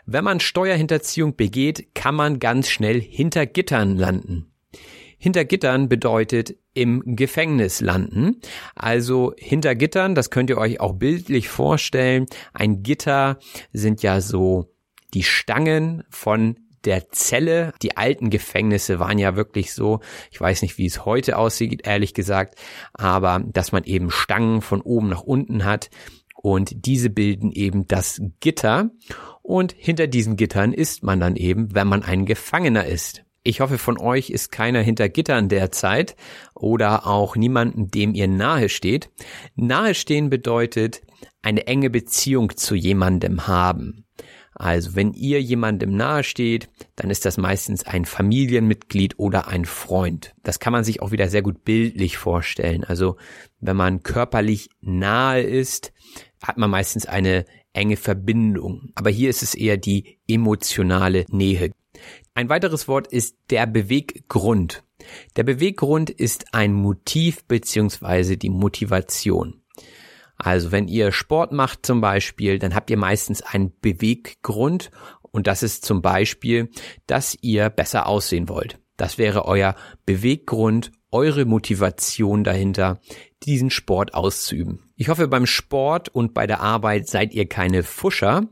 Wenn 0.06 0.24
man 0.24 0.40
Steuerhinterziehung 0.40 1.36
begeht, 1.36 1.94
kann 1.94 2.16
man 2.16 2.40
ganz 2.40 2.68
schnell 2.68 3.00
hinter 3.00 3.46
Gittern 3.46 3.96
landen. 3.96 4.52
Hinter 5.20 5.46
Gittern 5.46 5.88
bedeutet 5.88 6.58
im 6.74 7.16
Gefängnis 7.16 7.80
landen. 7.80 8.42
Also 8.76 9.34
hinter 9.38 9.76
Gittern, 9.76 10.16
das 10.16 10.32
könnt 10.32 10.50
ihr 10.50 10.58
euch 10.58 10.82
auch 10.82 10.94
bildlich 10.94 11.48
vorstellen. 11.48 12.26
Ein 12.54 12.84
Gitter 12.84 13.38
sind 13.72 14.04
ja 14.04 14.20
so 14.20 14.73
die 15.14 15.24
Stangen 15.24 16.04
von 16.10 16.58
der 16.86 17.10
Zelle. 17.10 17.74
Die 17.82 17.98
alten 17.98 18.30
Gefängnisse 18.30 19.00
waren 19.00 19.18
ja 19.18 19.36
wirklich 19.36 19.74
so, 19.74 20.02
ich 20.32 20.40
weiß 20.40 20.62
nicht, 20.62 20.78
wie 20.78 20.86
es 20.86 21.06
heute 21.06 21.38
aussieht, 21.38 21.88
ehrlich 21.88 22.14
gesagt, 22.14 22.60
aber 22.94 23.42
dass 23.46 23.72
man 23.72 23.84
eben 23.84 24.12
Stangen 24.12 24.62
von 24.62 24.82
oben 24.82 25.10
nach 25.10 25.22
unten 25.22 25.66
hat 25.66 25.90
und 26.36 26.86
diese 26.86 27.10
bilden 27.10 27.52
eben 27.52 27.88
das 27.88 28.22
Gitter 28.40 28.90
und 29.42 29.74
hinter 29.78 30.08
diesen 30.08 30.36
Gittern 30.36 30.74
ist 30.74 31.04
man 31.04 31.20
dann 31.20 31.36
eben, 31.36 31.74
wenn 31.74 31.88
man 31.88 32.04
ein 32.04 32.26
Gefangener 32.26 32.86
ist. 32.86 33.24
Ich 33.46 33.60
hoffe, 33.60 33.78
von 33.78 33.98
euch 33.98 34.30
ist 34.30 34.54
keiner 34.54 34.82
hinter 34.82 35.10
Gittern 35.10 35.50
derzeit 35.50 36.16
oder 36.56 37.06
auch 37.06 37.36
niemanden, 37.36 37.92
dem 37.92 38.14
ihr 38.14 38.30
nahe 38.30 38.70
steht. 38.70 39.10
Nahestehen 39.56 40.30
bedeutet 40.30 41.02
eine 41.42 41.68
enge 41.68 41.90
Beziehung 41.90 42.56
zu 42.56 42.74
jemandem 42.74 43.48
haben. 43.48 44.06
Also 44.56 44.96
wenn 44.96 45.14
ihr 45.14 45.42
jemandem 45.42 45.96
nahesteht, 45.96 46.70
dann 46.96 47.10
ist 47.10 47.26
das 47.26 47.38
meistens 47.38 47.86
ein 47.86 48.06
Familienmitglied 48.06 49.20
oder 49.20 49.48
ein 49.48 49.66
Freund. 49.66 50.36
Das 50.44 50.60
kann 50.60 50.74
man 50.74 50.84
sich 50.84 51.02
auch 51.02 51.12
wieder 51.12 51.28
sehr 51.30 51.42
gut 51.42 51.64
bildlich 51.64 52.18
vorstellen. 52.18 52.84
Also 52.84 53.18
wenn 53.60 53.76
man 53.76 54.04
körperlich 54.04 54.70
nahe 54.82 55.42
ist, 55.42 55.94
hat 56.42 56.58
man 56.58 56.70
meistens 56.70 57.06
eine 57.06 57.46
enge 57.74 57.98
Verbindung. 57.98 58.92
Aber 58.96 59.10
hier 59.10 59.30
ist 59.30 59.44
es 59.44 59.56
eher 59.56 59.78
die 59.78 60.20
emotionale 60.28 61.26
Nähe. 61.30 61.72
Ein 62.36 62.50
weiteres 62.50 62.88
Wort 62.88 63.08
ist 63.08 63.38
der 63.50 63.68
Beweggrund. 63.68 64.84
Der 65.36 65.44
Beweggrund 65.44 66.10
ist 66.10 66.54
ein 66.54 66.74
Motiv 66.74 67.44
beziehungsweise 67.46 68.38
die 68.38 68.50
Motivation. 68.50 69.63
Also 70.44 70.74
wenn 70.74 70.90
ihr 70.90 71.14
Sport 71.14 71.54
macht 71.54 71.86
zum 71.86 72.02
Beispiel, 72.02 72.60
dann 72.60 72.76
habt 72.76 72.90
ihr 72.90 72.98
meistens 72.98 73.42
einen 73.42 73.72
Beweggrund 73.80 74.92
und 75.22 75.48
das 75.48 75.64
ist 75.64 75.86
zum 75.86 76.02
Beispiel, 76.02 76.70
dass 77.08 77.38
ihr 77.42 77.70
besser 77.70 78.08
aussehen 78.08 78.50
wollt. 78.50 78.78
Das 78.98 79.18
wäre 79.18 79.46
euer 79.46 79.76
Beweggrund, 80.06 80.92
eure 81.12 81.46
Motivation 81.46 82.44
dahinter, 82.44 83.00
diesen 83.44 83.70
Sport 83.70 84.14
auszuüben. 84.14 84.92
Ich 84.98 85.08
hoffe, 85.08 85.30
beim 85.30 85.46
Sport 85.46 86.10
und 86.10 86.34
bei 86.34 86.46
der 86.46 86.60
Arbeit 86.60 87.08
seid 87.08 87.34
ihr 87.34 87.48
keine 87.48 87.84
Pfuscher. 87.84 88.48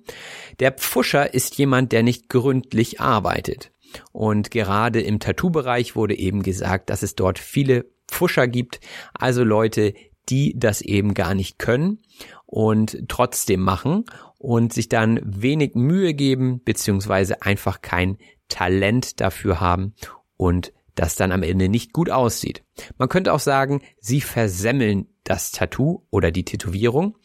Der 0.59 0.71
Pfuscher 0.71 1.33
ist 1.33 1.57
jemand, 1.57 1.91
der 1.91 2.03
nicht 2.03 2.29
gründlich 2.29 3.01
arbeitet. 3.01 3.71
Und 4.13 4.49
gerade 4.49 5.01
im 5.01 5.19
Tattoo-Bereich 5.19 5.97
wurde 5.97 6.17
eben 6.17 6.41
gesagt, 6.41 6.89
dass 6.89 7.03
es 7.03 7.15
dort 7.15 7.37
viele 7.37 7.85
Pfuscher 8.07 8.47
gibt, 8.47 8.79
also 9.13 9.43
Leute, 9.43 9.93
die 10.29 10.55
das 10.57 10.81
eben 10.81 11.13
gar 11.13 11.33
nicht 11.33 11.59
können 11.59 11.99
und 12.45 13.05
trotzdem 13.07 13.61
machen 13.61 14.05
und 14.37 14.73
sich 14.73 14.89
dann 14.89 15.19
wenig 15.23 15.75
Mühe 15.75 16.13
geben, 16.13 16.61
beziehungsweise 16.63 17.41
einfach 17.41 17.81
kein 17.81 18.17
Talent 18.47 19.21
dafür 19.21 19.59
haben 19.59 19.93
und 20.37 20.73
das 20.95 21.15
dann 21.15 21.31
am 21.31 21.43
Ende 21.43 21.69
nicht 21.69 21.93
gut 21.93 22.09
aussieht. 22.09 22.63
Man 22.97 23.09
könnte 23.09 23.33
auch 23.33 23.39
sagen, 23.39 23.81
sie 23.99 24.21
versemmeln 24.21 25.07
das 25.23 25.51
Tattoo 25.51 26.03
oder 26.09 26.31
die 26.31 26.45
Tätowierung. 26.45 27.17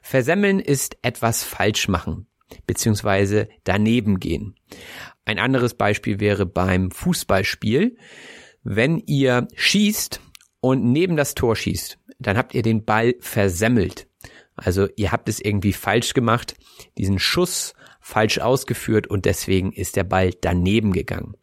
Versemmeln 0.00 0.60
ist 0.60 0.96
etwas 1.02 1.44
falsch 1.44 1.88
machen, 1.88 2.26
beziehungsweise 2.66 3.48
daneben 3.64 4.18
gehen. 4.18 4.54
Ein 5.24 5.38
anderes 5.38 5.74
Beispiel 5.74 6.20
wäre 6.20 6.46
beim 6.46 6.90
Fußballspiel. 6.90 7.96
Wenn 8.62 8.98
ihr 8.98 9.48
schießt 9.54 10.20
und 10.60 10.84
neben 10.84 11.16
das 11.16 11.34
Tor 11.34 11.56
schießt, 11.56 11.98
dann 12.26 12.36
habt 12.36 12.54
ihr 12.54 12.62
den 12.62 12.84
Ball 12.84 13.14
versemmelt. 13.20 14.06
Also 14.54 14.88
ihr 14.96 15.12
habt 15.12 15.28
es 15.28 15.40
irgendwie 15.40 15.72
falsch 15.72 16.14
gemacht, 16.14 16.54
diesen 16.98 17.18
Schuss 17.18 17.74
falsch 18.00 18.38
ausgeführt 18.38 19.06
und 19.06 19.24
deswegen 19.24 19.72
ist 19.72 19.96
der 19.96 20.04
Ball 20.04 20.32
daneben 20.40 20.92
gegangen. 20.92 21.36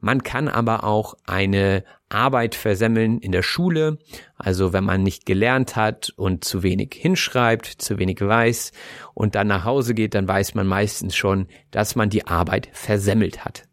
Man 0.00 0.22
kann 0.22 0.48
aber 0.48 0.84
auch 0.84 1.14
eine 1.26 1.84
Arbeit 2.08 2.54
versemmeln 2.54 3.18
in 3.18 3.32
der 3.32 3.42
Schule, 3.42 3.98
also 4.36 4.72
wenn 4.72 4.84
man 4.84 5.02
nicht 5.02 5.26
gelernt 5.26 5.74
hat 5.74 6.10
und 6.16 6.44
zu 6.44 6.62
wenig 6.62 6.94
hinschreibt, 6.94 7.66
zu 7.66 7.98
wenig 7.98 8.20
weiß 8.20 8.70
und 9.12 9.34
dann 9.34 9.48
nach 9.48 9.64
Hause 9.64 9.94
geht, 9.94 10.14
dann 10.14 10.28
weiß 10.28 10.54
man 10.54 10.66
meistens 10.66 11.16
schon, 11.16 11.48
dass 11.72 11.96
man 11.96 12.10
die 12.10 12.26
Arbeit 12.26 12.68
versemmelt 12.72 13.44
hat. 13.44 13.64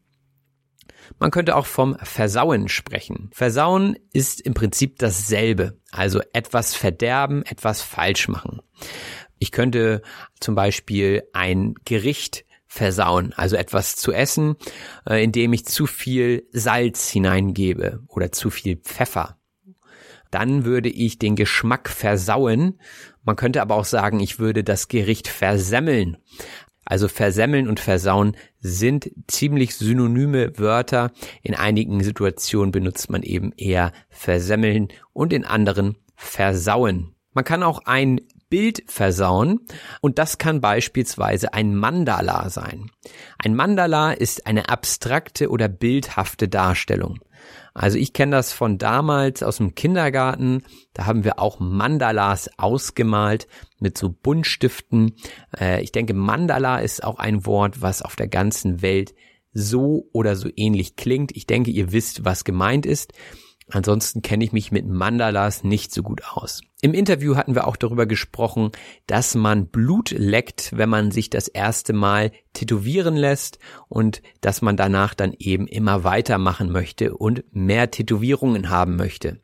Man 1.21 1.29
könnte 1.29 1.55
auch 1.55 1.67
vom 1.67 1.95
Versauen 2.01 2.67
sprechen. 2.67 3.29
Versauen 3.31 3.95
ist 4.11 4.41
im 4.41 4.55
Prinzip 4.55 4.97
dasselbe, 4.97 5.79
also 5.91 6.19
etwas 6.33 6.73
verderben, 6.73 7.45
etwas 7.45 7.83
falsch 7.83 8.27
machen. 8.27 8.59
Ich 9.37 9.51
könnte 9.51 10.01
zum 10.39 10.55
Beispiel 10.55 11.21
ein 11.31 11.75
Gericht 11.85 12.43
versauen, 12.65 13.33
also 13.35 13.55
etwas 13.55 13.97
zu 13.97 14.11
essen, 14.11 14.55
äh, 15.07 15.23
indem 15.23 15.53
ich 15.53 15.67
zu 15.67 15.85
viel 15.85 16.47
Salz 16.53 17.09
hineingebe 17.09 18.01
oder 18.07 18.31
zu 18.31 18.49
viel 18.49 18.77
Pfeffer. 18.77 19.37
Dann 20.31 20.65
würde 20.65 20.89
ich 20.89 21.19
den 21.19 21.35
Geschmack 21.35 21.89
versauen. 21.89 22.79
Man 23.23 23.35
könnte 23.35 23.61
aber 23.61 23.75
auch 23.75 23.85
sagen, 23.85 24.21
ich 24.21 24.39
würde 24.39 24.63
das 24.63 24.87
Gericht 24.87 25.27
versemmeln. 25.27 26.17
Also 26.85 27.07
versemmeln 27.07 27.67
und 27.67 27.79
versauen 27.79 28.35
sind 28.59 29.11
ziemlich 29.27 29.75
synonyme 29.75 30.57
Wörter. 30.57 31.11
In 31.41 31.55
einigen 31.55 32.03
Situationen 32.03 32.71
benutzt 32.71 33.09
man 33.09 33.23
eben 33.23 33.51
eher 33.55 33.91
versemmeln 34.09 34.89
und 35.13 35.31
in 35.33 35.45
anderen 35.45 35.97
versauen. 36.15 37.15
Man 37.33 37.45
kann 37.45 37.63
auch 37.63 37.85
ein 37.85 38.19
Bild 38.49 38.83
versauen 38.87 39.61
und 40.01 40.19
das 40.19 40.37
kann 40.37 40.59
beispielsweise 40.59 41.53
ein 41.53 41.75
Mandala 41.75 42.49
sein. 42.49 42.91
Ein 43.37 43.55
Mandala 43.55 44.11
ist 44.11 44.45
eine 44.45 44.67
abstrakte 44.67 45.49
oder 45.49 45.69
bildhafte 45.69 46.49
Darstellung. 46.49 47.19
Also 47.73 47.97
ich 47.97 48.11
kenne 48.11 48.35
das 48.35 48.51
von 48.51 48.77
damals 48.77 49.43
aus 49.43 49.57
dem 49.57 49.75
Kindergarten. 49.75 50.63
Da 50.93 51.05
haben 51.05 51.23
wir 51.23 51.39
auch 51.39 51.59
Mandalas 51.59 52.49
ausgemalt 52.57 53.47
mit 53.81 53.97
so 53.97 54.09
Buntstiften. 54.09 55.13
Äh, 55.57 55.81
ich 55.81 55.91
denke, 55.91 56.13
Mandala 56.13 56.79
ist 56.79 57.03
auch 57.03 57.19
ein 57.19 57.45
Wort, 57.45 57.81
was 57.81 58.01
auf 58.01 58.15
der 58.15 58.27
ganzen 58.27 58.81
Welt 58.81 59.13
so 59.53 60.07
oder 60.13 60.35
so 60.35 60.49
ähnlich 60.55 60.95
klingt. 60.95 61.35
Ich 61.35 61.47
denke, 61.47 61.71
ihr 61.71 61.91
wisst, 61.91 62.23
was 62.23 62.43
gemeint 62.43 62.85
ist. 62.85 63.13
Ansonsten 63.73 64.21
kenne 64.21 64.43
ich 64.43 64.51
mich 64.51 64.71
mit 64.71 64.87
Mandalas 64.87 65.63
nicht 65.63 65.93
so 65.93 66.03
gut 66.03 66.23
aus. 66.25 66.61
Im 66.81 66.93
Interview 66.93 67.35
hatten 67.35 67.55
wir 67.55 67.67
auch 67.67 67.77
darüber 67.77 68.05
gesprochen, 68.05 68.71
dass 69.07 69.35
man 69.35 69.67
Blut 69.67 70.11
leckt, 70.11 70.75
wenn 70.75 70.89
man 70.89 71.11
sich 71.11 71.29
das 71.29 71.47
erste 71.47 71.93
Mal 71.93 72.31
tätowieren 72.53 73.15
lässt 73.15 73.59
und 73.87 74.21
dass 74.41 74.61
man 74.61 74.77
danach 74.77 75.13
dann 75.13 75.33
eben 75.37 75.67
immer 75.67 76.03
weitermachen 76.03 76.71
möchte 76.71 77.15
und 77.15 77.43
mehr 77.51 77.91
Tätowierungen 77.91 78.69
haben 78.69 78.95
möchte. 78.95 79.41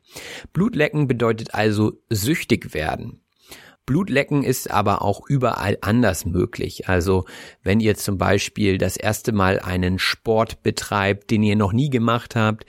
Blutlecken 0.52 1.08
bedeutet 1.08 1.54
also 1.54 1.92
süchtig 2.10 2.74
werden. 2.74 3.22
Blutlecken 3.88 4.44
ist 4.44 4.70
aber 4.70 5.00
auch 5.00 5.22
überall 5.30 5.78
anders 5.80 6.26
möglich. 6.26 6.90
Also 6.90 7.24
wenn 7.62 7.80
ihr 7.80 7.94
zum 7.94 8.18
Beispiel 8.18 8.76
das 8.76 8.98
erste 8.98 9.32
Mal 9.32 9.60
einen 9.60 9.98
Sport 9.98 10.62
betreibt, 10.62 11.30
den 11.30 11.42
ihr 11.42 11.56
noch 11.56 11.72
nie 11.72 11.88
gemacht 11.88 12.36
habt 12.36 12.66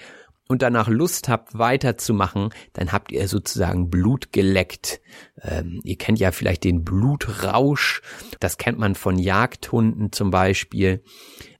und 0.47 0.61
danach 0.61 0.87
Lust 0.87 1.27
habt, 1.27 1.57
weiterzumachen, 1.59 2.51
dann 2.71 2.93
habt 2.93 3.11
ihr 3.11 3.27
sozusagen 3.27 3.89
Blut 3.89 4.31
geleckt. 4.31 5.01
Ähm, 5.41 5.81
ihr 5.83 5.97
kennt 5.97 6.19
ja 6.19 6.31
vielleicht 6.31 6.63
den 6.63 6.85
Blutrausch. 6.85 8.01
Das 8.39 8.57
kennt 8.57 8.79
man 8.79 8.95
von 8.95 9.19
Jagdhunden 9.19 10.13
zum 10.13 10.31
Beispiel. 10.31 11.03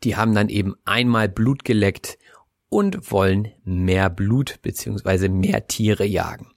Die 0.06 0.16
haben 0.16 0.34
dann 0.34 0.48
eben 0.48 0.76
einmal 0.86 1.28
Blut 1.28 1.66
geleckt 1.66 2.18
und 2.70 3.12
wollen 3.12 3.50
mehr 3.66 4.10
Blut 4.10 4.62
beziehungsweise 4.62 5.28
mehr 5.28 5.68
Tiere 5.68 6.06
jagen. 6.06 6.48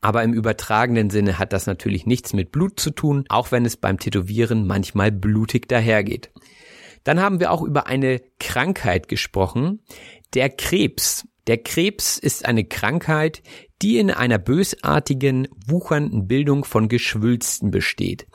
Aber 0.00 0.22
im 0.22 0.32
übertragenen 0.32 1.10
Sinne 1.10 1.38
hat 1.38 1.52
das 1.52 1.66
natürlich 1.66 2.06
nichts 2.06 2.32
mit 2.32 2.52
Blut 2.52 2.78
zu 2.78 2.90
tun, 2.90 3.24
auch 3.28 3.52
wenn 3.52 3.64
es 3.64 3.76
beim 3.76 3.98
Tätowieren 3.98 4.66
manchmal 4.66 5.10
blutig 5.12 5.68
dahergeht. 5.68 6.30
Dann 7.04 7.20
haben 7.20 7.40
wir 7.40 7.52
auch 7.52 7.62
über 7.62 7.86
eine 7.86 8.20
Krankheit 8.40 9.08
gesprochen, 9.08 9.80
der 10.34 10.50
Krebs. 10.50 11.26
Der 11.46 11.58
Krebs 11.58 12.18
ist 12.18 12.44
eine 12.44 12.64
Krankheit, 12.64 13.42
die 13.82 13.98
in 13.98 14.10
einer 14.10 14.38
bösartigen, 14.38 15.46
wuchernden 15.66 16.26
Bildung 16.26 16.64
von 16.64 16.88
Geschwülsten 16.88 17.70
besteht. 17.70 18.26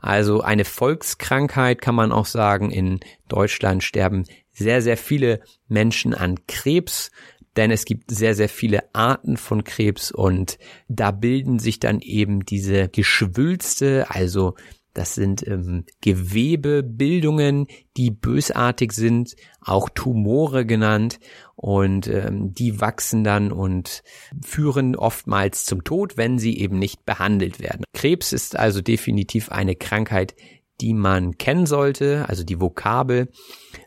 Also 0.00 0.40
eine 0.40 0.64
Volkskrankheit 0.64 1.80
kann 1.80 1.94
man 1.94 2.10
auch 2.10 2.26
sagen. 2.26 2.70
In 2.70 2.98
Deutschland 3.28 3.84
sterben 3.84 4.24
sehr, 4.52 4.82
sehr 4.82 4.96
viele 4.96 5.40
Menschen 5.68 6.14
an 6.14 6.46
Krebs, 6.48 7.10
denn 7.56 7.70
es 7.70 7.84
gibt 7.84 8.10
sehr, 8.10 8.34
sehr 8.34 8.48
viele 8.48 8.94
Arten 8.94 9.36
von 9.36 9.64
Krebs 9.64 10.10
und 10.10 10.58
da 10.88 11.10
bilden 11.10 11.58
sich 11.58 11.80
dann 11.80 12.00
eben 12.00 12.44
diese 12.44 12.88
Geschwülste, 12.88 14.06
also 14.08 14.54
das 14.96 15.14
sind 15.14 15.46
ähm, 15.46 15.84
Gewebebildungen, 16.00 17.66
die 17.98 18.10
bösartig 18.10 18.92
sind, 18.92 19.36
auch 19.60 19.90
Tumore 19.90 20.64
genannt. 20.64 21.18
Und 21.54 22.06
ähm, 22.06 22.54
die 22.54 22.80
wachsen 22.80 23.22
dann 23.22 23.52
und 23.52 24.02
führen 24.42 24.96
oftmals 24.96 25.66
zum 25.66 25.84
Tod, 25.84 26.16
wenn 26.16 26.38
sie 26.38 26.58
eben 26.58 26.78
nicht 26.78 27.04
behandelt 27.04 27.60
werden. 27.60 27.84
Krebs 27.92 28.32
ist 28.32 28.58
also 28.58 28.80
definitiv 28.80 29.50
eine 29.50 29.76
Krankheit, 29.76 30.34
die 30.80 30.94
man 30.94 31.36
kennen 31.36 31.66
sollte, 31.66 32.26
also 32.28 32.42
die 32.42 32.58
Vokabel. 32.58 33.28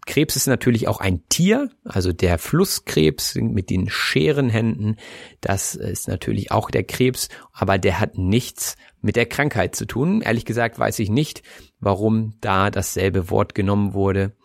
Krebs 0.06 0.36
ist 0.36 0.48
natürlich 0.48 0.88
auch 0.88 1.00
ein 1.00 1.28
Tier, 1.30 1.70
also 1.84 2.12
der 2.12 2.38
Flusskrebs 2.38 3.36
mit 3.36 3.70
den 3.70 3.90
Scherenhänden, 3.90 4.98
das 5.42 5.76
ist 5.76 6.08
natürlich 6.08 6.52
auch 6.52 6.72
der 6.72 6.84
Krebs, 6.84 7.30
aber 7.54 7.78
der 7.78 8.00
hat 8.00 8.18
nichts 8.18 8.76
mit 9.02 9.16
der 9.16 9.26
Krankheit 9.26 9.76
zu 9.76 9.86
tun. 9.86 10.22
Ehrlich 10.22 10.46
gesagt 10.46 10.80
weiß 10.80 11.00
ich 11.00 11.10
nicht, 11.10 11.44
warum 11.80 12.36
da 12.42 12.70
dasselbe 12.70 13.30
Wort 13.30 13.56
genommen 13.56 13.94
wurde. 13.94 14.36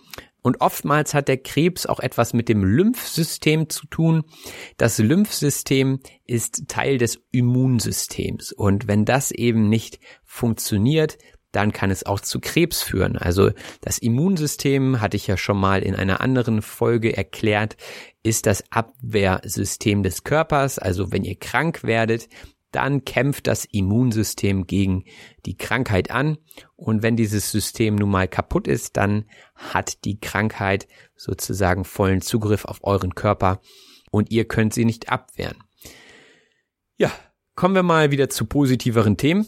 Und 0.47 0.61
oftmals 0.61 1.15
hat 1.15 1.29
der 1.29 1.39
Krebs 1.39 1.87
auch 1.87 2.01
etwas 2.01 2.35
mit 2.35 2.51
dem 2.51 2.65
Lymphsystem 2.65 3.71
zu 3.71 3.87
tun. 3.87 4.25
Das 4.77 4.99
Lymphsystem 4.99 6.01
ist 6.27 6.69
Teil 6.69 6.99
des 6.99 7.19
Immunsystems. 7.31 8.53
Und 8.53 8.87
wenn 8.87 9.07
das 9.07 9.31
eben 9.31 9.71
nicht 9.71 10.01
funktioniert, 10.23 11.17
dann 11.55 11.73
kann 11.73 11.91
es 11.91 12.05
auch 12.05 12.21
zu 12.21 12.41
Krebs 12.41 12.83
führen. 12.83 13.17
Also 13.17 13.51
das 13.81 13.99
Immunsystem, 13.99 15.01
hatte 15.01 15.17
ich 15.17 15.27
ja 15.27 15.37
schon 15.37 15.59
mal 15.59 15.83
in 15.83 15.95
einer 15.95 16.21
anderen 16.21 16.63
Folge 16.63 17.17
erklärt, 17.17 17.77
ist 18.23 18.47
das 18.47 18.65
Abwehrsystem 18.71 20.03
des 20.03 20.25
Körpers. 20.25 20.79
Also 20.79 21.13
wenn 21.13 21.25
ihr 21.25 21.37
krank 21.37 21.85
werdet, 21.85 22.29
dann 22.73 23.05
kämpft 23.05 23.47
das 23.47 23.65
Immunsystem 23.67 24.67
gegen 24.67 25.05
die 25.47 25.57
Krankheit 25.57 26.11
an. 26.11 26.39
Und 26.75 27.05
wenn 27.05 27.17
dieses 27.17 27.53
System 27.53 27.95
nun 27.95 28.11
mal 28.11 28.27
kaputt 28.27 28.67
ist, 28.67 28.97
dann 28.97 29.27
hat 29.55 30.05
die 30.05 30.19
Krankheit 30.19 30.89
sozusagen 31.15 31.85
vollen 31.85 32.21
Zugriff 32.21 32.65
auf 32.65 32.83
euren 32.83 33.15
Körper 33.15 33.61
und 34.11 34.33
ihr 34.33 34.47
könnt 34.47 34.75
sie 34.75 34.85
nicht 34.85 35.09
abwehren. 35.09 35.63
Ja, 36.97 37.13
kommen 37.55 37.77
wir 37.77 37.85
mal 37.85 38.11
wieder 38.11 38.29
zu 38.29 38.45
positiveren 38.47 39.17
Themen 39.17 39.47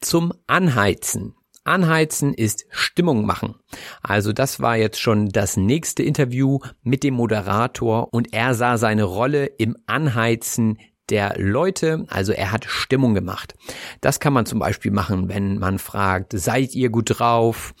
zum 0.00 0.32
Anheizen. 0.46 1.34
Anheizen 1.64 2.32
ist 2.32 2.64
Stimmung 2.70 3.26
machen. 3.26 3.54
Also 4.02 4.32
das 4.32 4.60
war 4.60 4.76
jetzt 4.76 4.98
schon 4.98 5.28
das 5.28 5.56
nächste 5.56 6.02
Interview 6.02 6.58
mit 6.82 7.02
dem 7.02 7.14
Moderator 7.14 8.12
und 8.12 8.32
er 8.32 8.54
sah 8.54 8.78
seine 8.78 9.04
Rolle 9.04 9.46
im 9.46 9.76
Anheizen 9.86 10.78
der 11.10 11.34
Leute, 11.38 12.06
also 12.08 12.32
er 12.32 12.52
hat 12.52 12.64
Stimmung 12.64 13.14
gemacht. 13.14 13.54
Das 14.00 14.20
kann 14.20 14.32
man 14.32 14.46
zum 14.46 14.58
Beispiel 14.58 14.92
machen, 14.92 15.28
wenn 15.28 15.58
man 15.58 15.78
fragt, 15.78 16.32
seid 16.32 16.74
ihr 16.74 16.88
gut 16.88 17.18
drauf? 17.18 17.74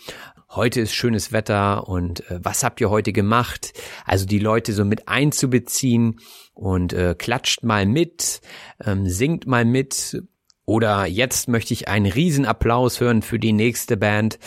Heute 0.50 0.80
ist 0.80 0.94
schönes 0.94 1.30
Wetter 1.30 1.86
und 1.86 2.28
äh, 2.28 2.40
was 2.42 2.64
habt 2.64 2.80
ihr 2.80 2.90
heute 2.90 3.12
gemacht? 3.12 3.72
Also 4.04 4.26
die 4.26 4.40
Leute 4.40 4.72
so 4.72 4.84
mit 4.84 5.06
einzubeziehen 5.06 6.18
und 6.54 6.92
äh, 6.92 7.14
klatscht 7.16 7.62
mal 7.62 7.86
mit, 7.86 8.40
ähm, 8.84 9.06
singt 9.06 9.46
mal 9.46 9.64
mit, 9.64 10.24
oder 10.70 11.04
jetzt 11.04 11.48
möchte 11.48 11.74
ich 11.74 11.88
einen 11.88 12.06
Riesenapplaus 12.06 13.00
hören 13.00 13.22
für 13.22 13.40
die 13.40 13.52
nächste 13.52 13.96
Band. 13.96 14.38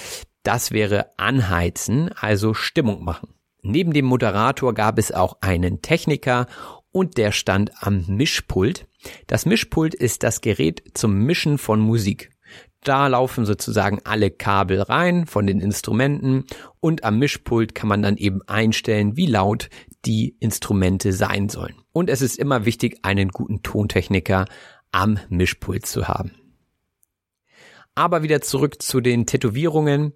Das 0.43 0.71
wäre 0.71 1.07
anheizen, 1.17 2.13
also 2.15 2.53
Stimmung 2.53 3.03
machen. 3.03 3.33
Neben 3.61 3.91
dem 3.91 4.05
Moderator 4.05 4.73
gab 4.73 4.97
es 4.99 5.11
auch 5.11 5.39
einen 5.41 5.81
Techniker 5.81 6.47
und 6.93 7.17
der 7.17 7.33
stand 7.33 7.71
am 7.75 8.05
Mischpult. 8.07 8.87
Das 9.27 9.45
Mischpult 9.45 9.93
ist 9.93 10.23
das 10.23 10.39
Gerät 10.39 10.81
zum 10.93 11.13
Mischen 11.13 11.57
von 11.57 11.81
Musik. 11.81 12.31
Da 12.85 13.07
laufen 13.07 13.45
sozusagen 13.45 13.99
alle 14.05 14.31
Kabel 14.31 14.81
rein 14.81 15.25
von 15.25 15.45
den 15.45 15.59
Instrumenten 15.59 16.45
und 16.79 17.03
am 17.03 17.19
Mischpult 17.19 17.75
kann 17.75 17.89
man 17.89 18.01
dann 18.01 18.15
eben 18.15 18.41
einstellen, 18.47 19.17
wie 19.17 19.27
laut 19.27 19.69
die 20.05 20.37
Instrumente 20.39 21.11
sein 21.11 21.49
sollen. 21.49 21.75
Und 21.91 22.09
es 22.09 22.21
ist 22.21 22.37
immer 22.37 22.65
wichtig, 22.65 22.99
einen 23.03 23.27
guten 23.29 23.61
Tontechniker 23.61 24.45
am 24.93 25.19
Mischpult 25.27 25.85
zu 25.85 26.07
haben. 26.07 26.31
Aber 27.95 28.23
wieder 28.23 28.41
zurück 28.41 28.81
zu 28.81 29.01
den 29.01 29.25
Tätowierungen. 29.25 30.13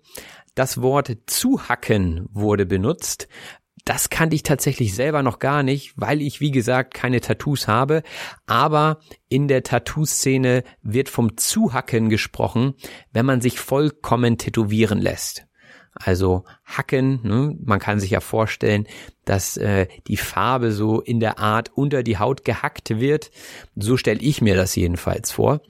Das 0.55 0.81
Wort 0.81 1.15
zuhacken 1.27 2.27
wurde 2.31 2.65
benutzt. 2.65 3.27
Das 3.85 4.09
kannte 4.09 4.35
ich 4.35 4.43
tatsächlich 4.43 4.95
selber 4.95 5.23
noch 5.23 5.39
gar 5.39 5.63
nicht, 5.63 5.93
weil 5.95 6.21
ich, 6.21 6.41
wie 6.41 6.51
gesagt, 6.51 6.93
keine 6.93 7.21
Tattoos 7.21 7.67
habe. 7.67 8.03
Aber 8.45 8.99
in 9.29 9.47
der 9.47 9.63
Tattoo-Szene 9.63 10.63
wird 10.81 11.07
vom 11.07 11.37
Zuhacken 11.37 12.09
gesprochen, 12.09 12.73
wenn 13.13 13.25
man 13.25 13.39
sich 13.39 13.59
vollkommen 13.59 14.37
tätowieren 14.37 14.99
lässt. 14.99 15.46
Also 15.99 16.43
hacken, 16.63 17.19
ne? 17.23 17.57
man 17.63 17.79
kann 17.79 17.99
sich 17.99 18.11
ja 18.11 18.19
vorstellen, 18.19 18.87
dass 19.25 19.57
äh, 19.57 19.87
die 20.07 20.17
Farbe 20.17 20.71
so 20.71 21.01
in 21.01 21.19
der 21.19 21.39
Art 21.39 21.71
unter 21.73 22.03
die 22.03 22.17
Haut 22.17 22.45
gehackt 22.45 22.99
wird. 22.99 23.31
So 23.75 23.97
stelle 23.97 24.19
ich 24.19 24.41
mir 24.41 24.55
das 24.55 24.75
jedenfalls 24.75 25.31
vor. 25.31 25.61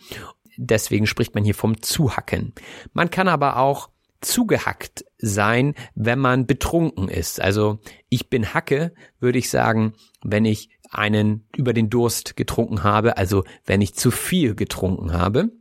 Deswegen 0.57 1.07
spricht 1.07 1.35
man 1.35 1.43
hier 1.43 1.55
vom 1.55 1.81
Zuhacken. 1.81 2.53
Man 2.93 3.09
kann 3.09 3.27
aber 3.27 3.57
auch 3.57 3.89
zugehackt 4.21 5.05
sein, 5.19 5.75
wenn 5.95 6.19
man 6.19 6.47
betrunken 6.47 7.07
ist. 7.07 7.39
Also 7.39 7.79
ich 8.09 8.29
bin 8.29 8.53
Hacke, 8.53 8.93
würde 9.19 9.37
ich 9.37 9.49
sagen, 9.49 9.93
wenn 10.23 10.45
ich 10.45 10.69
einen 10.89 11.47
über 11.55 11.73
den 11.73 11.89
Durst 11.89 12.35
getrunken 12.35 12.83
habe, 12.83 13.17
also 13.17 13.43
wenn 13.65 13.81
ich 13.81 13.95
zu 13.95 14.11
viel 14.11 14.55
getrunken 14.55 15.13
habe. 15.13 15.51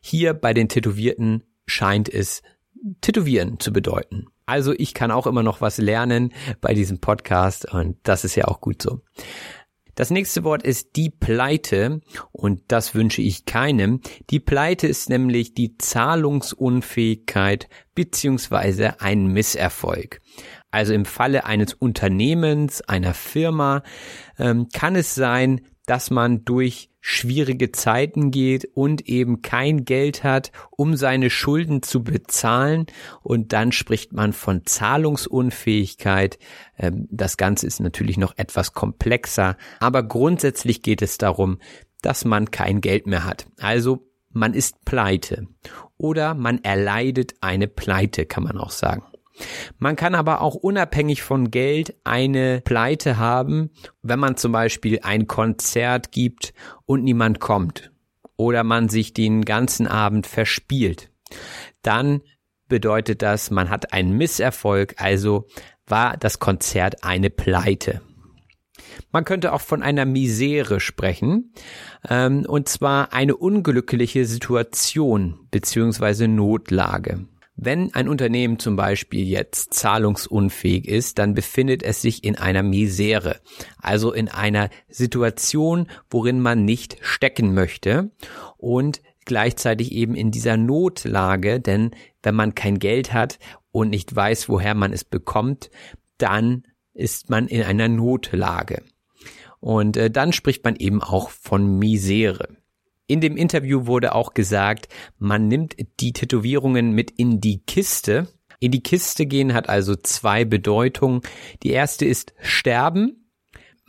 Hier 0.00 0.34
bei 0.34 0.54
den 0.54 0.68
Tätowierten 0.68 1.44
scheint 1.66 2.08
es 2.08 2.42
Tätowieren 3.00 3.60
zu 3.60 3.72
bedeuten. 3.72 4.26
Also 4.46 4.72
ich 4.72 4.94
kann 4.94 5.10
auch 5.10 5.26
immer 5.26 5.42
noch 5.42 5.60
was 5.60 5.78
lernen 5.78 6.32
bei 6.60 6.74
diesem 6.74 7.00
Podcast 7.00 7.72
und 7.72 7.96
das 8.02 8.24
ist 8.24 8.34
ja 8.34 8.46
auch 8.46 8.60
gut 8.60 8.82
so. 8.82 9.00
Das 9.94 10.10
nächste 10.10 10.42
Wort 10.42 10.64
ist 10.64 10.96
die 10.96 11.08
Pleite 11.08 12.00
und 12.32 12.62
das 12.68 12.96
wünsche 12.96 13.22
ich 13.22 13.44
keinem. 13.44 14.00
Die 14.30 14.40
Pleite 14.40 14.88
ist 14.88 15.08
nämlich 15.08 15.54
die 15.54 15.78
Zahlungsunfähigkeit 15.78 17.68
beziehungsweise 17.94 19.00
ein 19.00 19.28
Misserfolg. 19.28 20.20
Also 20.72 20.94
im 20.94 21.04
Falle 21.04 21.44
eines 21.44 21.74
Unternehmens, 21.74 22.80
einer 22.82 23.14
Firma, 23.14 23.84
ähm, 24.36 24.68
kann 24.72 24.96
es 24.96 25.14
sein, 25.14 25.60
dass 25.86 26.10
man 26.10 26.44
durch 26.44 26.90
schwierige 27.06 27.70
Zeiten 27.70 28.30
geht 28.30 28.64
und 28.72 29.02
eben 29.02 29.42
kein 29.42 29.84
Geld 29.84 30.24
hat, 30.24 30.52
um 30.70 30.96
seine 30.96 31.28
Schulden 31.28 31.82
zu 31.82 32.02
bezahlen. 32.02 32.86
Und 33.22 33.52
dann 33.52 33.72
spricht 33.72 34.14
man 34.14 34.32
von 34.32 34.64
Zahlungsunfähigkeit. 34.64 36.38
Ähm, 36.78 37.06
das 37.10 37.36
Ganze 37.36 37.66
ist 37.66 37.78
natürlich 37.80 38.16
noch 38.16 38.38
etwas 38.38 38.72
komplexer, 38.72 39.58
aber 39.80 40.02
grundsätzlich 40.02 40.80
geht 40.80 41.02
es 41.02 41.18
darum, 41.18 41.58
dass 42.00 42.24
man 42.24 42.50
kein 42.50 42.80
Geld 42.80 43.06
mehr 43.06 43.26
hat. 43.26 43.48
Also 43.58 44.08
man 44.30 44.54
ist 44.54 44.86
pleite 44.86 45.46
oder 45.98 46.32
man 46.32 46.64
erleidet 46.64 47.34
eine 47.42 47.68
Pleite, 47.68 48.24
kann 48.24 48.44
man 48.44 48.56
auch 48.56 48.70
sagen. 48.70 49.04
Man 49.78 49.96
kann 49.96 50.14
aber 50.14 50.40
auch 50.40 50.54
unabhängig 50.54 51.22
von 51.22 51.50
Geld 51.50 51.94
eine 52.04 52.60
Pleite 52.64 53.18
haben, 53.18 53.70
wenn 54.02 54.18
man 54.18 54.36
zum 54.36 54.52
Beispiel 54.52 55.00
ein 55.02 55.26
Konzert 55.26 56.12
gibt 56.12 56.54
und 56.86 57.04
niemand 57.04 57.40
kommt 57.40 57.90
oder 58.36 58.64
man 58.64 58.88
sich 58.88 59.14
den 59.14 59.44
ganzen 59.44 59.86
Abend 59.86 60.26
verspielt. 60.26 61.10
Dann 61.82 62.22
bedeutet 62.68 63.22
das, 63.22 63.50
man 63.50 63.70
hat 63.70 63.92
einen 63.92 64.16
Misserfolg, 64.16 64.94
also 64.98 65.46
war 65.86 66.16
das 66.16 66.38
Konzert 66.38 67.04
eine 67.04 67.30
Pleite. 67.30 68.00
Man 69.12 69.24
könnte 69.24 69.52
auch 69.52 69.60
von 69.60 69.82
einer 69.82 70.04
Misere 70.04 70.80
sprechen, 70.80 71.52
ähm, 72.08 72.44
und 72.46 72.68
zwar 72.68 73.12
eine 73.12 73.36
unglückliche 73.36 74.24
Situation 74.26 75.38
beziehungsweise 75.50 76.28
Notlage. 76.28 77.26
Wenn 77.56 77.94
ein 77.94 78.08
Unternehmen 78.08 78.58
zum 78.58 78.74
Beispiel 78.74 79.26
jetzt 79.26 79.74
zahlungsunfähig 79.74 80.88
ist, 80.88 81.18
dann 81.18 81.34
befindet 81.34 81.82
es 81.84 82.02
sich 82.02 82.24
in 82.24 82.36
einer 82.36 82.64
Misere, 82.64 83.40
also 83.78 84.12
in 84.12 84.28
einer 84.28 84.70
Situation, 84.88 85.86
worin 86.10 86.40
man 86.40 86.64
nicht 86.64 86.96
stecken 87.00 87.54
möchte 87.54 88.10
und 88.56 89.02
gleichzeitig 89.24 89.92
eben 89.92 90.16
in 90.16 90.32
dieser 90.32 90.56
Notlage, 90.56 91.60
denn 91.60 91.92
wenn 92.22 92.34
man 92.34 92.54
kein 92.54 92.78
Geld 92.78 93.12
hat 93.12 93.38
und 93.70 93.90
nicht 93.90 94.14
weiß, 94.14 94.48
woher 94.48 94.74
man 94.74 94.92
es 94.92 95.04
bekommt, 95.04 95.70
dann 96.18 96.64
ist 96.92 97.30
man 97.30 97.46
in 97.48 97.62
einer 97.62 97.88
Notlage. 97.88 98.82
Und 99.60 99.96
äh, 99.96 100.10
dann 100.10 100.32
spricht 100.32 100.64
man 100.64 100.76
eben 100.76 101.02
auch 101.02 101.30
von 101.30 101.78
Misere. 101.78 102.56
In 103.06 103.20
dem 103.20 103.36
Interview 103.36 103.86
wurde 103.86 104.14
auch 104.14 104.34
gesagt, 104.34 104.88
man 105.18 105.48
nimmt 105.48 105.76
die 106.00 106.12
Tätowierungen 106.12 106.92
mit 106.92 107.10
in 107.10 107.40
die 107.40 107.58
Kiste. 107.58 108.28
In 108.60 108.72
die 108.72 108.82
Kiste 108.82 109.26
gehen 109.26 109.52
hat 109.52 109.68
also 109.68 109.94
zwei 109.94 110.44
Bedeutungen. 110.44 111.20
Die 111.62 111.70
erste 111.70 112.06
ist 112.06 112.32
sterben 112.40 113.23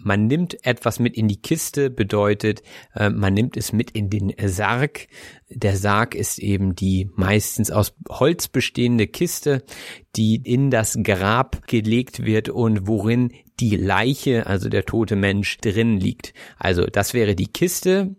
man 0.06 0.28
nimmt 0.28 0.64
etwas 0.66 1.00
mit 1.00 1.18
in 1.18 1.28
die 1.28 1.42
Kiste, 1.42 1.90
bedeutet, 1.90 2.62
äh, 2.94 3.10
man 3.10 3.34
nimmt 3.34 3.58
es 3.58 3.74
mit 3.74 3.92
in 3.92 4.12
den 4.12 4.34
Sarg. 4.46 5.08
Der 5.50 5.76
Sarg 5.76 6.14
ist 6.14 6.38
eben 6.38 6.76
die 6.76 7.10
meistens 7.16 7.72
aus 7.72 7.96
Holz 8.08 8.48
bestehende 8.48 9.08
Kiste, 9.08 9.64
die 10.16 10.36
in 10.36 10.70
das 10.70 11.00
Grab 11.02 11.68
gelegt 11.68 12.24
wird 12.24 12.50
und 12.50 12.88
worin 12.88 13.32
die 13.60 13.78
Leiche, 13.78 14.48
also 14.48 14.70
der 14.70 14.86
tote 14.86 15.16
Mensch, 15.16 15.58
drin 15.58 15.98
liegt. 15.98 16.34
Also 16.58 16.86
das 16.86 17.14
wäre 17.14 17.36
die 17.36 17.48
Kiste. 17.48 18.16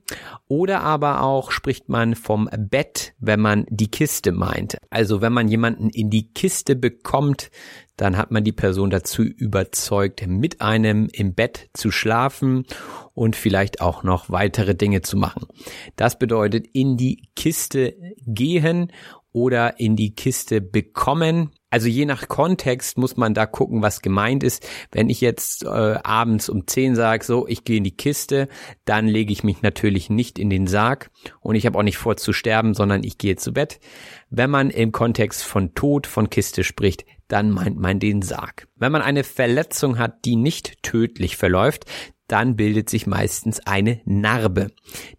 Oder 0.49 0.81
aber 0.81 1.23
auch 1.23 1.51
spricht 1.51 1.89
man 1.89 2.15
vom 2.15 2.49
Bett, 2.59 3.15
wenn 3.19 3.41
man 3.41 3.67
die 3.69 3.91
Kiste 3.91 4.33
meint. 4.33 4.79
Also 4.91 5.21
wenn 5.21 5.33
man 5.33 5.49
jemanden 5.49 5.91
in 5.91 6.11
die 6.11 6.33
Kiste 6.33 6.75
bekommt, 6.75 7.51
dann 7.97 8.17
hat 8.17 8.31
man 8.31 8.45
die 8.45 8.53
Person 8.53 8.91
dazu 8.91 9.23
überzeugt, 9.23 10.27
mit 10.27 10.61
einem 10.61 11.09
im 11.13 11.35
Bett 11.35 11.71
zu 11.73 11.91
schlafen 11.91 12.67
und 13.15 13.37
vielleicht 13.37 13.81
auch 13.81 14.03
noch 14.03 14.31
weitere 14.31 14.75
Dinge 14.75 15.03
zu 15.03 15.17
machen. 15.17 15.47
Das 15.97 16.19
bedeutet 16.19 16.67
in 16.73 16.97
die 16.97 17.29
Kiste 17.35 17.95
gehen 18.27 18.93
oder 19.33 19.79
in 19.79 19.97
die 19.97 20.15
Kiste 20.15 20.63
bekommen. 20.63 21.51
Also 21.69 21.89
je 21.89 22.07
nach 22.07 22.27
Kontext 22.27 22.97
muss 22.97 23.19
man 23.19 23.35
da 23.35 23.45
gucken, 23.45 23.83
was 23.83 24.01
gemeint 24.01 24.43
ist. 24.43 24.67
Wenn 24.93 25.11
ich 25.11 25.21
jetzt 25.21 25.63
äh, 25.63 25.67
abends 25.69 26.49
um 26.49 26.67
10 26.67 26.95
sage, 26.95 27.23
so, 27.23 27.47
ich 27.47 27.65
gehe 27.65 27.77
in 27.77 27.85
die 27.85 27.97
Kiste, 27.97 28.49
dann 28.87 29.07
lege 29.07 29.35
ich 29.35 29.45
mich 29.45 29.61
natürlich 29.61 30.09
nicht 30.09 30.39
in 30.39 30.49
den 30.49 30.67
Sarg 30.67 31.11
und 31.41 31.55
ich 31.55 31.67
habe 31.67 31.79
auch 31.79 31.83
nicht 31.83 31.99
vor 31.99 32.17
zu 32.17 32.33
sterben, 32.33 32.73
sondern 32.73 33.05
ich 33.05 33.19
gehe 33.19 33.37
zu 33.37 33.53
Bett. 33.53 33.79
Wenn 34.31 34.49
man 34.49 34.71
im 34.71 34.91
Kontext 34.91 35.45
von 35.45 35.75
Tod 35.75 36.07
von 36.07 36.31
Kiste 36.31 36.65
spricht, 36.65 37.05
dann 37.29 37.51
meint 37.51 37.79
man 37.79 37.99
den 37.99 38.23
Sarg. 38.23 38.69
Wenn 38.77 38.93
man 38.93 39.03
eine 39.03 39.25
Verletzung 39.25 39.99
hat, 39.99 40.25
die 40.25 40.37
nicht 40.37 40.83
tödlich 40.83 41.37
verläuft, 41.37 41.85
dann 42.29 42.57
bildet 42.57 42.91
sich 42.91 43.07
meistens 43.07 43.61
eine 43.61 44.01
Narbe. 44.05 44.69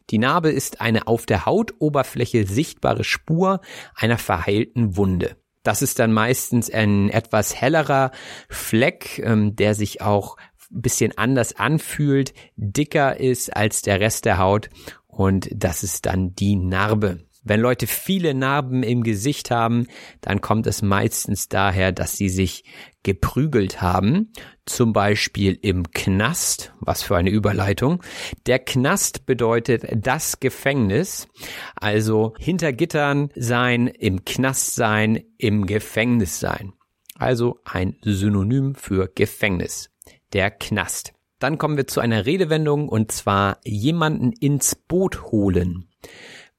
Die 0.09 0.17
Narbe 0.17 0.49
ist 0.49 0.81
eine 0.81 1.07
auf 1.07 1.25
der 1.25 1.45
Hautoberfläche 1.45 2.45
sichtbare 2.45 3.03
Spur 3.03 3.61
einer 3.95 4.17
verheilten 4.17 4.97
Wunde. 4.97 5.37
Das 5.63 5.81
ist 5.81 5.99
dann 5.99 6.13
meistens 6.13 6.69
ein 6.69 7.09
etwas 7.09 7.55
hellerer 7.55 8.11
Fleck, 8.49 9.19
ähm, 9.19 9.55
der 9.55 9.73
sich 9.73 10.01
auch 10.01 10.37
ein 10.71 10.81
bisschen 10.81 11.17
anders 11.17 11.55
anfühlt, 11.55 12.33
dicker 12.55 13.19
ist 13.19 13.55
als 13.55 13.81
der 13.81 13.99
Rest 13.99 14.25
der 14.25 14.37
Haut 14.37 14.69
und 15.07 15.49
das 15.53 15.83
ist 15.83 16.05
dann 16.05 16.35
die 16.35 16.55
Narbe. 16.55 17.26
Wenn 17.47 17.61
Leute 17.61 17.87
viele 17.87 18.33
Narben 18.33 18.83
im 18.83 19.03
Gesicht 19.03 19.51
haben, 19.51 19.87
dann 20.21 20.41
kommt 20.41 20.67
es 20.67 20.81
meistens 20.81 21.47
daher, 21.47 21.91
dass 21.91 22.17
sie 22.17 22.29
sich 22.29 22.63
geprügelt 23.03 23.81
haben, 23.81 24.33
zum 24.65 24.91
Beispiel 24.91 25.57
im 25.61 25.91
Knast, 25.91 26.73
was 26.81 27.03
für 27.03 27.15
eine 27.15 27.29
Überleitung. 27.29 28.03
Der 28.47 28.59
Knast 28.59 29.25
bedeutet 29.25 29.85
das 29.95 30.41
Gefängnis, 30.41 31.27
also 31.75 32.33
hinter 32.37 32.73
Gittern 32.73 33.29
sein, 33.35 33.87
im 33.87 34.25
Knast 34.25 34.75
sein, 34.75 35.23
im 35.37 35.65
Gefängnis 35.65 36.39
sein. 36.39 36.73
Also 37.15 37.59
ein 37.63 37.95
Synonym 38.01 38.75
für 38.75 39.07
Gefängnis, 39.07 39.89
der 40.33 40.51
Knast. 40.51 41.13
Dann 41.39 41.57
kommen 41.57 41.77
wir 41.77 41.87
zu 41.87 41.99
einer 41.99 42.25
Redewendung 42.25 42.89
und 42.89 43.11
zwar 43.11 43.59
jemanden 43.63 44.31
ins 44.33 44.75
Boot 44.75 45.23
holen. 45.31 45.87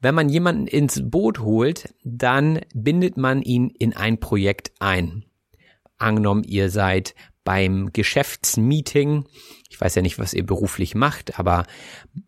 Wenn 0.01 0.15
man 0.15 0.29
jemanden 0.29 0.67
ins 0.67 1.01
Boot 1.03 1.41
holt, 1.41 1.95
dann 2.05 2.61
bindet 2.75 3.17
man 3.17 3.43
ihn 3.43 3.69
in 3.69 3.97
ein 3.97 4.21
Projekt 4.21 4.73
ein. 4.79 5.25
Angenommen, 5.97 6.45
ihr 6.45 6.71
seid 6.71 7.15
beim 7.43 7.93
Geschäftsmeeting. 7.93 9.25
Ich 9.71 9.81
weiß 9.81 9.97
ja 9.97 10.03
nicht, 10.03 10.19
was 10.19 10.35
ihr 10.35 10.47
beruflich 10.47 10.95
macht, 10.95 11.39
aber 11.39 11.65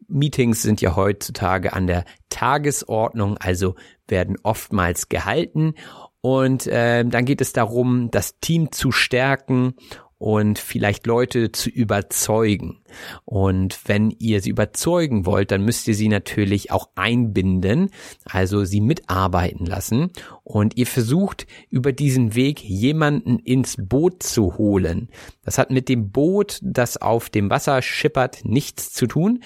Meetings 0.08 0.62
sind 0.62 0.80
ja 0.80 0.96
heutzutage 0.96 1.72
an 1.72 1.86
der 1.86 2.04
Tagesordnung, 2.30 3.36
also 3.36 3.76
werden 4.08 4.36
oftmals 4.42 5.08
gehalten. 5.08 5.74
Und 6.22 6.66
äh, 6.66 7.04
dann 7.04 7.24
geht 7.24 7.40
es 7.40 7.52
darum, 7.52 8.10
das 8.10 8.40
Team 8.40 8.72
zu 8.72 8.92
stärken 8.92 9.74
und 10.20 10.58
vielleicht 10.58 11.06
Leute 11.06 11.50
zu 11.50 11.70
überzeugen. 11.70 12.82
Und 13.24 13.80
wenn 13.86 14.10
ihr 14.10 14.42
sie 14.42 14.50
überzeugen 14.50 15.24
wollt, 15.24 15.50
dann 15.50 15.64
müsst 15.64 15.88
ihr 15.88 15.94
sie 15.94 16.08
natürlich 16.08 16.70
auch 16.70 16.90
einbinden, 16.94 17.88
also 18.26 18.66
sie 18.66 18.82
mitarbeiten 18.82 19.64
lassen. 19.64 20.10
Und 20.44 20.76
ihr 20.76 20.86
versucht 20.86 21.46
über 21.70 21.92
diesen 21.92 22.34
Weg 22.34 22.62
jemanden 22.62 23.38
ins 23.38 23.76
Boot 23.78 24.22
zu 24.22 24.58
holen. 24.58 25.08
Das 25.42 25.56
hat 25.56 25.70
mit 25.70 25.88
dem 25.88 26.10
Boot, 26.10 26.58
das 26.62 26.98
auf 26.98 27.30
dem 27.30 27.48
Wasser 27.48 27.80
schippert, 27.80 28.44
nichts 28.44 28.92
zu 28.92 29.06
tun. 29.06 29.42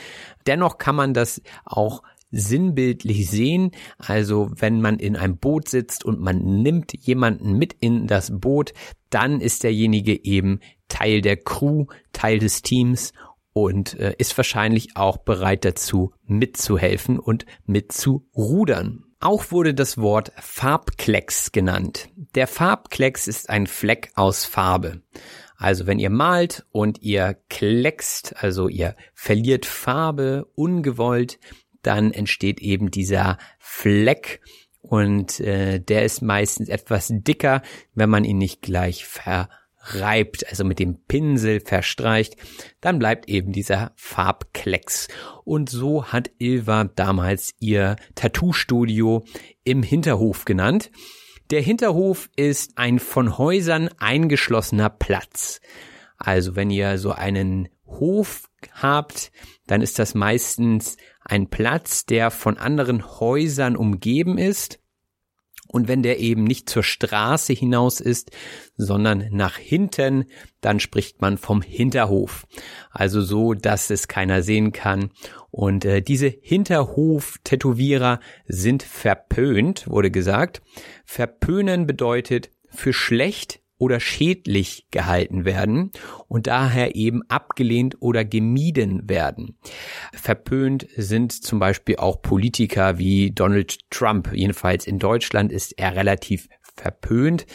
Dennoch 0.48 0.78
kann 0.78 0.96
man 0.96 1.14
das 1.14 1.40
auch 1.64 2.02
sinnbildlich 2.34 3.30
sehen. 3.30 3.70
Also 3.98 4.50
wenn 4.56 4.80
man 4.80 4.98
in 4.98 5.16
einem 5.16 5.38
Boot 5.38 5.68
sitzt 5.68 6.04
und 6.04 6.20
man 6.20 6.38
nimmt 6.62 6.92
jemanden 6.92 7.56
mit 7.56 7.74
in 7.80 8.06
das 8.06 8.38
Boot, 8.38 8.72
dann 9.10 9.40
ist 9.40 9.62
derjenige 9.62 10.24
eben 10.24 10.60
Teil 10.88 11.20
der 11.20 11.36
Crew, 11.36 11.86
Teil 12.12 12.38
des 12.38 12.62
Teams 12.62 13.12
und 13.52 13.98
äh, 13.98 14.14
ist 14.18 14.36
wahrscheinlich 14.36 14.96
auch 14.96 15.18
bereit 15.18 15.64
dazu 15.64 16.12
mitzuhelfen 16.26 17.18
und 17.18 17.46
mitzurudern. 17.66 19.04
Auch 19.20 19.52
wurde 19.52 19.72
das 19.72 19.96
Wort 19.96 20.32
Farbklecks 20.36 21.52
genannt. 21.52 22.10
Der 22.34 22.46
Farbklecks 22.46 23.26
ist 23.26 23.48
ein 23.48 23.66
Fleck 23.66 24.10
aus 24.16 24.44
Farbe. 24.44 25.00
Also 25.56 25.86
wenn 25.86 25.98
ihr 25.98 26.10
malt 26.10 26.66
und 26.72 27.00
ihr 27.00 27.38
kleckst, 27.48 28.34
also 28.36 28.68
ihr 28.68 28.96
verliert 29.14 29.64
Farbe 29.64 30.46
ungewollt, 30.56 31.38
dann 31.86 32.10
entsteht 32.12 32.60
eben 32.60 32.90
dieser 32.90 33.38
Fleck 33.58 34.40
und 34.86 35.40
äh, 35.40 35.80
der 35.80 36.04
ist 36.04 36.20
meistens 36.20 36.68
etwas 36.68 37.08
dicker, 37.10 37.62
wenn 37.94 38.10
man 38.10 38.24
ihn 38.24 38.36
nicht 38.36 38.60
gleich 38.60 39.06
verreibt, 39.06 40.46
also 40.46 40.62
mit 40.62 40.78
dem 40.78 40.98
Pinsel 41.06 41.60
verstreicht, 41.60 42.36
dann 42.82 42.98
bleibt 42.98 43.26
eben 43.26 43.50
dieser 43.52 43.92
Farbklecks. 43.96 45.08
Und 45.44 45.70
so 45.70 46.04
hat 46.04 46.30
Ilva 46.38 46.84
damals 46.84 47.54
ihr 47.60 47.96
Tattoo-Studio 48.14 49.24
im 49.64 49.82
Hinterhof 49.82 50.44
genannt. 50.44 50.90
Der 51.50 51.62
Hinterhof 51.62 52.28
ist 52.36 52.76
ein 52.76 52.98
von 52.98 53.38
Häusern 53.38 53.88
eingeschlossener 53.98 54.90
Platz. 54.90 55.62
Also 56.18 56.56
wenn 56.56 56.68
ihr 56.68 56.98
so 56.98 57.12
einen 57.12 57.70
Hof 57.86 58.50
habt, 58.74 59.32
dann 59.66 59.82
ist 59.82 59.98
das 59.98 60.14
meistens 60.14 60.96
ein 61.24 61.48
Platz, 61.48 62.06
der 62.06 62.30
von 62.30 62.58
anderen 62.58 63.18
Häusern 63.20 63.76
umgeben 63.76 64.38
ist. 64.38 64.80
Und 65.66 65.88
wenn 65.88 66.04
der 66.04 66.20
eben 66.20 66.44
nicht 66.44 66.70
zur 66.70 66.84
Straße 66.84 67.52
hinaus 67.52 68.00
ist, 68.00 68.30
sondern 68.76 69.28
nach 69.32 69.56
hinten, 69.56 70.26
dann 70.60 70.78
spricht 70.78 71.20
man 71.20 71.36
vom 71.36 71.62
Hinterhof. 71.62 72.46
Also 72.90 73.22
so, 73.22 73.54
dass 73.54 73.90
es 73.90 74.06
keiner 74.06 74.42
sehen 74.42 74.70
kann. 74.70 75.10
Und 75.50 75.84
äh, 75.84 76.00
diese 76.00 76.28
Hinterhof-Tätowierer 76.28 78.20
sind 78.46 78.84
verpönt, 78.84 79.88
wurde 79.88 80.12
gesagt. 80.12 80.62
Verpönen 81.04 81.88
bedeutet 81.88 82.50
für 82.68 82.92
schlecht 82.92 83.63
oder 83.84 84.00
schädlich 84.00 84.86
gehalten 84.90 85.44
werden 85.44 85.90
und 86.26 86.46
daher 86.46 86.96
eben 86.96 87.22
abgelehnt 87.28 87.96
oder 88.00 88.24
gemieden 88.24 89.08
werden. 89.08 89.58
Verpönt 90.14 90.86
sind 90.96 91.32
zum 91.32 91.58
Beispiel 91.58 91.96
auch 91.96 92.22
Politiker 92.22 92.98
wie 92.98 93.30
Donald 93.30 93.78
Trump. 93.90 94.32
Jedenfalls 94.32 94.86
in 94.86 94.98
Deutschland 94.98 95.52
ist 95.52 95.78
er 95.78 95.94
relativ 95.96 96.48
verpönt. 96.76 97.46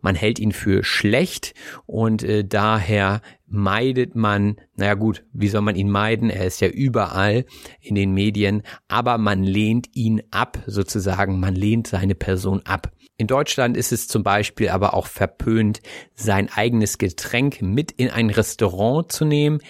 man 0.00 0.14
hält 0.14 0.38
ihn 0.38 0.52
für 0.52 0.84
schlecht 0.84 1.54
und 1.86 2.22
äh, 2.22 2.44
daher 2.44 3.22
meidet 3.46 4.14
man, 4.14 4.56
naja 4.76 4.94
gut, 4.94 5.24
wie 5.32 5.48
soll 5.48 5.62
man 5.62 5.76
ihn 5.76 5.90
meiden? 5.90 6.28
Er 6.28 6.46
ist 6.46 6.60
ja 6.60 6.68
überall 6.68 7.46
in 7.80 7.94
den 7.94 8.12
Medien, 8.12 8.62
aber 8.86 9.16
man 9.16 9.42
lehnt 9.42 9.88
ihn 9.94 10.22
ab, 10.30 10.62
sozusagen, 10.66 11.40
man 11.40 11.54
lehnt 11.54 11.86
seine 11.86 12.14
Person 12.14 12.60
ab. 12.66 12.92
In 13.16 13.28
Deutschland 13.28 13.76
ist 13.76 13.92
es 13.92 14.08
zum 14.08 14.24
Beispiel 14.24 14.70
aber 14.70 14.94
auch 14.94 15.06
verpönt, 15.06 15.80
sein 16.14 16.50
eigenes 16.52 16.98
Getränk 16.98 17.62
mit 17.62 17.92
in 17.92 18.10
ein 18.10 18.30
Restaurant 18.30 19.12
zu 19.12 19.24
nehmen. 19.24 19.60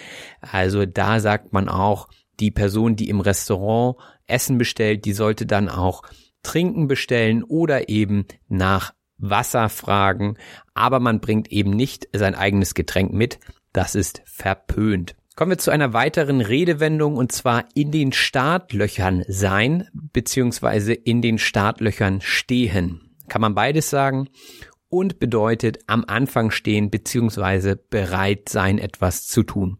Also 0.40 0.86
da 0.86 1.20
sagt 1.20 1.53
man 1.53 1.68
auch, 1.68 2.09
die 2.40 2.51
Person, 2.51 2.97
die 2.97 3.11
im 3.11 3.20
Restaurant 3.20 3.97
Essen 4.26 4.57
bestellt, 4.57 5.05
die 5.05 5.12
sollte 5.12 5.45
dann 5.45 5.68
auch 5.68 6.03
Trinken 6.42 6.88
bestellen 6.88 7.42
oder 7.42 7.88
eben 7.88 8.26
nach 8.49 8.95
Wasser 9.18 9.68
fragen, 9.68 10.36
aber 10.74 10.99
man 10.99 11.20
bringt 11.20 11.53
eben 11.53 11.70
nicht 11.70 12.09
sein 12.12 12.34
eigenes 12.34 12.74
Getränk 12.74 13.12
mit. 13.12 13.38
Das 13.72 13.95
ist 13.95 14.22
verpönt. 14.24 15.16
Kommen 15.36 15.51
wir 15.51 15.59
zu 15.59 15.70
einer 15.70 15.92
weiteren 15.92 16.40
Redewendung 16.40 17.16
und 17.16 17.32
zwar 17.32 17.64
in 17.74 17.90
den 17.90 18.12
Startlöchern 18.12 19.24
sein 19.26 19.88
beziehungsweise 19.92 20.95
in 20.95 21.22
den 21.22 21.38
Startlöchern 21.38 22.20
stehen. 22.20 23.03
Kann 23.28 23.40
man 23.40 23.54
beides 23.54 23.90
sagen 23.90 24.28
und 24.94 25.18
bedeutet 25.18 25.78
am 25.88 26.04
Anfang 26.06 26.52
stehen 26.52 26.88
beziehungsweise 26.88 27.74
bereit 27.74 28.48
sein, 28.48 28.78
etwas 28.78 29.26
zu 29.26 29.42
tun. 29.42 29.78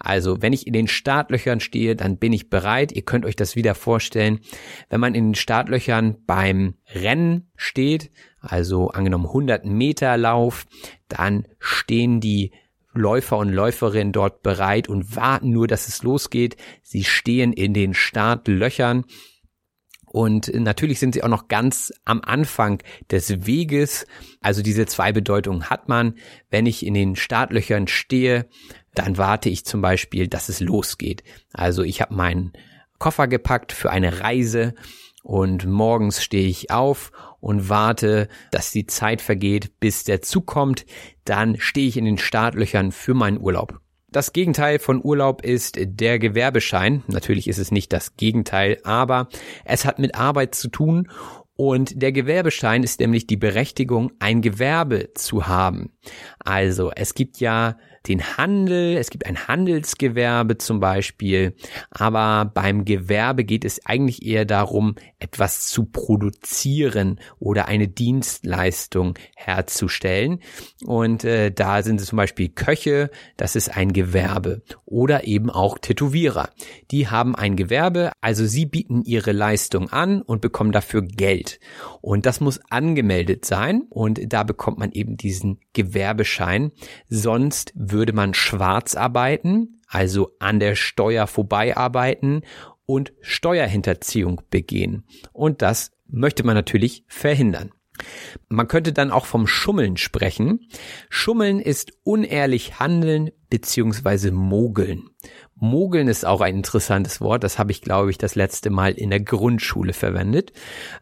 Also 0.00 0.42
wenn 0.42 0.52
ich 0.52 0.66
in 0.66 0.72
den 0.72 0.88
Startlöchern 0.88 1.60
stehe, 1.60 1.94
dann 1.94 2.18
bin 2.18 2.32
ich 2.32 2.50
bereit. 2.50 2.90
Ihr 2.90 3.02
könnt 3.02 3.24
euch 3.24 3.36
das 3.36 3.54
wieder 3.54 3.76
vorstellen. 3.76 4.40
Wenn 4.88 4.98
man 4.98 5.14
in 5.14 5.28
den 5.28 5.34
Startlöchern 5.36 6.16
beim 6.26 6.74
Rennen 6.92 7.52
steht, 7.54 8.10
also 8.40 8.88
angenommen 8.88 9.26
100 9.26 9.64
Meter 9.66 10.16
Lauf, 10.16 10.66
dann 11.08 11.46
stehen 11.60 12.20
die 12.20 12.50
Läufer 12.92 13.38
und 13.38 13.50
Läuferinnen 13.50 14.12
dort 14.12 14.42
bereit 14.42 14.88
und 14.88 15.14
warten 15.14 15.50
nur, 15.50 15.68
dass 15.68 15.86
es 15.86 16.02
losgeht. 16.02 16.56
Sie 16.82 17.04
stehen 17.04 17.52
in 17.52 17.72
den 17.72 17.94
Startlöchern 17.94 19.04
und 20.16 20.50
natürlich 20.54 20.98
sind 20.98 21.12
sie 21.12 21.22
auch 21.22 21.28
noch 21.28 21.46
ganz 21.46 21.92
am 22.06 22.22
Anfang 22.22 22.82
des 23.10 23.44
Weges. 23.44 24.06
Also 24.40 24.62
diese 24.62 24.86
zwei 24.86 25.12
Bedeutungen 25.12 25.68
hat 25.68 25.90
man. 25.90 26.14
Wenn 26.48 26.64
ich 26.64 26.86
in 26.86 26.94
den 26.94 27.16
Startlöchern 27.16 27.86
stehe, 27.86 28.48
dann 28.94 29.18
warte 29.18 29.50
ich 29.50 29.66
zum 29.66 29.82
Beispiel, 29.82 30.26
dass 30.26 30.48
es 30.48 30.60
losgeht. 30.60 31.22
Also 31.52 31.82
ich 31.82 32.00
habe 32.00 32.14
meinen 32.14 32.54
Koffer 32.98 33.28
gepackt 33.28 33.72
für 33.72 33.90
eine 33.90 34.20
Reise 34.20 34.74
und 35.22 35.66
morgens 35.66 36.24
stehe 36.24 36.48
ich 36.48 36.70
auf 36.70 37.12
und 37.40 37.68
warte, 37.68 38.28
dass 38.52 38.70
die 38.70 38.86
Zeit 38.86 39.20
vergeht, 39.20 39.78
bis 39.80 40.04
der 40.04 40.22
Zug 40.22 40.46
kommt. 40.46 40.86
Dann 41.26 41.60
stehe 41.60 41.88
ich 41.88 41.98
in 41.98 42.06
den 42.06 42.16
Startlöchern 42.16 42.90
für 42.90 43.12
meinen 43.12 43.38
Urlaub. 43.38 43.82
Das 44.10 44.32
Gegenteil 44.32 44.78
von 44.78 45.04
Urlaub 45.04 45.42
ist 45.42 45.76
der 45.78 46.18
Gewerbeschein. 46.18 47.02
Natürlich 47.08 47.48
ist 47.48 47.58
es 47.58 47.72
nicht 47.72 47.92
das 47.92 48.16
Gegenteil, 48.16 48.78
aber 48.84 49.28
es 49.64 49.84
hat 49.84 49.98
mit 49.98 50.14
Arbeit 50.14 50.54
zu 50.54 50.68
tun 50.68 51.08
und 51.56 52.02
der 52.02 52.12
Gewerbeschein 52.12 52.82
ist 52.82 53.00
nämlich 53.00 53.26
die 53.26 53.38
Berechtigung, 53.38 54.12
ein 54.18 54.42
Gewerbe 54.42 55.14
zu 55.14 55.48
haben. 55.48 55.90
Also 56.38 56.92
es 56.94 57.14
gibt 57.14 57.40
ja 57.40 57.78
den 58.08 58.36
Handel, 58.36 58.96
es 58.96 59.10
gibt 59.10 59.26
ein 59.26 59.48
Handelsgewerbe 59.48 60.58
zum 60.58 60.80
Beispiel, 60.80 61.54
aber 61.90 62.50
beim 62.52 62.84
Gewerbe 62.84 63.44
geht 63.44 63.64
es 63.64 63.84
eigentlich 63.84 64.24
eher 64.24 64.44
darum, 64.44 64.94
etwas 65.18 65.68
zu 65.68 65.84
produzieren 65.86 67.20
oder 67.38 67.68
eine 67.68 67.88
Dienstleistung 67.88 69.14
herzustellen. 69.34 70.40
Und 70.84 71.24
äh, 71.24 71.50
da 71.50 71.82
sind 71.82 72.00
es 72.00 72.06
zum 72.06 72.16
Beispiel 72.16 72.48
Köche, 72.48 73.10
das 73.36 73.56
ist 73.56 73.76
ein 73.76 73.92
Gewerbe. 73.92 74.62
Oder 74.84 75.26
eben 75.26 75.50
auch 75.50 75.78
Tätowierer. 75.78 76.50
Die 76.90 77.08
haben 77.08 77.34
ein 77.34 77.56
Gewerbe, 77.56 78.12
also 78.20 78.46
sie 78.46 78.66
bieten 78.66 79.02
ihre 79.04 79.32
Leistung 79.32 79.90
an 79.90 80.22
und 80.22 80.40
bekommen 80.40 80.72
dafür 80.72 81.02
Geld. 81.02 81.60
Und 82.00 82.26
das 82.26 82.40
muss 82.40 82.60
angemeldet 82.70 83.44
sein 83.44 83.82
und 83.90 84.32
da 84.32 84.42
bekommt 84.42 84.78
man 84.78 84.92
eben 84.92 85.16
diesen 85.16 85.58
Gewerbeschein. 85.72 86.72
Sonst 87.08 87.72
würde 87.96 88.12
man 88.12 88.34
schwarz 88.34 88.94
arbeiten, 88.94 89.80
also 89.88 90.32
an 90.38 90.60
der 90.60 90.76
Steuer 90.76 91.26
vorbeiarbeiten 91.26 92.42
und 92.84 93.12
Steuerhinterziehung 93.22 94.42
begehen. 94.50 95.04
Und 95.32 95.62
das 95.62 95.92
möchte 96.06 96.44
man 96.44 96.54
natürlich 96.54 97.04
verhindern. 97.08 97.72
Man 98.50 98.68
könnte 98.68 98.92
dann 98.92 99.10
auch 99.10 99.24
vom 99.24 99.46
Schummeln 99.46 99.96
sprechen. 99.96 100.68
Schummeln 101.08 101.58
ist 101.58 101.92
unehrlich 102.04 102.78
handeln 102.78 103.30
beziehungsweise 103.48 104.32
mogeln. 104.32 105.08
Mogeln 105.54 106.08
ist 106.08 106.26
auch 106.26 106.42
ein 106.42 106.56
interessantes 106.56 107.22
Wort, 107.22 107.42
das 107.42 107.58
habe 107.58 107.72
ich, 107.72 107.80
glaube 107.80 108.10
ich, 108.10 108.18
das 108.18 108.34
letzte 108.34 108.68
Mal 108.68 108.92
in 108.92 109.08
der 109.08 109.20
Grundschule 109.20 109.94
verwendet, 109.94 110.52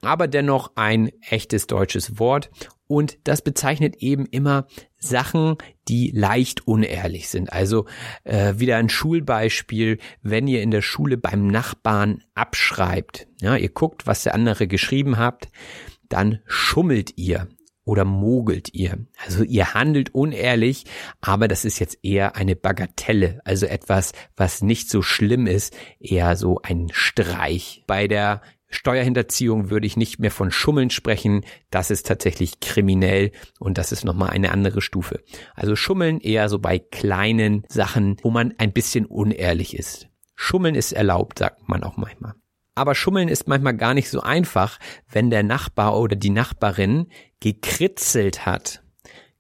aber 0.03 0.29
dennoch 0.29 0.71
ein 0.77 1.11
echtes 1.29 1.67
deutsches 1.67 2.21
Wort 2.21 2.51
und 2.87 3.19
das 3.25 3.43
bezeichnet 3.43 3.97
eben 3.97 4.27
immer 4.27 4.69
Sachen, 5.05 5.57
die 5.89 6.11
leicht 6.15 6.67
unehrlich 6.67 7.29
sind. 7.29 7.53
Also 7.53 7.87
äh, 8.25 8.55
wieder 8.57 8.77
ein 8.77 8.89
Schulbeispiel, 8.89 9.99
wenn 10.23 10.49
ihr 10.49 10.63
in 10.63 10.71
der 10.71 10.83
Schule 10.83 11.17
beim 11.17 11.47
Nachbarn 11.47 12.25
abschreibt, 12.35 13.27
ja, 13.41 13.57
ihr 13.57 13.69
guckt, 13.69 14.07
was 14.07 14.23
der 14.23 14.35
andere 14.35 14.67
geschrieben 14.67 15.19
habt, 15.19 15.49
dann 16.09 16.41
schummelt 16.47 17.17
ihr 17.17 17.49
oder 17.85 18.05
mogelt 18.05 18.73
ihr. 18.73 19.07
Also 19.25 19.45
ihr 19.45 19.75
handelt 19.75 20.15
unehrlich, 20.15 20.85
aber 21.21 21.49
das 21.49 21.65
ist 21.65 21.79
jetzt 21.79 21.99
eher 22.03 22.37
eine 22.37 22.57
Bagatelle, 22.57 23.41
also 23.45 23.67
etwas, 23.67 24.13
was 24.37 24.63
nicht 24.63 24.89
so 24.89 25.03
schlimm 25.03 25.47
ist, 25.47 25.77
eher 26.01 26.37
so 26.37 26.61
ein 26.63 26.89
Streich. 26.93 27.85
Bei 27.87 28.09
der 28.09 28.41
Steuerhinterziehung 28.75 29.71
würde 29.71 29.87
ich 29.87 29.97
nicht 29.97 30.19
mehr 30.19 30.31
von 30.31 30.51
Schummeln 30.51 30.91
sprechen. 30.91 31.45
Das 31.71 31.91
ist 31.91 32.07
tatsächlich 32.07 32.61
kriminell 32.61 33.33
und 33.59 33.79
das 33.79 33.93
ist 33.93 34.05
nochmal 34.05 34.31
eine 34.31 34.51
andere 34.51 34.81
Stufe. 34.81 35.21
Also 35.55 35.77
Schummeln 35.77 36.21
eher 36.21 36.49
so 36.49 36.59
bei 36.59 36.79
kleinen 36.79 37.65
Sachen, 37.69 38.17
wo 38.23 38.31
man 38.31 38.55
ein 38.59 38.73
bisschen 38.73 39.07
unehrlich 39.07 39.77
ist. 39.77 40.09
Schummeln 40.35 40.75
ist 40.75 40.93
erlaubt, 40.93 41.39
sagt 41.39 41.69
man 41.69 41.85
auch 41.85 41.97
manchmal. 41.97 42.35
Aber 42.75 42.95
Schummeln 42.95 43.29
ist 43.29 43.47
manchmal 43.47 43.77
gar 43.77 43.95
nicht 43.95 44.11
so 44.11 44.21
einfach, 44.21 44.79
wenn 45.09 45.31
der 45.31 45.45
Nachbar 45.45 45.97
oder 45.99 46.17
die 46.17 46.31
Nachbarin 46.31 47.07
gekritzelt 47.39 48.45
hat. 48.45 48.84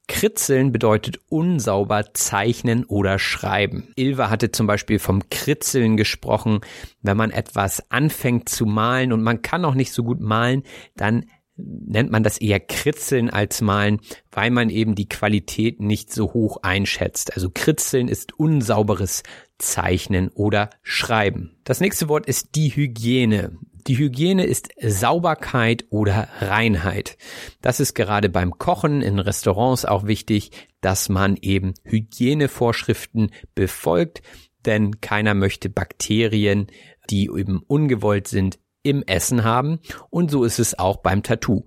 Kritzeln 0.07 0.72
bedeutet 0.72 1.18
unsauber 1.28 2.12
zeichnen 2.14 2.84
oder 2.84 3.18
schreiben. 3.18 3.92
Ilva 3.96 4.30
hatte 4.30 4.50
zum 4.50 4.66
Beispiel 4.66 4.98
vom 4.98 5.28
Kritzeln 5.30 5.96
gesprochen. 5.96 6.61
Wenn 7.02 7.16
man 7.16 7.30
etwas 7.30 7.90
anfängt 7.90 8.48
zu 8.48 8.66
malen 8.66 9.12
und 9.12 9.22
man 9.22 9.42
kann 9.42 9.64
auch 9.64 9.74
nicht 9.74 9.92
so 9.92 10.05
gut 10.05 10.20
malen, 10.20 10.62
dann 10.96 11.26
nennt 11.57 12.11
man 12.11 12.22
das 12.22 12.38
eher 12.38 12.61
Kritzeln 12.61 13.30
als 13.30 13.61
Malen, 13.61 14.00
weil 14.32 14.50
man 14.50 14.70
eben 14.70 14.94
die 14.94 15.09
Qualität 15.09 15.80
nicht 15.80 16.12
so 16.12 16.32
hoch 16.32 16.59
einschätzt. 16.62 17.34
Also 17.34 17.50
Kritzeln 17.52 18.09
ist 18.09 18.38
unsauberes 18.38 19.22
Zeichnen 19.59 20.28
oder 20.30 20.70
Schreiben. 20.82 21.57
Das 21.64 21.80
nächste 21.80 22.09
Wort 22.09 22.26
ist 22.26 22.57
die 22.57 22.74
Hygiene. 22.74 23.57
Die 23.87 23.99
Hygiene 23.99 24.47
ist 24.47 24.70
Sauberkeit 24.80 25.85
oder 25.91 26.28
Reinheit. 26.41 27.18
Das 27.61 27.80
ist 27.80 27.95
gerade 27.95 28.30
beim 28.30 28.59
Kochen 28.59 29.03
in 29.03 29.18
Restaurants 29.18 29.85
auch 29.85 30.07
wichtig, 30.07 30.53
dass 30.80 31.11
man 31.11 31.37
eben 31.37 31.74
Hygienevorschriften 31.85 33.30
befolgt, 33.55 34.22
denn 34.64 35.03
keiner 35.03 35.35
möchte 35.35 35.68
Bakterien, 35.68 36.68
die 37.11 37.24
eben 37.24 37.62
ungewollt 37.66 38.26
sind, 38.26 38.59
im 38.82 39.03
Essen 39.03 39.45
haben. 39.45 39.80
Und 40.09 40.30
so 40.30 40.45
ist 40.45 40.59
es 40.59 40.78
auch 40.78 40.99
beim 40.99 41.22
Tattoo. 41.22 41.66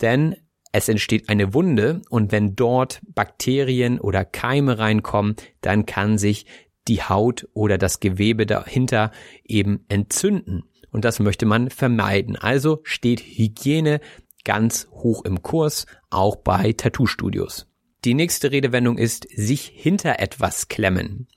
Denn 0.00 0.36
es 0.72 0.88
entsteht 0.88 1.28
eine 1.28 1.52
Wunde 1.52 2.00
und 2.08 2.32
wenn 2.32 2.56
dort 2.56 3.00
Bakterien 3.14 4.00
oder 4.00 4.24
Keime 4.24 4.78
reinkommen, 4.78 5.36
dann 5.60 5.84
kann 5.84 6.16
sich 6.16 6.46
die 6.88 7.02
Haut 7.02 7.46
oder 7.52 7.76
das 7.76 8.00
Gewebe 8.00 8.46
dahinter 8.46 9.12
eben 9.44 9.84
entzünden. 9.88 10.64
Und 10.90 11.04
das 11.04 11.20
möchte 11.20 11.46
man 11.46 11.70
vermeiden. 11.70 12.36
Also 12.36 12.80
steht 12.82 13.20
Hygiene 13.20 14.00
ganz 14.44 14.88
hoch 14.90 15.24
im 15.24 15.42
Kurs, 15.42 15.86
auch 16.10 16.36
bei 16.36 16.72
Tattoo-Studios. 16.72 17.66
Die 18.04 18.14
nächste 18.14 18.52
Redewendung 18.52 18.96
ist 18.96 19.26
sich 19.34 19.72
hinter 19.74 20.20
etwas 20.20 20.68
klemmen. 20.68 21.28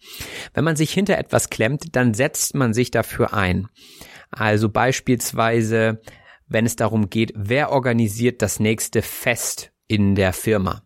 Wenn 0.54 0.64
man 0.64 0.76
sich 0.76 0.92
hinter 0.92 1.18
etwas 1.18 1.50
klemmt, 1.50 1.96
dann 1.96 2.14
setzt 2.14 2.56
man 2.56 2.74
sich 2.74 2.92
dafür 2.92 3.34
ein. 3.34 3.68
Also 4.30 4.70
beispielsweise, 4.70 6.02
wenn 6.48 6.66
es 6.66 6.76
darum 6.76 7.10
geht, 7.10 7.34
wer 7.36 7.72
organisiert 7.72 8.42
das 8.42 8.60
nächste 8.60 9.02
Fest 9.02 9.72
in 9.88 10.16
der 10.16 10.34
Firma. 10.34 10.84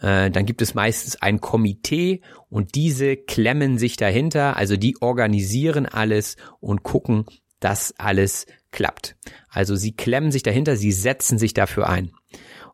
Äh, 0.00 0.30
dann 0.30 0.46
gibt 0.46 0.62
es 0.62 0.74
meistens 0.74 1.20
ein 1.20 1.40
Komitee 1.40 2.22
und 2.48 2.74
diese 2.74 3.16
klemmen 3.16 3.78
sich 3.78 3.96
dahinter, 3.96 4.56
also 4.56 4.76
die 4.76 4.96
organisieren 5.00 5.86
alles 5.86 6.36
und 6.60 6.82
gucken, 6.82 7.26
dass 7.60 7.94
alles 7.98 8.46
klappt. 8.70 9.16
Also 9.48 9.76
sie 9.76 9.92
klemmen 9.92 10.30
sich 10.30 10.42
dahinter, 10.42 10.76
sie 10.76 10.92
setzen 10.92 11.38
sich 11.38 11.54
dafür 11.54 11.88
ein. 11.88 12.12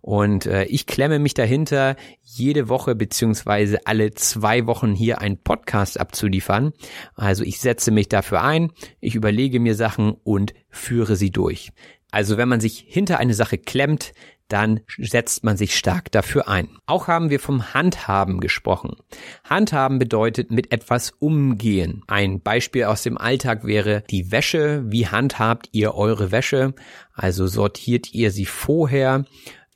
Und 0.00 0.46
äh, 0.46 0.64
ich 0.64 0.86
klemme 0.86 1.20
mich 1.20 1.32
dahinter, 1.32 1.94
jede 2.22 2.68
Woche 2.68 2.96
beziehungsweise 2.96 3.86
alle 3.86 4.12
zwei 4.12 4.66
Wochen 4.66 4.94
hier 4.94 5.20
einen 5.20 5.38
Podcast 5.38 6.00
abzuliefern. 6.00 6.72
Also 7.14 7.44
ich 7.44 7.60
setze 7.60 7.92
mich 7.92 8.08
dafür 8.08 8.42
ein, 8.42 8.72
ich 9.00 9.14
überlege 9.14 9.60
mir 9.60 9.76
Sachen 9.76 10.10
und 10.24 10.54
führe 10.70 11.14
sie 11.14 11.30
durch. 11.30 11.70
Also 12.10 12.36
wenn 12.36 12.48
man 12.48 12.60
sich 12.60 12.84
hinter 12.86 13.18
eine 13.18 13.32
Sache 13.32 13.58
klemmt, 13.58 14.12
dann 14.52 14.80
setzt 14.98 15.44
man 15.44 15.56
sich 15.56 15.76
stark 15.76 16.12
dafür 16.12 16.46
ein. 16.46 16.68
Auch 16.86 17.08
haben 17.08 17.30
wir 17.30 17.40
vom 17.40 17.72
Handhaben 17.72 18.40
gesprochen. 18.40 18.96
Handhaben 19.44 19.98
bedeutet 19.98 20.50
mit 20.50 20.72
etwas 20.72 21.12
umgehen. 21.18 22.02
Ein 22.06 22.40
Beispiel 22.42 22.84
aus 22.84 23.02
dem 23.02 23.16
Alltag 23.16 23.64
wäre 23.64 24.04
die 24.10 24.30
Wäsche. 24.30 24.84
Wie 24.86 25.08
handhabt 25.08 25.70
ihr 25.72 25.94
eure 25.94 26.32
Wäsche? 26.32 26.74
Also 27.14 27.46
sortiert 27.46 28.12
ihr 28.12 28.30
sie 28.30 28.46
vorher? 28.46 29.24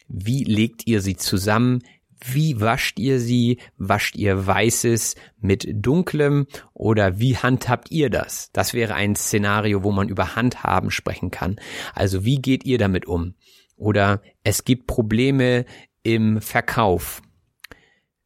Wie 0.09 0.45
legt 0.45 0.87
ihr 0.87 1.01
sie 1.01 1.17
zusammen? 1.17 1.83
Wie 2.23 2.61
wascht 2.61 2.99
ihr 2.99 3.21
sie? 3.21 3.59
Wascht 3.79 4.17
ihr 4.17 4.47
Weißes 4.47 5.15
mit 5.41 5.67
Dunklem 5.71 6.47
oder 6.73 7.19
wie 7.19 7.37
handhabt 7.37 7.91
ihr 7.91 8.11
das? 8.11 8.51
Das 8.53 8.75
wäre 8.75 8.95
ein 8.95 9.17
Szenario, 9.17 9.85
wo 9.85 9.93
man 9.93 10.09
über 10.09 10.37
Handhaben 10.37 10.91
sprechen 10.91 11.31
kann. 11.31 11.57
Also 11.95 12.25
wie 12.25 12.37
geht 12.37 12.65
ihr 12.65 12.79
damit 12.79 13.07
um? 13.07 13.35
Oder 13.77 14.23
es 14.43 14.65
gibt 14.65 14.87
Probleme 14.87 15.65
im 16.03 16.41
Verkauf. 16.41 17.23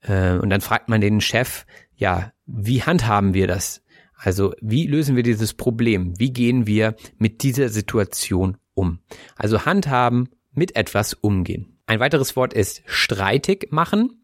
Äh, 0.03 0.39
und 0.39 0.51
dann 0.51 0.61
fragt 0.61 0.89
man 0.89 1.01
den 1.01 1.21
Chef, 1.21 1.67
ja, 1.95 2.33
wie 2.47 2.83
handhaben 2.83 3.35
wir 3.35 3.47
das? 3.47 3.83
Also 4.15 4.55
wie 4.61 4.87
lösen 4.87 5.17
wir 5.17 5.23
dieses 5.23 5.55
Problem? 5.55 6.19
Wie 6.19 6.33
gehen 6.33 6.67
wir 6.67 6.95
mit 7.19 7.43
dieser 7.43 7.69
Situation 7.69 8.59
um? 8.75 9.01
Also 9.37 9.65
handhaben, 9.65 10.29
mit 10.53 10.77
etwas 10.77 11.15
umgehen. 11.15 11.79
Ein 11.87 12.01
weiteres 12.01 12.37
Wort 12.37 12.53
ist 12.53 12.83
streitig 12.87 13.69
machen. 13.71 14.23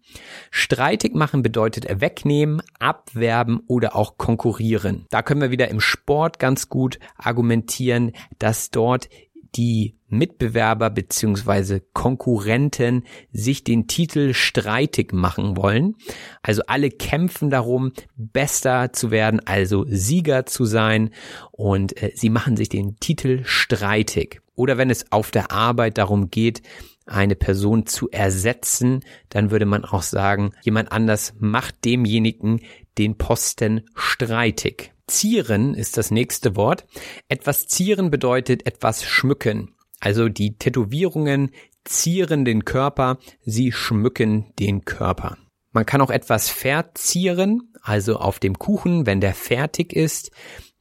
Streitig 0.51 1.15
machen 1.15 1.43
bedeutet 1.43 2.01
wegnehmen, 2.01 2.63
abwerben 2.79 3.61
oder 3.67 3.97
auch 3.97 4.19
konkurrieren. 4.19 5.07
Da 5.11 5.23
können 5.23 5.41
wir 5.41 5.51
wieder 5.51 5.69
im 5.69 5.81
Sport 5.81 6.39
ganz 6.39 6.69
gut 6.69 7.01
argumentieren, 7.17 8.13
dass 8.39 8.71
dort 8.71 9.09
die 9.57 9.96
Mitbewerber 10.09 10.91
beziehungsweise 10.91 11.81
Konkurrenten 11.93 13.05
sich 13.33 13.65
den 13.65 13.87
Titel 13.87 14.35
streitig 14.35 15.13
machen 15.13 15.57
wollen. 15.57 15.97
Also 16.43 16.63
alle 16.67 16.91
kämpfen 16.91 17.51
darum, 17.51 17.93
bester 18.17 18.93
zu 18.93 19.11
werden, 19.11 19.41
also 19.45 19.85
Sieger 19.89 20.47
zu 20.47 20.65
sein 20.65 21.11
und 21.53 22.01
äh, 22.03 22.13
sie 22.15 22.31
machen 22.31 22.57
sich 22.57 22.69
den 22.69 22.97
Titel 22.97 23.43
streitig. 23.45 24.41
Oder 24.55 24.79
wenn 24.79 24.91
es 24.91 25.13
auf 25.13 25.31
der 25.31 25.53
Arbeit 25.53 25.99
darum 25.99 26.31
geht, 26.31 26.63
eine 27.07 27.37
Person 27.37 27.87
zu 27.87 28.11
ersetzen, 28.11 29.05
dann 29.29 29.51
würde 29.51 29.67
man 29.67 29.85
auch 29.85 30.03
sagen, 30.03 30.53
jemand 30.63 30.93
anders 30.93 31.35
macht 31.39 31.85
demjenigen 31.85 32.61
den 32.99 33.17
Posten 33.17 33.83
streitig. 33.95 34.93
Zieren 35.07 35.75
ist 35.75 35.97
das 35.97 36.11
nächste 36.11 36.57
Wort. 36.57 36.85
Etwas 37.29 37.69
zieren 37.69 38.11
bedeutet 38.11 38.67
etwas 38.67 39.05
schmücken. 39.05 39.76
Also 40.01 40.29
die 40.29 40.57
Tätowierungen 40.57 41.51
zieren 41.85 42.45
den 42.45 42.65
Körper, 42.65 43.19
sie 43.45 43.73
schmücken 43.73 44.53
den 44.59 44.85
Körper. 44.85 45.37
Man 45.73 45.87
kann 45.87 46.01
auch 46.01 46.11
etwas 46.11 46.49
verzieren, 46.49 47.73
also 47.83 48.17
auf 48.17 48.39
dem 48.39 48.59
Kuchen, 48.59 49.07
wenn 49.07 49.21
der 49.21 49.35
fertig 49.35 49.93
ist, 49.93 50.31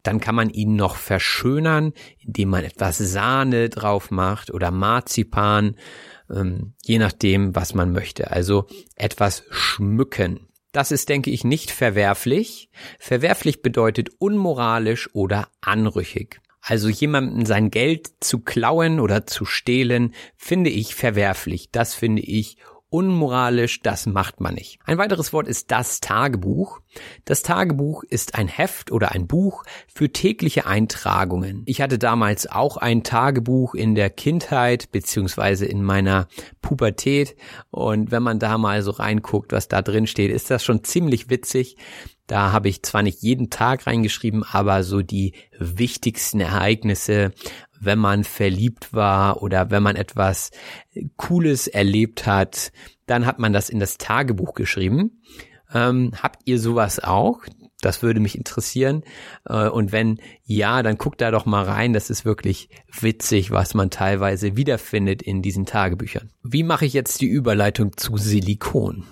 dann 0.03 0.19
kann 0.19 0.35
man 0.35 0.49
ihn 0.49 0.75
noch 0.75 0.95
verschönern, 0.95 1.93
indem 2.19 2.49
man 2.49 2.63
etwas 2.63 2.97
Sahne 2.97 3.69
drauf 3.69 4.11
macht 4.11 4.51
oder 4.51 4.71
Marzipan, 4.71 5.75
ähm, 6.29 6.73
je 6.83 6.99
nachdem, 6.99 7.55
was 7.55 7.73
man 7.73 7.91
möchte. 7.91 8.31
Also 8.31 8.67
etwas 8.95 9.43
schmücken. 9.49 10.47
Das 10.71 10.91
ist, 10.91 11.09
denke 11.09 11.31
ich, 11.31 11.43
nicht 11.43 11.71
verwerflich. 11.71 12.69
Verwerflich 12.99 13.61
bedeutet 13.61 14.09
unmoralisch 14.19 15.09
oder 15.13 15.47
anrüchig. 15.61 16.41
Also 16.67 16.89
jemandem 16.89 17.45
sein 17.45 17.69
Geld 17.69 18.09
zu 18.21 18.39
klauen 18.39 18.99
oder 18.99 19.27
zu 19.27 19.45
stehlen, 19.45 20.15
finde 20.35 20.71
ich 20.71 20.95
verwerflich. 20.95 21.69
Das 21.71 21.93
finde 21.93 22.23
ich 22.23 22.57
unmoralisch, 22.95 23.81
das 23.81 24.05
macht 24.05 24.39
man 24.39 24.55
nicht. 24.55 24.79
Ein 24.85 24.97
weiteres 24.97 25.33
Wort 25.33 25.49
ist 25.49 25.69
das 25.69 25.99
Tagebuch. 25.99 26.79
Das 27.25 27.43
Tagebuch 27.43 28.03
ist 28.03 28.35
ein 28.35 28.47
Heft 28.47 28.89
oder 28.89 29.11
ein 29.11 29.27
Buch 29.27 29.65
für 29.93 30.13
tägliche 30.13 30.65
Eintragungen. 30.65 31.63
Ich 31.65 31.81
hatte 31.81 31.99
damals 31.99 32.49
auch 32.49 32.77
ein 32.77 33.03
Tagebuch 33.03 33.75
in 33.75 33.95
der 33.95 34.09
Kindheit 34.09 34.93
beziehungsweise 34.93 35.65
in 35.65 35.83
meiner 35.83 36.29
Pubertät 36.61 37.35
und 37.69 38.11
wenn 38.11 38.23
man 38.23 38.39
da 38.39 38.57
mal 38.57 38.81
so 38.81 38.91
reinguckt, 38.91 39.51
was 39.51 39.67
da 39.67 39.81
drin 39.81 40.07
steht, 40.07 40.31
ist 40.31 40.49
das 40.49 40.63
schon 40.63 40.85
ziemlich 40.85 41.29
witzig. 41.29 41.75
Da 42.27 42.53
habe 42.53 42.69
ich 42.69 42.81
zwar 42.81 43.03
nicht 43.03 43.21
jeden 43.21 43.49
Tag 43.49 43.87
reingeschrieben, 43.87 44.43
aber 44.43 44.83
so 44.83 45.01
die 45.01 45.33
wichtigsten 45.59 46.39
Ereignisse, 46.39 47.33
wenn 47.85 47.99
man 47.99 48.23
verliebt 48.23 48.93
war 48.93 49.41
oder 49.41 49.71
wenn 49.71 49.83
man 49.83 49.95
etwas 49.95 50.51
Cooles 51.17 51.67
erlebt 51.67 52.25
hat, 52.25 52.71
dann 53.05 53.25
hat 53.25 53.39
man 53.39 53.53
das 53.53 53.69
in 53.69 53.79
das 53.79 53.97
Tagebuch 53.97 54.53
geschrieben. 54.53 55.21
Ähm, 55.73 56.11
habt 56.21 56.41
ihr 56.45 56.59
sowas 56.59 56.99
auch? 56.99 57.41
Das 57.81 58.01
würde 58.01 58.19
mich 58.19 58.37
interessieren. 58.37 59.03
Äh, 59.45 59.67
und 59.67 59.91
wenn 59.91 60.19
ja, 60.43 60.81
dann 60.81 60.97
guckt 60.97 61.21
da 61.21 61.31
doch 61.31 61.45
mal 61.45 61.63
rein. 61.63 61.93
Das 61.93 62.09
ist 62.09 62.25
wirklich 62.25 62.69
witzig, 62.99 63.51
was 63.51 63.73
man 63.73 63.89
teilweise 63.89 64.57
wiederfindet 64.57 65.21
in 65.21 65.41
diesen 65.41 65.65
Tagebüchern. 65.65 66.31
Wie 66.43 66.63
mache 66.63 66.85
ich 66.85 66.93
jetzt 66.93 67.21
die 67.21 67.27
Überleitung 67.27 67.95
zu 67.97 68.17
Silikon? 68.17 69.05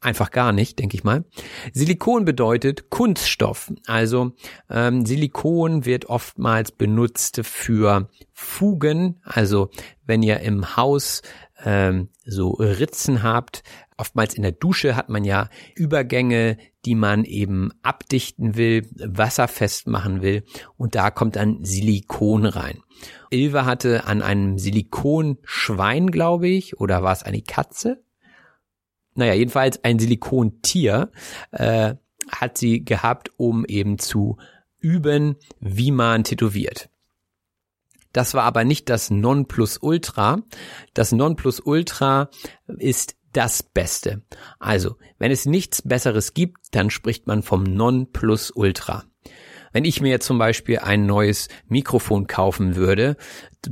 Einfach 0.00 0.30
gar 0.30 0.52
nicht, 0.52 0.78
denke 0.78 0.96
ich 0.96 1.04
mal. 1.04 1.24
Silikon 1.72 2.24
bedeutet 2.24 2.90
Kunststoff. 2.90 3.72
Also 3.86 4.32
ähm, 4.70 5.04
Silikon 5.04 5.84
wird 5.84 6.06
oftmals 6.06 6.72
benutzt 6.72 7.40
für 7.44 8.08
Fugen. 8.32 9.20
Also 9.22 9.70
wenn 10.06 10.22
ihr 10.22 10.40
im 10.40 10.76
Haus 10.76 11.22
ähm, 11.64 12.08
so 12.24 12.52
Ritzen 12.52 13.22
habt, 13.22 13.62
oftmals 13.98 14.34
in 14.34 14.42
der 14.42 14.52
Dusche 14.52 14.96
hat 14.96 15.10
man 15.10 15.24
ja 15.24 15.50
Übergänge, 15.74 16.56
die 16.86 16.94
man 16.94 17.24
eben 17.24 17.70
abdichten 17.82 18.56
will, 18.56 18.88
wasserfest 18.96 19.86
machen 19.86 20.22
will 20.22 20.44
und 20.78 20.94
da 20.94 21.10
kommt 21.10 21.36
dann 21.36 21.62
Silikon 21.62 22.46
rein. 22.46 22.82
Ilva 23.30 23.66
hatte 23.66 24.04
an 24.04 24.22
einem 24.22 24.58
Silikonschwein, 24.58 26.10
glaube 26.10 26.48
ich, 26.48 26.80
oder 26.80 27.02
war 27.02 27.12
es 27.12 27.22
eine 27.22 27.42
Katze? 27.42 28.02
Naja, 29.14 29.34
jedenfalls 29.34 29.82
ein 29.84 29.98
Silikontier 29.98 31.10
äh, 31.52 31.94
hat 32.30 32.58
sie 32.58 32.84
gehabt, 32.84 33.30
um 33.36 33.64
eben 33.64 33.98
zu 33.98 34.36
üben, 34.78 35.36
wie 35.60 35.90
man 35.90 36.24
tätowiert. 36.24 36.88
Das 38.12 38.34
war 38.34 38.44
aber 38.44 38.64
nicht 38.64 38.88
das 38.88 39.10
Nonplusultra. 39.10 40.42
Das 40.94 41.12
Nonplusultra 41.12 42.30
ist 42.66 43.16
das 43.32 43.62
Beste. 43.62 44.22
Also, 44.58 44.96
wenn 45.18 45.30
es 45.30 45.46
nichts 45.46 45.82
Besseres 45.82 46.34
gibt, 46.34 46.58
dann 46.72 46.90
spricht 46.90 47.26
man 47.28 47.42
vom 47.42 47.62
Nonplusultra. 47.62 49.04
Wenn 49.72 49.84
ich 49.84 50.00
mir 50.00 50.20
zum 50.20 50.38
Beispiel 50.38 50.78
ein 50.78 51.06
neues 51.06 51.48
Mikrofon 51.68 52.26
kaufen 52.26 52.76
würde 52.76 53.16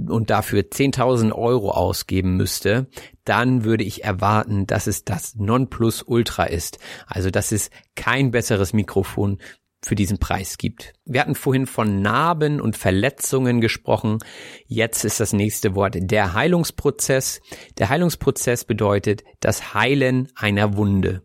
und 0.09 0.31
dafür 0.31 0.63
10.000 0.63 1.33
Euro 1.33 1.71
ausgeben 1.71 2.37
müsste, 2.37 2.89
dann 3.25 3.65
würde 3.65 3.85
ich 3.85 4.05
erwarten, 4.05 4.67
dass 4.67 4.87
es 4.87 5.05
das 5.05 5.35
Nonplusultra 5.37 6.45
ist. 6.45 6.79
Also, 7.07 7.31
dass 7.31 7.53
es 7.53 7.71
kein 7.95 8.31
besseres 8.31 8.73
Mikrofon 8.73 9.39
für 9.83 9.95
diesen 9.95 10.19
Preis 10.19 10.59
gibt. 10.59 10.93
Wir 11.05 11.21
hatten 11.21 11.35
vorhin 11.35 11.67
von 11.67 12.03
Narben 12.03 12.61
und 12.61 12.77
Verletzungen 12.77 13.61
gesprochen. 13.61 14.19
Jetzt 14.67 15.05
ist 15.05 15.21
das 15.21 15.33
nächste 15.33 15.75
Wort 15.75 15.97
der 15.99 16.35
Heilungsprozess. 16.35 17.41
Der 17.79 17.89
Heilungsprozess 17.89 18.65
bedeutet 18.65 19.23
das 19.41 19.75
Heilen 19.75 20.29
einer 20.35 20.77
Wunde. 20.77 21.23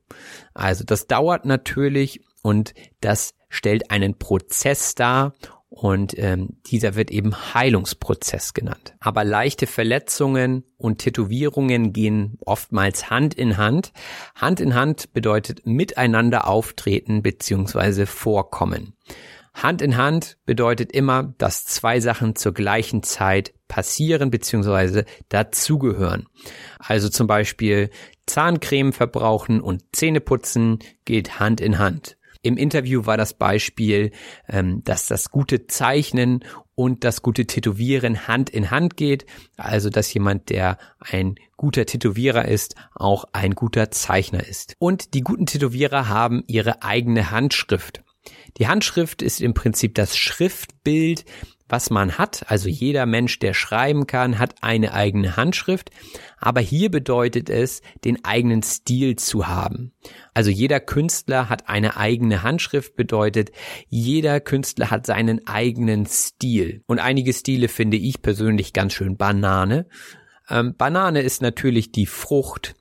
Also 0.54 0.84
das 0.84 1.08
dauert 1.08 1.46
natürlich 1.46 2.22
und 2.44 2.74
das 3.02 3.34
stellt 3.54 3.92
einen 3.92 4.18
Prozess 4.18 4.96
dar 4.96 5.34
und 5.70 6.18
ähm, 6.18 6.58
dieser 6.66 6.96
wird 6.96 7.12
eben 7.12 7.54
Heilungsprozess 7.54 8.54
genannt. 8.54 8.96
Aber 9.00 9.24
leichte 9.24 9.68
Verletzungen 9.68 10.64
und 10.78 11.00
Tätowierungen 11.00 11.94
gehen 11.94 12.38
oftmals 12.46 13.10
Hand 13.10 13.34
in 13.36 13.58
Hand. 13.58 13.92
Hand 14.36 14.60
in 14.60 14.76
Hand 14.76 15.14
bedeutet 15.14 15.66
miteinander 15.66 16.48
auftreten 16.48 17.22
beziehungsweise 17.22 18.06
vorkommen. 18.06 18.94
Hand 19.54 19.84
in 19.84 19.98
Hand 19.98 20.38
bedeutet 20.46 20.92
immer, 20.92 21.34
dass 21.38 21.66
zwei 21.66 22.00
Sachen 22.00 22.36
zur 22.36 22.54
gleichen 22.54 23.04
Zeit 23.04 23.54
passieren 23.68 24.32
beziehungsweise 24.32 25.06
dazugehören. 25.30 26.28
Also 26.80 27.08
zum 27.10 27.28
Beispiel 27.28 27.92
Zahncreme 28.26 28.94
verbrauchen 28.94 29.62
und 29.62 29.84
Zähne 29.92 30.22
putzen 30.22 30.80
geht 31.06 31.40
Hand 31.40 31.62
in 31.62 31.78
Hand. 31.78 32.18
Im 32.44 32.58
Interview 32.58 33.06
war 33.06 33.18
das 33.18 33.34
Beispiel, 33.34 34.12
ähm, 34.48 34.84
dass 34.84 35.08
das 35.08 35.32
gute 35.32 35.66
Zeichnen 35.66 36.44
und 36.76 37.04
das 37.06 37.22
gute 37.22 37.48
Tätowieren 37.48 38.28
Hand 38.28 38.50
in 38.50 38.70
Hand 38.70 38.98
geht. 38.98 39.26
Also, 39.58 39.90
dass 39.90 40.14
jemand, 40.14 40.50
der 40.50 40.78
ein 41.00 41.36
guter 41.56 41.86
Tätowierer 41.86 42.46
ist, 42.46 42.76
auch 42.94 43.24
ein 43.32 43.56
guter 43.56 43.92
Zeichner 43.92 44.46
ist. 44.46 44.76
Und 44.78 45.14
die 45.14 45.22
guten 45.22 45.46
Tätowierer 45.46 46.10
haben 46.10 46.44
ihre 46.48 46.84
eigene 46.84 47.32
Handschrift. 47.32 48.04
Die 48.58 48.68
Handschrift 48.68 49.22
ist 49.22 49.42
im 49.42 49.54
Prinzip 49.54 49.96
das 49.96 50.18
Schriftbild, 50.18 51.26
was 51.70 51.90
man 51.90 52.18
hat. 52.18 52.46
Also 52.50 52.70
jeder 52.70 53.06
Mensch, 53.06 53.40
der 53.40 53.54
schreiben 53.54 54.08
kann, 54.08 54.40
hat 54.40 54.56
eine 54.62 54.94
eigene 54.94 55.38
Handschrift. 55.38 55.90
Aber 56.38 56.62
hier 56.62 56.92
bedeutet 56.92 57.50
es, 57.50 57.82
den 58.04 58.24
eigenen 58.26 58.64
Stil 58.64 59.16
zu 59.16 59.48
haben. 59.48 59.94
Also 60.34 60.50
jeder 60.50 60.80
Künstler 60.80 61.50
hat 61.50 61.70
eine 61.70 61.98
eigene 61.98 62.44
Handschrift, 62.44 62.96
bedeutet, 62.96 63.52
jeder 63.88 64.40
Künstler 64.40 64.92
hat 64.92 65.06
seinen 65.06 65.48
eigenen 65.48 66.06
Stil. 66.06 66.84
Und 66.88 67.00
einige 67.00 67.34
Stile 67.34 67.68
finde 67.68 67.98
ich 67.98 68.22
persönlich 68.22 68.74
ganz 68.74 68.94
schön 68.94 69.18
Banane. 69.18 69.88
Ähm, 70.50 70.76
Banane 70.78 71.22
ist 71.22 71.42
natürlich 71.42 71.92
die 71.92 72.06
Frucht, 72.06 72.76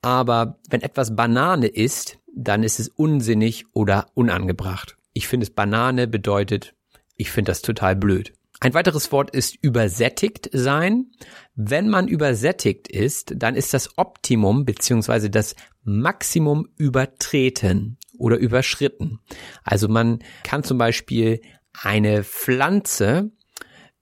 aber 0.00 0.58
wenn 0.70 0.80
etwas 0.80 1.14
Banane 1.14 1.66
ist, 1.66 2.18
dann 2.34 2.62
ist 2.62 2.80
es 2.80 2.88
unsinnig 2.88 3.66
oder 3.74 4.06
unangebracht. 4.14 4.96
Ich 5.12 5.28
finde 5.28 5.44
es 5.44 5.50
Banane 5.50 6.06
bedeutet 6.06 6.74
ich 7.16 7.30
finde 7.30 7.50
das 7.50 7.62
total 7.62 7.96
blöd. 7.96 8.32
Ein 8.60 8.74
weiteres 8.74 9.10
Wort 9.10 9.30
ist 9.30 9.56
übersättigt 9.60 10.48
sein. 10.52 11.06
Wenn 11.56 11.88
man 11.88 12.06
übersättigt 12.06 12.86
ist, 12.86 13.32
dann 13.36 13.56
ist 13.56 13.74
das 13.74 13.98
Optimum 13.98 14.64
beziehungsweise 14.64 15.30
das 15.30 15.56
Maximum 15.82 16.68
übertreten 16.76 17.98
oder 18.18 18.36
überschritten. 18.36 19.18
Also 19.64 19.88
man 19.88 20.20
kann 20.44 20.62
zum 20.62 20.78
Beispiel 20.78 21.40
eine 21.72 22.22
Pflanze 22.22 23.32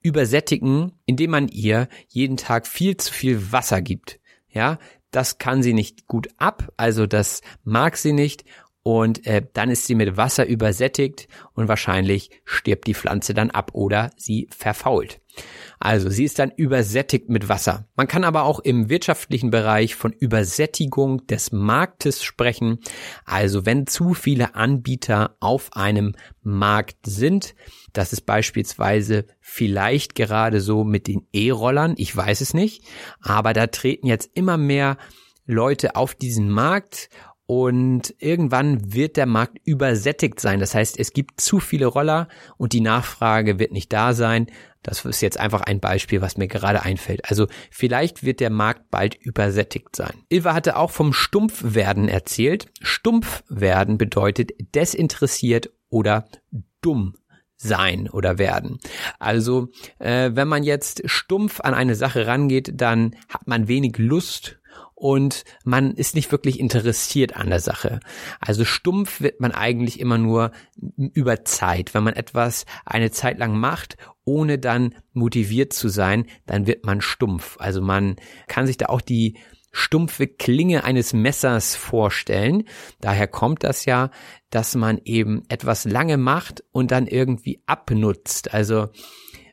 übersättigen, 0.02 0.92
indem 1.06 1.30
man 1.30 1.48
ihr 1.48 1.88
jeden 2.08 2.36
Tag 2.36 2.66
viel 2.66 2.98
zu 2.98 3.12
viel 3.14 3.52
Wasser 3.52 3.80
gibt. 3.80 4.20
Ja, 4.50 4.78
das 5.10 5.38
kann 5.38 5.62
sie 5.62 5.72
nicht 5.72 6.06
gut 6.06 6.28
ab, 6.36 6.70
also 6.76 7.06
das 7.06 7.40
mag 7.64 7.96
sie 7.96 8.12
nicht 8.12 8.44
und 8.82 9.26
äh, 9.26 9.42
dann 9.52 9.70
ist 9.70 9.86
sie 9.86 9.94
mit 9.94 10.16
Wasser 10.16 10.46
übersättigt 10.46 11.28
und 11.52 11.68
wahrscheinlich 11.68 12.30
stirbt 12.44 12.86
die 12.86 12.94
Pflanze 12.94 13.34
dann 13.34 13.50
ab 13.50 13.70
oder 13.74 14.10
sie 14.16 14.48
verfault. 14.56 15.20
Also 15.78 16.10
sie 16.10 16.24
ist 16.24 16.38
dann 16.38 16.50
übersättigt 16.50 17.28
mit 17.28 17.48
Wasser. 17.48 17.86
Man 17.94 18.08
kann 18.08 18.24
aber 18.24 18.44
auch 18.44 18.58
im 18.58 18.88
wirtschaftlichen 18.88 19.50
Bereich 19.50 19.94
von 19.94 20.12
Übersättigung 20.12 21.26
des 21.26 21.52
Marktes 21.52 22.22
sprechen. 22.22 22.78
Also 23.24 23.64
wenn 23.64 23.86
zu 23.86 24.14
viele 24.14 24.54
Anbieter 24.54 25.36
auf 25.40 25.72
einem 25.74 26.14
Markt 26.42 27.06
sind, 27.06 27.54
das 27.92 28.12
ist 28.12 28.22
beispielsweise 28.22 29.26
vielleicht 29.40 30.14
gerade 30.14 30.60
so 30.60 30.84
mit 30.84 31.06
den 31.06 31.26
E-Rollern, 31.32 31.94
ich 31.96 32.14
weiß 32.14 32.40
es 32.40 32.54
nicht, 32.54 32.84
aber 33.20 33.52
da 33.52 33.66
treten 33.66 34.06
jetzt 34.06 34.30
immer 34.34 34.56
mehr 34.56 34.96
Leute 35.46 35.96
auf 35.96 36.14
diesen 36.14 36.50
Markt 36.50 37.08
und 37.50 38.14
irgendwann 38.20 38.94
wird 38.94 39.16
der 39.16 39.26
Markt 39.26 39.58
übersättigt 39.64 40.38
sein. 40.38 40.60
Das 40.60 40.76
heißt, 40.76 40.96
es 41.00 41.12
gibt 41.12 41.40
zu 41.40 41.58
viele 41.58 41.86
Roller 41.86 42.28
und 42.58 42.72
die 42.72 42.80
Nachfrage 42.80 43.58
wird 43.58 43.72
nicht 43.72 43.92
da 43.92 44.14
sein. 44.14 44.46
Das 44.84 45.04
ist 45.04 45.20
jetzt 45.20 45.40
einfach 45.40 45.62
ein 45.62 45.80
Beispiel, 45.80 46.20
was 46.20 46.36
mir 46.36 46.46
gerade 46.46 46.82
einfällt. 46.82 47.28
Also 47.28 47.48
vielleicht 47.72 48.22
wird 48.22 48.38
der 48.38 48.50
Markt 48.50 48.92
bald 48.92 49.16
übersättigt 49.16 49.96
sein. 49.96 50.22
Ilva 50.28 50.54
hatte 50.54 50.76
auch 50.76 50.92
vom 50.92 51.12
Stumpfwerden 51.12 52.08
erzählt. 52.08 52.70
Stumpfwerden 52.82 53.98
bedeutet 53.98 54.52
desinteressiert 54.76 55.70
oder 55.88 56.28
dumm 56.82 57.16
sein 57.56 58.08
oder 58.08 58.38
werden. 58.38 58.78
Also 59.18 59.70
äh, 59.98 60.30
wenn 60.34 60.46
man 60.46 60.62
jetzt 60.62 61.02
stumpf 61.10 61.58
an 61.58 61.74
eine 61.74 61.96
Sache 61.96 62.28
rangeht, 62.28 62.80
dann 62.80 63.16
hat 63.28 63.48
man 63.48 63.66
wenig 63.66 63.98
Lust 63.98 64.59
und 65.00 65.44
man 65.64 65.92
ist 65.92 66.14
nicht 66.14 66.30
wirklich 66.30 66.60
interessiert 66.60 67.34
an 67.34 67.48
der 67.48 67.60
Sache. 67.60 68.00
Also 68.38 68.66
stumpf 68.66 69.22
wird 69.22 69.40
man 69.40 69.52
eigentlich 69.52 69.98
immer 69.98 70.18
nur 70.18 70.52
über 70.96 71.44
Zeit. 71.46 71.94
Wenn 71.94 72.04
man 72.04 72.14
etwas 72.14 72.66
eine 72.84 73.10
Zeit 73.10 73.38
lang 73.38 73.58
macht, 73.58 73.96
ohne 74.24 74.58
dann 74.58 74.94
motiviert 75.14 75.72
zu 75.72 75.88
sein, 75.88 76.26
dann 76.44 76.66
wird 76.66 76.84
man 76.84 77.00
stumpf. 77.00 77.56
Also 77.58 77.80
man 77.80 78.16
kann 78.46 78.66
sich 78.66 78.76
da 78.76 78.86
auch 78.86 79.00
die 79.00 79.38
stumpfe 79.72 80.26
Klinge 80.26 80.84
eines 80.84 81.14
Messers 81.14 81.76
vorstellen. 81.76 82.64
Daher 83.00 83.26
kommt 83.26 83.64
das 83.64 83.86
ja, 83.86 84.10
dass 84.50 84.74
man 84.74 85.00
eben 85.04 85.44
etwas 85.48 85.86
lange 85.86 86.18
macht 86.18 86.62
und 86.72 86.90
dann 86.90 87.06
irgendwie 87.06 87.62
abnutzt. 87.64 88.52
Also 88.52 88.88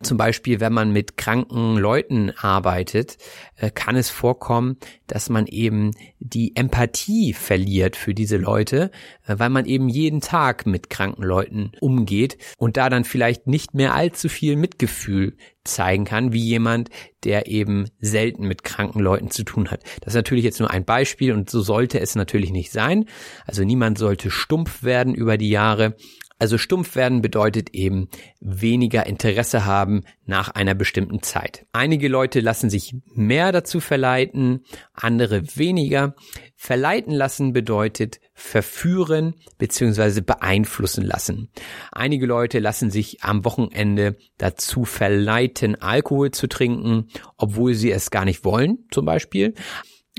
zum 0.01 0.17
Beispiel, 0.17 0.59
wenn 0.59 0.73
man 0.73 0.91
mit 0.91 1.17
kranken 1.17 1.77
Leuten 1.77 2.31
arbeitet, 2.31 3.17
äh, 3.55 3.69
kann 3.71 3.95
es 3.95 4.09
vorkommen, 4.09 4.77
dass 5.07 5.29
man 5.29 5.47
eben 5.47 5.91
die 6.19 6.55
Empathie 6.55 7.33
verliert 7.33 7.95
für 7.95 8.13
diese 8.13 8.37
Leute, 8.37 8.91
äh, 9.25 9.35
weil 9.37 9.49
man 9.49 9.65
eben 9.65 9.89
jeden 9.89 10.21
Tag 10.21 10.65
mit 10.65 10.89
kranken 10.89 11.23
Leuten 11.23 11.71
umgeht 11.79 12.37
und 12.57 12.77
da 12.77 12.89
dann 12.89 13.03
vielleicht 13.03 13.47
nicht 13.47 13.73
mehr 13.73 13.93
allzu 13.93 14.29
viel 14.29 14.55
Mitgefühl 14.55 15.35
zeigen 15.63 16.05
kann, 16.05 16.33
wie 16.33 16.43
jemand, 16.43 16.89
der 17.23 17.47
eben 17.47 17.89
selten 17.99 18.47
mit 18.47 18.63
kranken 18.63 18.99
Leuten 18.99 19.31
zu 19.31 19.43
tun 19.43 19.69
hat. 19.69 19.83
Das 20.01 20.13
ist 20.13 20.15
natürlich 20.15 20.43
jetzt 20.43 20.59
nur 20.59 20.71
ein 20.71 20.85
Beispiel 20.85 21.33
und 21.33 21.49
so 21.49 21.61
sollte 21.61 21.99
es 21.99 22.15
natürlich 22.15 22.51
nicht 22.51 22.71
sein. 22.71 23.05
Also 23.45 23.63
niemand 23.63 23.97
sollte 23.97 24.31
stumpf 24.31 24.83
werden 24.83 25.13
über 25.13 25.37
die 25.37 25.49
Jahre, 25.49 25.95
also 26.39 26.57
stumpf 26.57 26.95
werden 26.95 27.21
bedeutet 27.21 27.71
eben 27.73 28.09
weniger 28.39 29.05
Interesse 29.05 29.65
haben 29.65 30.03
nach 30.25 30.49
einer 30.49 30.75
bestimmten 30.75 31.23
Zeit. 31.23 31.65
Einige 31.73 32.07
Leute 32.07 32.39
lassen 32.39 32.69
sich 32.69 32.95
mehr 33.13 33.51
dazu 33.51 33.79
verleiten, 33.79 34.63
andere 34.93 35.55
weniger. 35.55 36.15
Verleiten 36.55 37.13
lassen 37.13 37.53
bedeutet 37.53 38.19
verführen 38.33 39.35
bzw. 39.57 40.21
beeinflussen 40.21 41.03
lassen. 41.03 41.49
Einige 41.91 42.25
Leute 42.25 42.59
lassen 42.59 42.91
sich 42.91 43.23
am 43.23 43.45
Wochenende 43.45 44.17
dazu 44.37 44.85
verleiten, 44.85 45.81
Alkohol 45.81 46.31
zu 46.31 46.47
trinken, 46.47 47.07
obwohl 47.37 47.73
sie 47.73 47.91
es 47.91 48.11
gar 48.11 48.25
nicht 48.25 48.43
wollen, 48.43 48.85
zum 48.91 49.05
Beispiel 49.05 49.53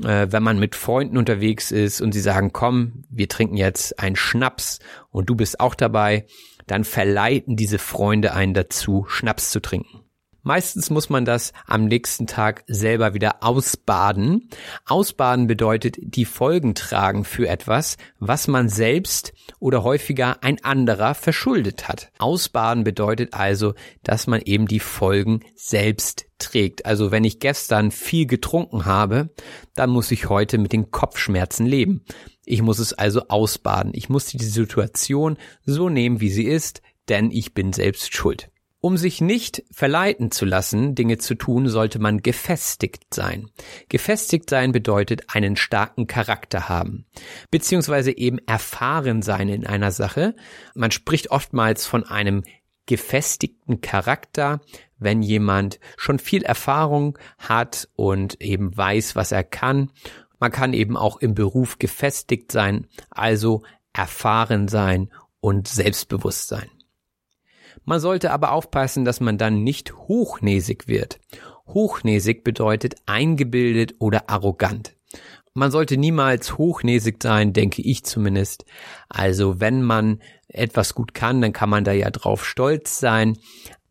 äh, 0.03 0.31
wenn 0.31 0.43
man 0.43 0.59
mit 0.59 0.75
Freunden 0.75 1.17
unterwegs 1.17 1.71
ist 1.71 2.01
und 2.01 2.11
sie 2.11 2.21
sagen, 2.21 2.51
komm, 2.53 3.03
wir 3.09 3.27
trinken 3.27 3.57
jetzt 3.57 3.99
einen 3.99 4.15
Schnaps 4.15 4.79
und 5.11 5.29
du 5.29 5.35
bist 5.35 5.59
auch 5.59 5.75
dabei, 5.75 6.25
dann 6.67 6.83
verleiten 6.83 7.55
diese 7.55 7.79
Freunde 7.79 8.33
einen 8.33 8.53
dazu, 8.53 9.05
Schnaps 9.07 9.49
zu 9.51 9.59
trinken. 9.59 10.01
Meistens 10.49 10.89
muss 10.89 11.11
man 11.11 11.25
das 11.25 11.53
am 11.67 11.85
nächsten 11.85 12.25
Tag 12.25 12.63
selber 12.65 13.13
wieder 13.13 13.43
ausbaden. 13.43 14.49
Ausbaden 14.87 15.45
bedeutet 15.45 15.97
die 15.99 16.25
Folgen 16.25 16.73
tragen 16.73 17.23
für 17.23 17.47
etwas, 17.47 17.97
was 18.17 18.47
man 18.47 18.67
selbst 18.67 19.31
oder 19.59 19.83
häufiger 19.83 20.41
ein 20.41 20.57
anderer 20.63 21.13
verschuldet 21.13 21.87
hat. 21.87 22.11
Ausbaden 22.17 22.83
bedeutet 22.83 23.35
also, 23.35 23.75
dass 24.01 24.25
man 24.25 24.41
eben 24.41 24.65
die 24.65 24.79
Folgen 24.79 25.41
selbst 25.53 26.25
trägt. 26.39 26.83
Also 26.83 27.11
wenn 27.11 27.25
ich 27.25 27.39
gestern 27.39 27.91
viel 27.91 28.25
getrunken 28.25 28.85
habe, 28.85 29.29
dann 29.75 29.91
muss 29.91 30.09
ich 30.09 30.29
heute 30.29 30.57
mit 30.57 30.73
den 30.73 30.89
Kopfschmerzen 30.89 31.67
leben. 31.67 32.03
Ich 32.43 32.63
muss 32.63 32.79
es 32.79 32.93
also 32.93 33.27
ausbaden. 33.27 33.91
Ich 33.93 34.09
muss 34.09 34.25
die 34.25 34.43
Situation 34.43 35.37
so 35.63 35.89
nehmen, 35.89 36.21
wie 36.21 36.31
sie 36.31 36.45
ist, 36.45 36.81
denn 37.07 37.29
ich 37.29 37.53
bin 37.53 37.71
selbst 37.71 38.15
schuld. 38.15 38.49
Um 38.81 38.95
sich 38.95 39.19
nicht 39.19 39.63
verleiten 39.71 40.31
zu 40.31 40.45
lassen, 40.45 40.95
Dinge 40.95 41.17
zu 41.17 41.35
tun, 41.35 41.67
sollte 41.67 41.99
man 41.99 42.21
gefestigt 42.21 43.13
sein. 43.13 43.49
Gefestigt 43.89 44.49
sein 44.49 44.71
bedeutet 44.71 45.35
einen 45.35 45.57
starken 45.57 46.07
Charakter 46.07 46.69
haben, 46.69 47.05
beziehungsweise 47.51 48.15
eben 48.15 48.37
erfahren 48.47 49.21
sein 49.21 49.49
in 49.49 49.67
einer 49.67 49.91
Sache. 49.91 50.33
Man 50.75 50.91
spricht 50.91 51.29
oftmals 51.29 51.85
von 51.85 52.05
einem 52.05 52.43
gefestigten 52.85 53.81
Charakter, 53.81 54.61
wenn 54.97 55.21
jemand 55.21 55.79
schon 55.97 56.17
viel 56.17 56.43
Erfahrung 56.43 57.19
hat 57.37 57.89
und 57.95 58.41
eben 58.41 58.75
weiß, 58.75 59.15
was 59.15 59.33
er 59.33 59.43
kann. 59.43 59.91
Man 60.39 60.51
kann 60.51 60.73
eben 60.73 60.95
auch 60.95 61.17
im 61.17 61.35
Beruf 61.35 61.79
gefestigt 61.79 62.51
sein, 62.51 62.87
also 63.09 63.61
erfahren 63.91 64.69
sein 64.69 65.11
und 65.41 65.67
selbstbewusst 65.67 66.47
sein. 66.47 66.69
Man 67.85 67.99
sollte 67.99 68.31
aber 68.31 68.51
aufpassen, 68.51 69.05
dass 69.05 69.19
man 69.19 69.37
dann 69.37 69.63
nicht 69.63 69.93
hochnäsig 69.93 70.87
wird. 70.87 71.19
Hochnäsig 71.67 72.43
bedeutet 72.43 72.95
eingebildet 73.05 73.95
oder 73.99 74.29
arrogant. 74.29 74.95
Man 75.53 75.71
sollte 75.71 75.97
niemals 75.97 76.57
hochnäsig 76.57 77.17
sein, 77.21 77.53
denke 77.53 77.81
ich 77.81 78.03
zumindest. 78.03 78.65
Also 79.09 79.59
wenn 79.59 79.81
man 79.81 80.21
etwas 80.47 80.95
gut 80.95 81.13
kann, 81.13 81.41
dann 81.41 81.53
kann 81.53 81.69
man 81.69 81.83
da 81.83 81.91
ja 81.91 82.09
drauf 82.11 82.45
stolz 82.45 82.99
sein. 82.99 83.37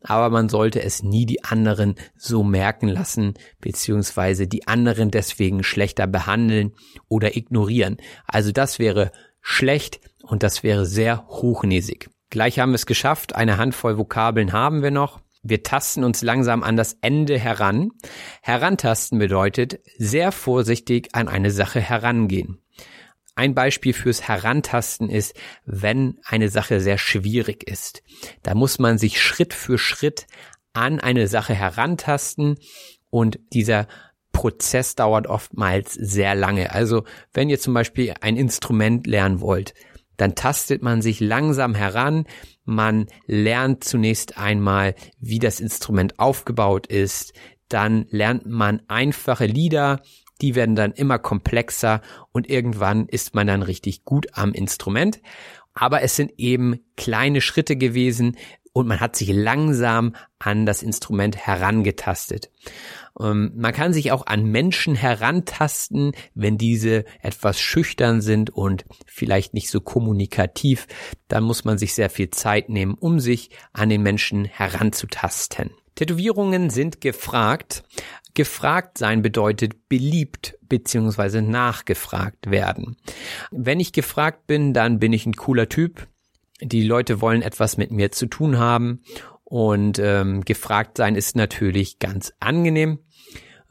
Aber 0.01 0.29
man 0.29 0.47
sollte 0.47 0.81
es 0.81 1.03
nie 1.03 1.25
die 1.25 1.43
anderen 1.43 1.95
so 2.15 2.43
merken 2.43 2.87
lassen, 2.87 3.33
beziehungsweise 3.59 4.47
die 4.47 4.65
anderen 4.67 5.11
deswegen 5.11 5.61
schlechter 5.63 6.07
behandeln 6.07 6.73
oder 7.09 7.35
ignorieren. 7.35 7.97
Also 8.25 8.53
das 8.53 8.79
wäre 8.79 9.11
schlecht 9.41 9.99
und 10.23 10.41
das 10.43 10.63
wäre 10.63 10.85
sehr 10.85 11.27
hochnäsig. 11.27 12.09
Gleich 12.29 12.59
haben 12.59 12.71
wir 12.71 12.75
es 12.75 12.85
geschafft, 12.85 13.35
eine 13.35 13.57
Handvoll 13.57 13.97
Vokabeln 13.97 14.53
haben 14.53 14.83
wir 14.83 14.91
noch. 14.91 15.19
Wir 15.41 15.63
tasten 15.63 16.03
uns 16.03 16.21
langsam 16.21 16.63
an 16.63 16.75
das 16.75 16.97
Ende 17.01 17.39
heran. 17.39 17.91
Herantasten 18.41 19.17
bedeutet 19.17 19.79
sehr 19.97 20.31
vorsichtig 20.31 21.09
an 21.13 21.27
eine 21.27 21.49
Sache 21.49 21.79
herangehen. 21.79 22.61
Ein 23.35 23.55
Beispiel 23.55 23.93
fürs 23.93 24.27
Herantasten 24.27 25.09
ist, 25.09 25.33
wenn 25.65 26.19
eine 26.25 26.49
Sache 26.49 26.81
sehr 26.81 26.97
schwierig 26.97 27.63
ist. 27.63 28.03
Da 28.43 28.53
muss 28.53 28.79
man 28.79 28.97
sich 28.97 29.21
Schritt 29.21 29.53
für 29.53 29.77
Schritt 29.77 30.27
an 30.73 30.99
eine 30.99 31.27
Sache 31.27 31.53
herantasten 31.55 32.57
und 33.09 33.39
dieser 33.53 33.87
Prozess 34.33 34.95
dauert 34.95 35.27
oftmals 35.27 35.93
sehr 35.93 36.35
lange. 36.35 36.73
Also 36.73 37.05
wenn 37.33 37.49
ihr 37.49 37.59
zum 37.59 37.73
Beispiel 37.73 38.13
ein 38.21 38.35
Instrument 38.35 39.07
lernen 39.07 39.41
wollt, 39.41 39.73
dann 40.19 40.35
tastet 40.35 40.83
man 40.83 41.01
sich 41.01 41.21
langsam 41.21 41.73
heran, 41.73 42.25
man 42.65 43.07
lernt 43.25 43.83
zunächst 43.85 44.37
einmal, 44.37 44.93
wie 45.17 45.39
das 45.39 45.61
Instrument 45.61 46.19
aufgebaut 46.19 46.87
ist, 46.87 47.33
dann 47.69 48.05
lernt 48.09 48.45
man 48.45 48.81
einfache 48.89 49.45
Lieder, 49.45 50.01
die 50.41 50.55
werden 50.55 50.75
dann 50.75 50.91
immer 50.91 51.19
komplexer 51.19 52.01
und 52.31 52.49
irgendwann 52.49 53.07
ist 53.07 53.33
man 53.33 53.47
dann 53.47 53.63
richtig 53.63 54.03
gut 54.03 54.27
am 54.33 54.51
Instrument. 54.53 55.21
Aber 55.73 56.01
es 56.01 56.17
sind 56.17 56.33
eben 56.37 56.79
kleine 56.97 57.39
Schritte 57.39 57.77
gewesen 57.77 58.35
und 58.73 58.87
man 58.87 58.99
hat 58.99 59.15
sich 59.15 59.29
langsam 59.29 60.15
an 60.39 60.65
das 60.65 60.83
Instrument 60.83 61.35
herangetastet. 61.35 62.49
Ähm, 63.19 63.51
man 63.55 63.73
kann 63.73 63.93
sich 63.93 64.11
auch 64.11 64.25
an 64.25 64.45
Menschen 64.45 64.95
herantasten, 64.95 66.13
wenn 66.33 66.57
diese 66.57 67.05
etwas 67.21 67.59
schüchtern 67.59 68.21
sind 68.21 68.49
und 68.49 68.85
vielleicht 69.05 69.53
nicht 69.53 69.69
so 69.69 69.81
kommunikativ. 69.81 70.87
Dann 71.27 71.43
muss 71.43 71.65
man 71.65 71.77
sich 71.77 71.93
sehr 71.93 72.09
viel 72.09 72.29
Zeit 72.29 72.69
nehmen, 72.69 72.95
um 72.95 73.19
sich 73.19 73.49
an 73.73 73.89
den 73.89 74.01
Menschen 74.01 74.45
heranzutasten. 74.45 75.71
Tätowierungen 75.95 76.69
sind 76.69 77.01
gefragt. 77.01 77.83
Gefragt 78.33 78.97
sein 78.97 79.21
bedeutet 79.21 79.89
beliebt 79.89 80.57
beziehungsweise 80.69 81.41
nachgefragt 81.41 82.49
werden. 82.49 82.95
Wenn 83.51 83.81
ich 83.81 83.91
gefragt 83.91 84.47
bin, 84.47 84.73
dann 84.73 84.99
bin 84.99 85.11
ich 85.11 85.25
ein 85.25 85.33
cooler 85.33 85.67
Typ. 85.67 86.07
Die 86.61 86.83
Leute 86.83 87.21
wollen 87.21 87.41
etwas 87.41 87.77
mit 87.77 87.91
mir 87.91 88.11
zu 88.11 88.25
tun 88.25 88.57
haben 88.57 89.01
und 89.43 89.99
ähm, 89.99 90.43
gefragt 90.45 90.97
sein 90.97 91.15
ist 91.15 91.35
natürlich 91.35 91.99
ganz 91.99 92.33
angenehm. 92.39 92.99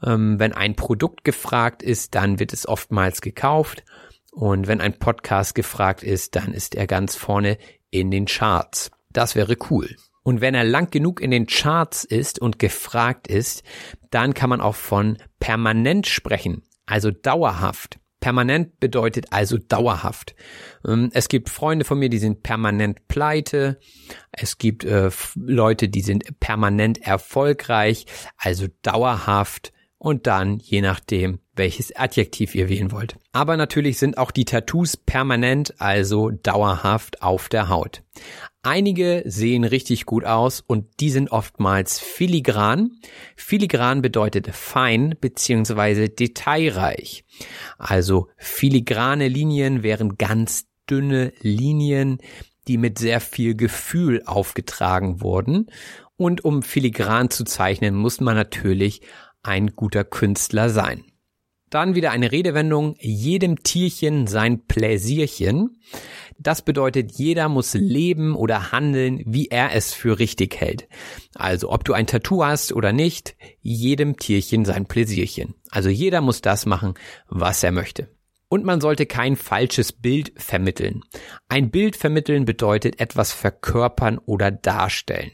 Ähm, 0.03 0.39
wenn 0.39 0.53
ein 0.53 0.75
Produkt 0.75 1.23
gefragt 1.23 1.83
ist, 1.83 2.15
dann 2.15 2.39
wird 2.39 2.53
es 2.53 2.67
oftmals 2.67 3.21
gekauft 3.21 3.83
und 4.31 4.67
wenn 4.67 4.81
ein 4.81 4.97
Podcast 4.97 5.55
gefragt 5.55 6.03
ist, 6.03 6.35
dann 6.35 6.53
ist 6.53 6.75
er 6.75 6.87
ganz 6.87 7.15
vorne 7.15 7.57
in 7.89 8.11
den 8.11 8.25
Charts. 8.25 8.91
Das 9.11 9.35
wäre 9.35 9.57
cool. 9.69 9.95
Und 10.23 10.41
wenn 10.41 10.53
er 10.53 10.63
lang 10.63 10.91
genug 10.91 11.21
in 11.21 11.31
den 11.31 11.47
Charts 11.47 12.03
ist 12.03 12.39
und 12.39 12.59
gefragt 12.59 13.27
ist, 13.27 13.63
dann 14.11 14.33
kann 14.33 14.49
man 14.49 14.61
auch 14.61 14.75
von 14.75 15.17
permanent 15.39 16.07
sprechen, 16.07 16.63
also 16.85 17.09
dauerhaft. 17.11 17.99
Permanent 18.19 18.79
bedeutet 18.79 19.27
also 19.31 19.57
dauerhaft. 19.57 20.35
Ähm, 20.85 21.09
es 21.13 21.29
gibt 21.29 21.49
Freunde 21.49 21.85
von 21.85 21.99
mir, 21.99 22.09
die 22.09 22.19
sind 22.19 22.43
permanent 22.43 23.07
pleite. 23.07 23.79
Es 24.31 24.57
gibt 24.57 24.83
äh, 24.83 25.09
Leute, 25.35 25.89
die 25.89 26.01
sind 26.01 26.39
permanent 26.39 27.01
erfolgreich, 27.01 28.05
also 28.37 28.67
dauerhaft. 28.81 29.71
Und 30.01 30.27
dann, 30.27 30.59
je 30.59 30.79
nachdem, 30.79 31.39
welches 31.55 31.93
Adjektiv 31.93 32.55
ihr 32.55 32.69
wählen 32.69 32.93
wollt. 32.93 33.17
Aber 33.33 33.57
natürlich 33.57 33.99
sind 33.99 34.17
auch 34.17 34.31
die 34.31 34.45
Tattoos 34.45 34.95
permanent, 34.95 35.73
also 35.81 36.29
dauerhaft 36.29 37.21
auf 37.21 37.49
der 37.49 37.67
Haut. 37.67 38.01
Einige 38.61 39.23
sehen 39.25 39.63
richtig 39.63 40.05
gut 40.05 40.25
aus 40.25 40.61
und 40.65 40.85
die 40.99 41.11
sind 41.11 41.31
oftmals 41.31 41.99
filigran. 41.99 42.91
Filigran 43.37 44.01
bedeutet 44.01 44.53
fein 44.53 45.15
beziehungsweise 45.21 46.09
detailreich. 46.09 47.23
Also 47.77 48.27
filigrane 48.35 49.29
Linien 49.29 49.81
wären 49.81 50.17
ganz 50.17 50.67
dünne 50.89 51.31
Linien, 51.39 52.17
die 52.67 52.77
mit 52.77 52.99
sehr 52.99 53.21
viel 53.21 53.55
Gefühl 53.55 54.23
aufgetragen 54.25 55.21
wurden. 55.21 55.71
Und 56.17 56.43
um 56.43 56.61
filigran 56.61 57.29
zu 57.29 57.45
zeichnen, 57.45 57.95
muss 57.95 58.19
man 58.19 58.35
natürlich 58.35 59.01
ein 59.41 59.67
guter 59.67 60.03
Künstler 60.03 60.69
sein. 60.69 61.05
Dann 61.69 61.95
wieder 61.95 62.11
eine 62.11 62.31
Redewendung, 62.31 62.95
jedem 62.99 63.63
Tierchen 63.63 64.27
sein 64.27 64.65
Pläsierchen. 64.65 65.79
Das 66.39 66.61
bedeutet, 66.61 67.11
jeder 67.13 67.49
muss 67.49 67.73
leben 67.73 68.35
oder 68.35 68.71
handeln, 68.71 69.21
wie 69.25 69.47
er 69.47 69.75
es 69.75 69.93
für 69.93 70.19
richtig 70.19 70.55
hält. 70.59 70.87
Also 71.35 71.69
ob 71.69 71.83
du 71.83 71.93
ein 71.93 72.07
Tattoo 72.07 72.43
hast 72.43 72.73
oder 72.73 72.93
nicht, 72.93 73.35
jedem 73.61 74.17
Tierchen 74.17 74.65
sein 74.65 74.85
Pläsierchen. 74.85 75.55
Also 75.69 75.89
jeder 75.89 76.21
muss 76.21 76.41
das 76.41 76.65
machen, 76.65 76.93
was 77.27 77.63
er 77.63 77.71
möchte. 77.71 78.07
Und 78.51 78.65
man 78.65 78.81
sollte 78.81 79.05
kein 79.05 79.35
falsches 79.35 79.91
Bild 79.91 80.33
vermitteln. 80.35 81.03
Ein 81.49 81.69
Bild 81.69 81.95
vermitteln 81.95 82.45
bedeutet 82.45 82.99
etwas 82.99 83.31
verkörpern 83.31 84.17
oder 84.17 84.49
darstellen. 84.49 85.31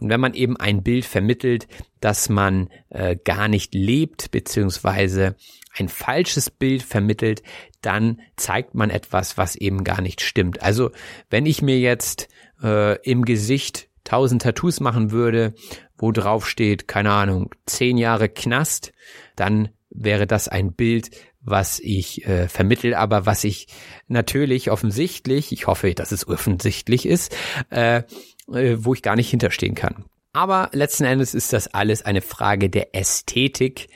Und 0.00 0.08
wenn 0.08 0.20
man 0.20 0.32
eben 0.32 0.56
ein 0.56 0.82
Bild 0.82 1.04
vermittelt, 1.04 1.68
dass 2.00 2.30
man 2.30 2.70
äh, 2.88 3.16
gar 3.22 3.48
nicht 3.48 3.74
lebt, 3.74 4.30
beziehungsweise 4.30 5.36
ein 5.76 5.88
falsches 5.88 6.50
Bild 6.50 6.82
vermittelt, 6.82 7.42
dann 7.82 8.20
zeigt 8.36 8.74
man 8.74 8.90
etwas, 8.90 9.36
was 9.36 9.56
eben 9.56 9.84
gar 9.84 10.00
nicht 10.00 10.20
stimmt. 10.20 10.62
Also 10.62 10.90
wenn 11.30 11.46
ich 11.46 11.62
mir 11.62 11.78
jetzt 11.78 12.28
äh, 12.62 12.98
im 13.02 13.24
Gesicht 13.24 13.88
tausend 14.04 14.42
Tattoos 14.42 14.80
machen 14.80 15.10
würde, 15.10 15.54
wo 15.96 16.12
drauf 16.12 16.48
steht, 16.48 16.88
keine 16.88 17.12
Ahnung, 17.12 17.50
zehn 17.66 17.96
Jahre 17.96 18.28
Knast, 18.28 18.92
dann 19.36 19.70
wäre 19.90 20.26
das 20.26 20.48
ein 20.48 20.72
Bild, 20.72 21.10
was 21.40 21.78
ich 21.78 22.26
äh, 22.26 22.48
vermittel, 22.48 22.94
aber 22.94 23.26
was 23.26 23.44
ich 23.44 23.68
natürlich 24.08 24.70
offensichtlich, 24.70 25.52
ich 25.52 25.66
hoffe, 25.66 25.94
dass 25.94 26.10
es 26.10 26.26
offensichtlich 26.26 27.06
ist, 27.06 27.36
äh, 27.70 28.02
äh, 28.52 28.76
wo 28.78 28.94
ich 28.94 29.02
gar 29.02 29.16
nicht 29.16 29.30
hinterstehen 29.30 29.74
kann. 29.74 30.06
Aber 30.32 30.70
letzten 30.72 31.04
Endes 31.04 31.32
ist 31.34 31.52
das 31.52 31.68
alles 31.68 32.02
eine 32.02 32.20
Frage 32.20 32.68
der 32.68 32.94
Ästhetik. 32.94 33.88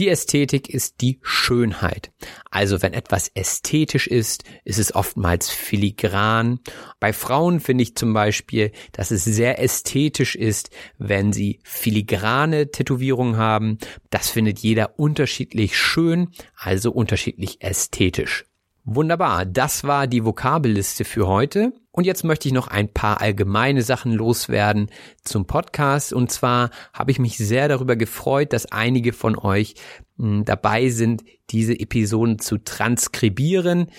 Die 0.00 0.08
Ästhetik 0.08 0.70
ist 0.70 1.02
die 1.02 1.18
Schönheit. 1.20 2.10
Also 2.50 2.80
wenn 2.80 2.94
etwas 2.94 3.28
ästhetisch 3.34 4.06
ist, 4.06 4.44
ist 4.64 4.78
es 4.78 4.94
oftmals 4.94 5.50
filigran. 5.50 6.60
Bei 7.00 7.12
Frauen 7.12 7.60
finde 7.60 7.82
ich 7.82 7.96
zum 7.96 8.14
Beispiel, 8.14 8.72
dass 8.92 9.10
es 9.10 9.24
sehr 9.24 9.62
ästhetisch 9.62 10.36
ist, 10.36 10.70
wenn 10.96 11.34
sie 11.34 11.60
filigrane 11.64 12.70
Tätowierungen 12.70 13.36
haben. 13.36 13.76
Das 14.08 14.30
findet 14.30 14.60
jeder 14.60 14.98
unterschiedlich 14.98 15.76
schön, 15.76 16.28
also 16.56 16.92
unterschiedlich 16.92 17.60
ästhetisch. 17.60 18.49
Wunderbar, 18.92 19.46
das 19.46 19.84
war 19.84 20.08
die 20.08 20.24
Vokabelliste 20.24 21.04
für 21.04 21.28
heute. 21.28 21.72
Und 21.92 22.06
jetzt 22.06 22.24
möchte 22.24 22.48
ich 22.48 22.52
noch 22.52 22.66
ein 22.66 22.92
paar 22.92 23.20
allgemeine 23.20 23.82
Sachen 23.82 24.10
loswerden 24.10 24.90
zum 25.22 25.46
Podcast. 25.46 26.12
Und 26.12 26.32
zwar 26.32 26.70
habe 26.92 27.12
ich 27.12 27.20
mich 27.20 27.36
sehr 27.36 27.68
darüber 27.68 27.94
gefreut, 27.94 28.52
dass 28.52 28.66
einige 28.72 29.12
von 29.12 29.38
euch 29.38 29.76
hm, 30.18 30.44
dabei 30.44 30.88
sind, 30.88 31.22
diese 31.50 31.78
Episoden 31.78 32.40
zu 32.40 32.58
transkribieren. 32.58 33.92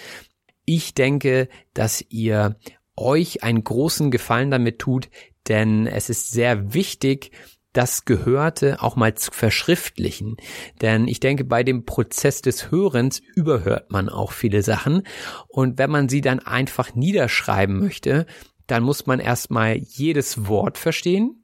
Ich 0.66 0.94
denke, 0.94 1.48
dass 1.74 2.04
ihr 2.10 2.58
euch 2.98 3.44
einen 3.44 3.64
großen 3.64 4.12
Gefallen 4.12 4.52
damit 4.52 4.80
tut, 4.80 5.10
denn 5.48 5.88
es 5.88 6.10
ist 6.10 6.32
sehr 6.32 6.74
wichtig, 6.74 7.32
das 7.74 8.06
Gehörte 8.06 8.82
auch 8.82 8.96
mal 8.96 9.16
zu 9.16 9.32
verschriftlichen. 9.32 10.38
Denn 10.82 11.08
ich 11.08 11.20
denke, 11.20 11.44
bei 11.44 11.64
dem 11.64 11.86
Prozess 11.86 12.42
des 12.42 12.72
Hörens 12.72 13.22
überhört 13.36 13.92
man 13.92 14.10
auch 14.10 14.32
viele 14.32 14.62
Sachen. 14.62 15.04
Und 15.48 15.78
wenn 15.78 15.90
man 15.90 16.10
sie 16.10 16.22
dann 16.22 16.40
einfach 16.40 16.96
niederschreiben 16.96 17.80
möchte, 17.80 18.26
dann 18.68 18.84
muss 18.84 19.06
man 19.06 19.20
erstmal 19.20 19.78
jedes 19.78 20.48
Wort 20.48 20.78
verstehen 20.78 21.44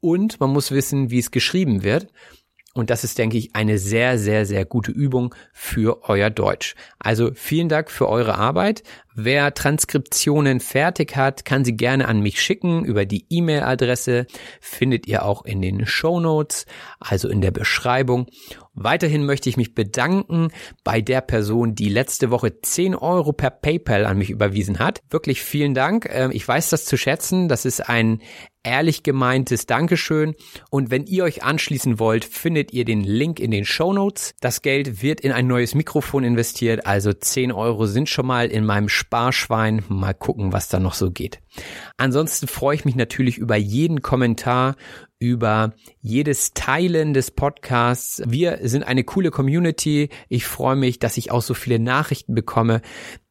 und 0.00 0.40
man 0.40 0.50
muss 0.50 0.70
wissen, 0.70 1.10
wie 1.10 1.18
es 1.18 1.30
geschrieben 1.30 1.82
wird. 1.82 2.08
Und 2.74 2.90
das 2.90 3.02
ist, 3.02 3.18
denke 3.18 3.38
ich, 3.38 3.56
eine 3.56 3.78
sehr, 3.78 4.18
sehr, 4.18 4.46
sehr 4.46 4.64
gute 4.64 4.92
Übung 4.92 5.34
für 5.52 6.08
euer 6.08 6.30
Deutsch. 6.30 6.76
Also 6.98 7.32
vielen 7.34 7.68
Dank 7.68 7.90
für 7.90 8.08
eure 8.08 8.36
Arbeit. 8.36 8.82
Wer 9.20 9.52
Transkriptionen 9.52 10.60
fertig 10.60 11.16
hat, 11.16 11.44
kann 11.44 11.64
sie 11.64 11.76
gerne 11.76 12.06
an 12.06 12.20
mich 12.20 12.40
schicken 12.40 12.84
über 12.84 13.04
die 13.04 13.26
E-Mail-Adresse. 13.28 14.28
Findet 14.60 15.08
ihr 15.08 15.24
auch 15.24 15.44
in 15.44 15.60
den 15.60 15.86
Show 15.86 16.20
Notes, 16.20 16.66
also 17.00 17.28
in 17.28 17.40
der 17.40 17.50
Beschreibung. 17.50 18.28
Weiterhin 18.74 19.26
möchte 19.26 19.48
ich 19.48 19.56
mich 19.56 19.74
bedanken 19.74 20.52
bei 20.84 21.00
der 21.00 21.20
Person, 21.20 21.74
die 21.74 21.88
letzte 21.88 22.30
Woche 22.30 22.60
10 22.60 22.94
Euro 22.94 23.32
per 23.32 23.50
PayPal 23.50 24.06
an 24.06 24.18
mich 24.18 24.30
überwiesen 24.30 24.78
hat. 24.78 25.00
Wirklich 25.10 25.42
vielen 25.42 25.74
Dank. 25.74 26.08
Ähm, 26.08 26.30
ich 26.32 26.46
weiß 26.46 26.70
das 26.70 26.84
zu 26.84 26.96
schätzen. 26.96 27.48
Das 27.48 27.64
ist 27.64 27.88
ein 27.88 28.20
ehrlich 28.62 29.02
gemeintes 29.02 29.66
Dankeschön. 29.66 30.34
Und 30.70 30.90
wenn 30.90 31.06
ihr 31.06 31.24
euch 31.24 31.42
anschließen 31.42 31.98
wollt, 31.98 32.24
findet 32.24 32.72
ihr 32.72 32.84
den 32.84 33.02
Link 33.02 33.40
in 33.40 33.50
den 33.50 33.64
Show 33.64 33.92
Notes. 33.92 34.34
Das 34.40 34.62
Geld 34.62 35.02
wird 35.02 35.20
in 35.20 35.32
ein 35.32 35.46
neues 35.46 35.74
Mikrofon 35.74 36.22
investiert, 36.22 36.86
also 36.86 37.12
10 37.12 37.50
Euro 37.50 37.86
sind 37.86 38.08
schon 38.08 38.26
mal 38.26 38.48
in 38.48 38.64
meinem 38.64 38.88
Sparschwein. 39.08 39.82
Mal 39.88 40.12
gucken, 40.12 40.52
was 40.52 40.68
da 40.68 40.78
noch 40.78 40.92
so 40.92 41.10
geht. 41.10 41.40
Ansonsten 41.96 42.46
freue 42.46 42.74
ich 42.74 42.84
mich 42.84 42.94
natürlich 42.94 43.38
über 43.38 43.56
jeden 43.56 44.02
Kommentar, 44.02 44.76
über 45.18 45.72
jedes 46.02 46.52
Teilen 46.52 47.14
des 47.14 47.30
Podcasts. 47.30 48.22
Wir 48.26 48.58
sind 48.64 48.82
eine 48.82 49.04
coole 49.04 49.30
Community. 49.30 50.10
Ich 50.28 50.44
freue 50.44 50.76
mich, 50.76 50.98
dass 50.98 51.16
ich 51.16 51.30
auch 51.30 51.40
so 51.40 51.54
viele 51.54 51.78
Nachrichten 51.78 52.34
bekomme 52.34 52.82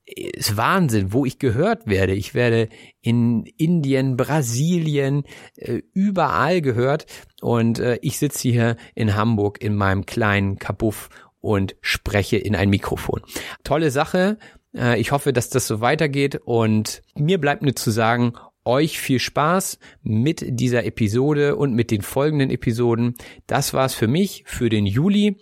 ist 0.09 0.55
Wahnsinn, 0.55 1.11
wo 1.11 1.25
ich 1.25 1.37
gehört 1.37 1.85
werde. 1.85 2.13
Ich 2.13 2.33
werde 2.33 2.69
in 3.01 3.43
Indien, 3.57 4.15
Brasilien, 4.15 5.23
äh, 5.57 5.81
überall 5.93 6.61
gehört. 6.61 7.07
Und 7.41 7.79
äh, 7.79 7.99
ich 8.01 8.17
sitze 8.17 8.47
hier 8.47 8.77
in 8.95 9.15
Hamburg 9.15 9.61
in 9.61 9.75
meinem 9.75 10.05
kleinen 10.05 10.59
Kabuff 10.59 11.09
und 11.39 11.75
spreche 11.81 12.37
in 12.37 12.55
ein 12.55 12.69
Mikrofon. 12.69 13.21
Tolle 13.63 13.91
Sache. 13.91 14.37
Äh, 14.75 14.99
ich 14.99 15.11
hoffe, 15.11 15.33
dass 15.33 15.49
das 15.49 15.67
so 15.67 15.81
weitergeht. 15.81 16.41
Und 16.45 17.01
mir 17.15 17.39
bleibt 17.39 17.63
nur 17.63 17.75
zu 17.75 17.91
sagen, 17.91 18.33
euch 18.65 18.99
viel 18.99 19.19
Spaß 19.19 19.79
mit 20.03 20.43
dieser 20.47 20.85
Episode 20.85 21.55
und 21.55 21.73
mit 21.73 21.89
den 21.89 22.01
folgenden 22.01 22.49
Episoden. 22.49 23.15
Das 23.47 23.73
war's 23.73 23.93
für 23.93 24.07
mich 24.07 24.43
für 24.45 24.69
den 24.69 24.85
Juli. 24.85 25.37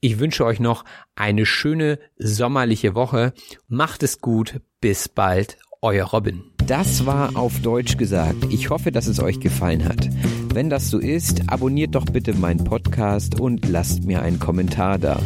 Ich 0.00 0.18
wünsche 0.18 0.44
euch 0.44 0.60
noch 0.60 0.84
eine 1.14 1.46
schöne 1.46 1.98
sommerliche 2.18 2.94
Woche. 2.94 3.32
Macht 3.68 4.02
es 4.02 4.20
gut. 4.20 4.60
Bis 4.80 5.08
bald. 5.08 5.58
Euer 5.82 6.06
Robin. 6.06 6.42
Das 6.66 7.06
war 7.06 7.36
auf 7.36 7.60
Deutsch 7.60 7.96
gesagt. 7.96 8.46
Ich 8.50 8.70
hoffe, 8.70 8.90
dass 8.90 9.06
es 9.06 9.20
euch 9.20 9.40
gefallen 9.40 9.84
hat. 9.84 10.08
Wenn 10.52 10.68
das 10.70 10.90
so 10.90 10.98
ist, 10.98 11.48
abonniert 11.48 11.94
doch 11.94 12.06
bitte 12.06 12.34
meinen 12.34 12.64
Podcast 12.64 13.40
und 13.40 13.68
lasst 13.68 14.04
mir 14.04 14.22
einen 14.22 14.40
Kommentar 14.40 14.98
da. 14.98 15.20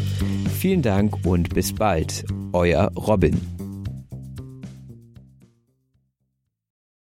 Vielen 0.60 0.82
Dank 0.82 1.24
und 1.24 1.54
bis 1.54 1.74
bald. 1.74 2.22
Euer 2.52 2.92
Robin. 2.94 3.59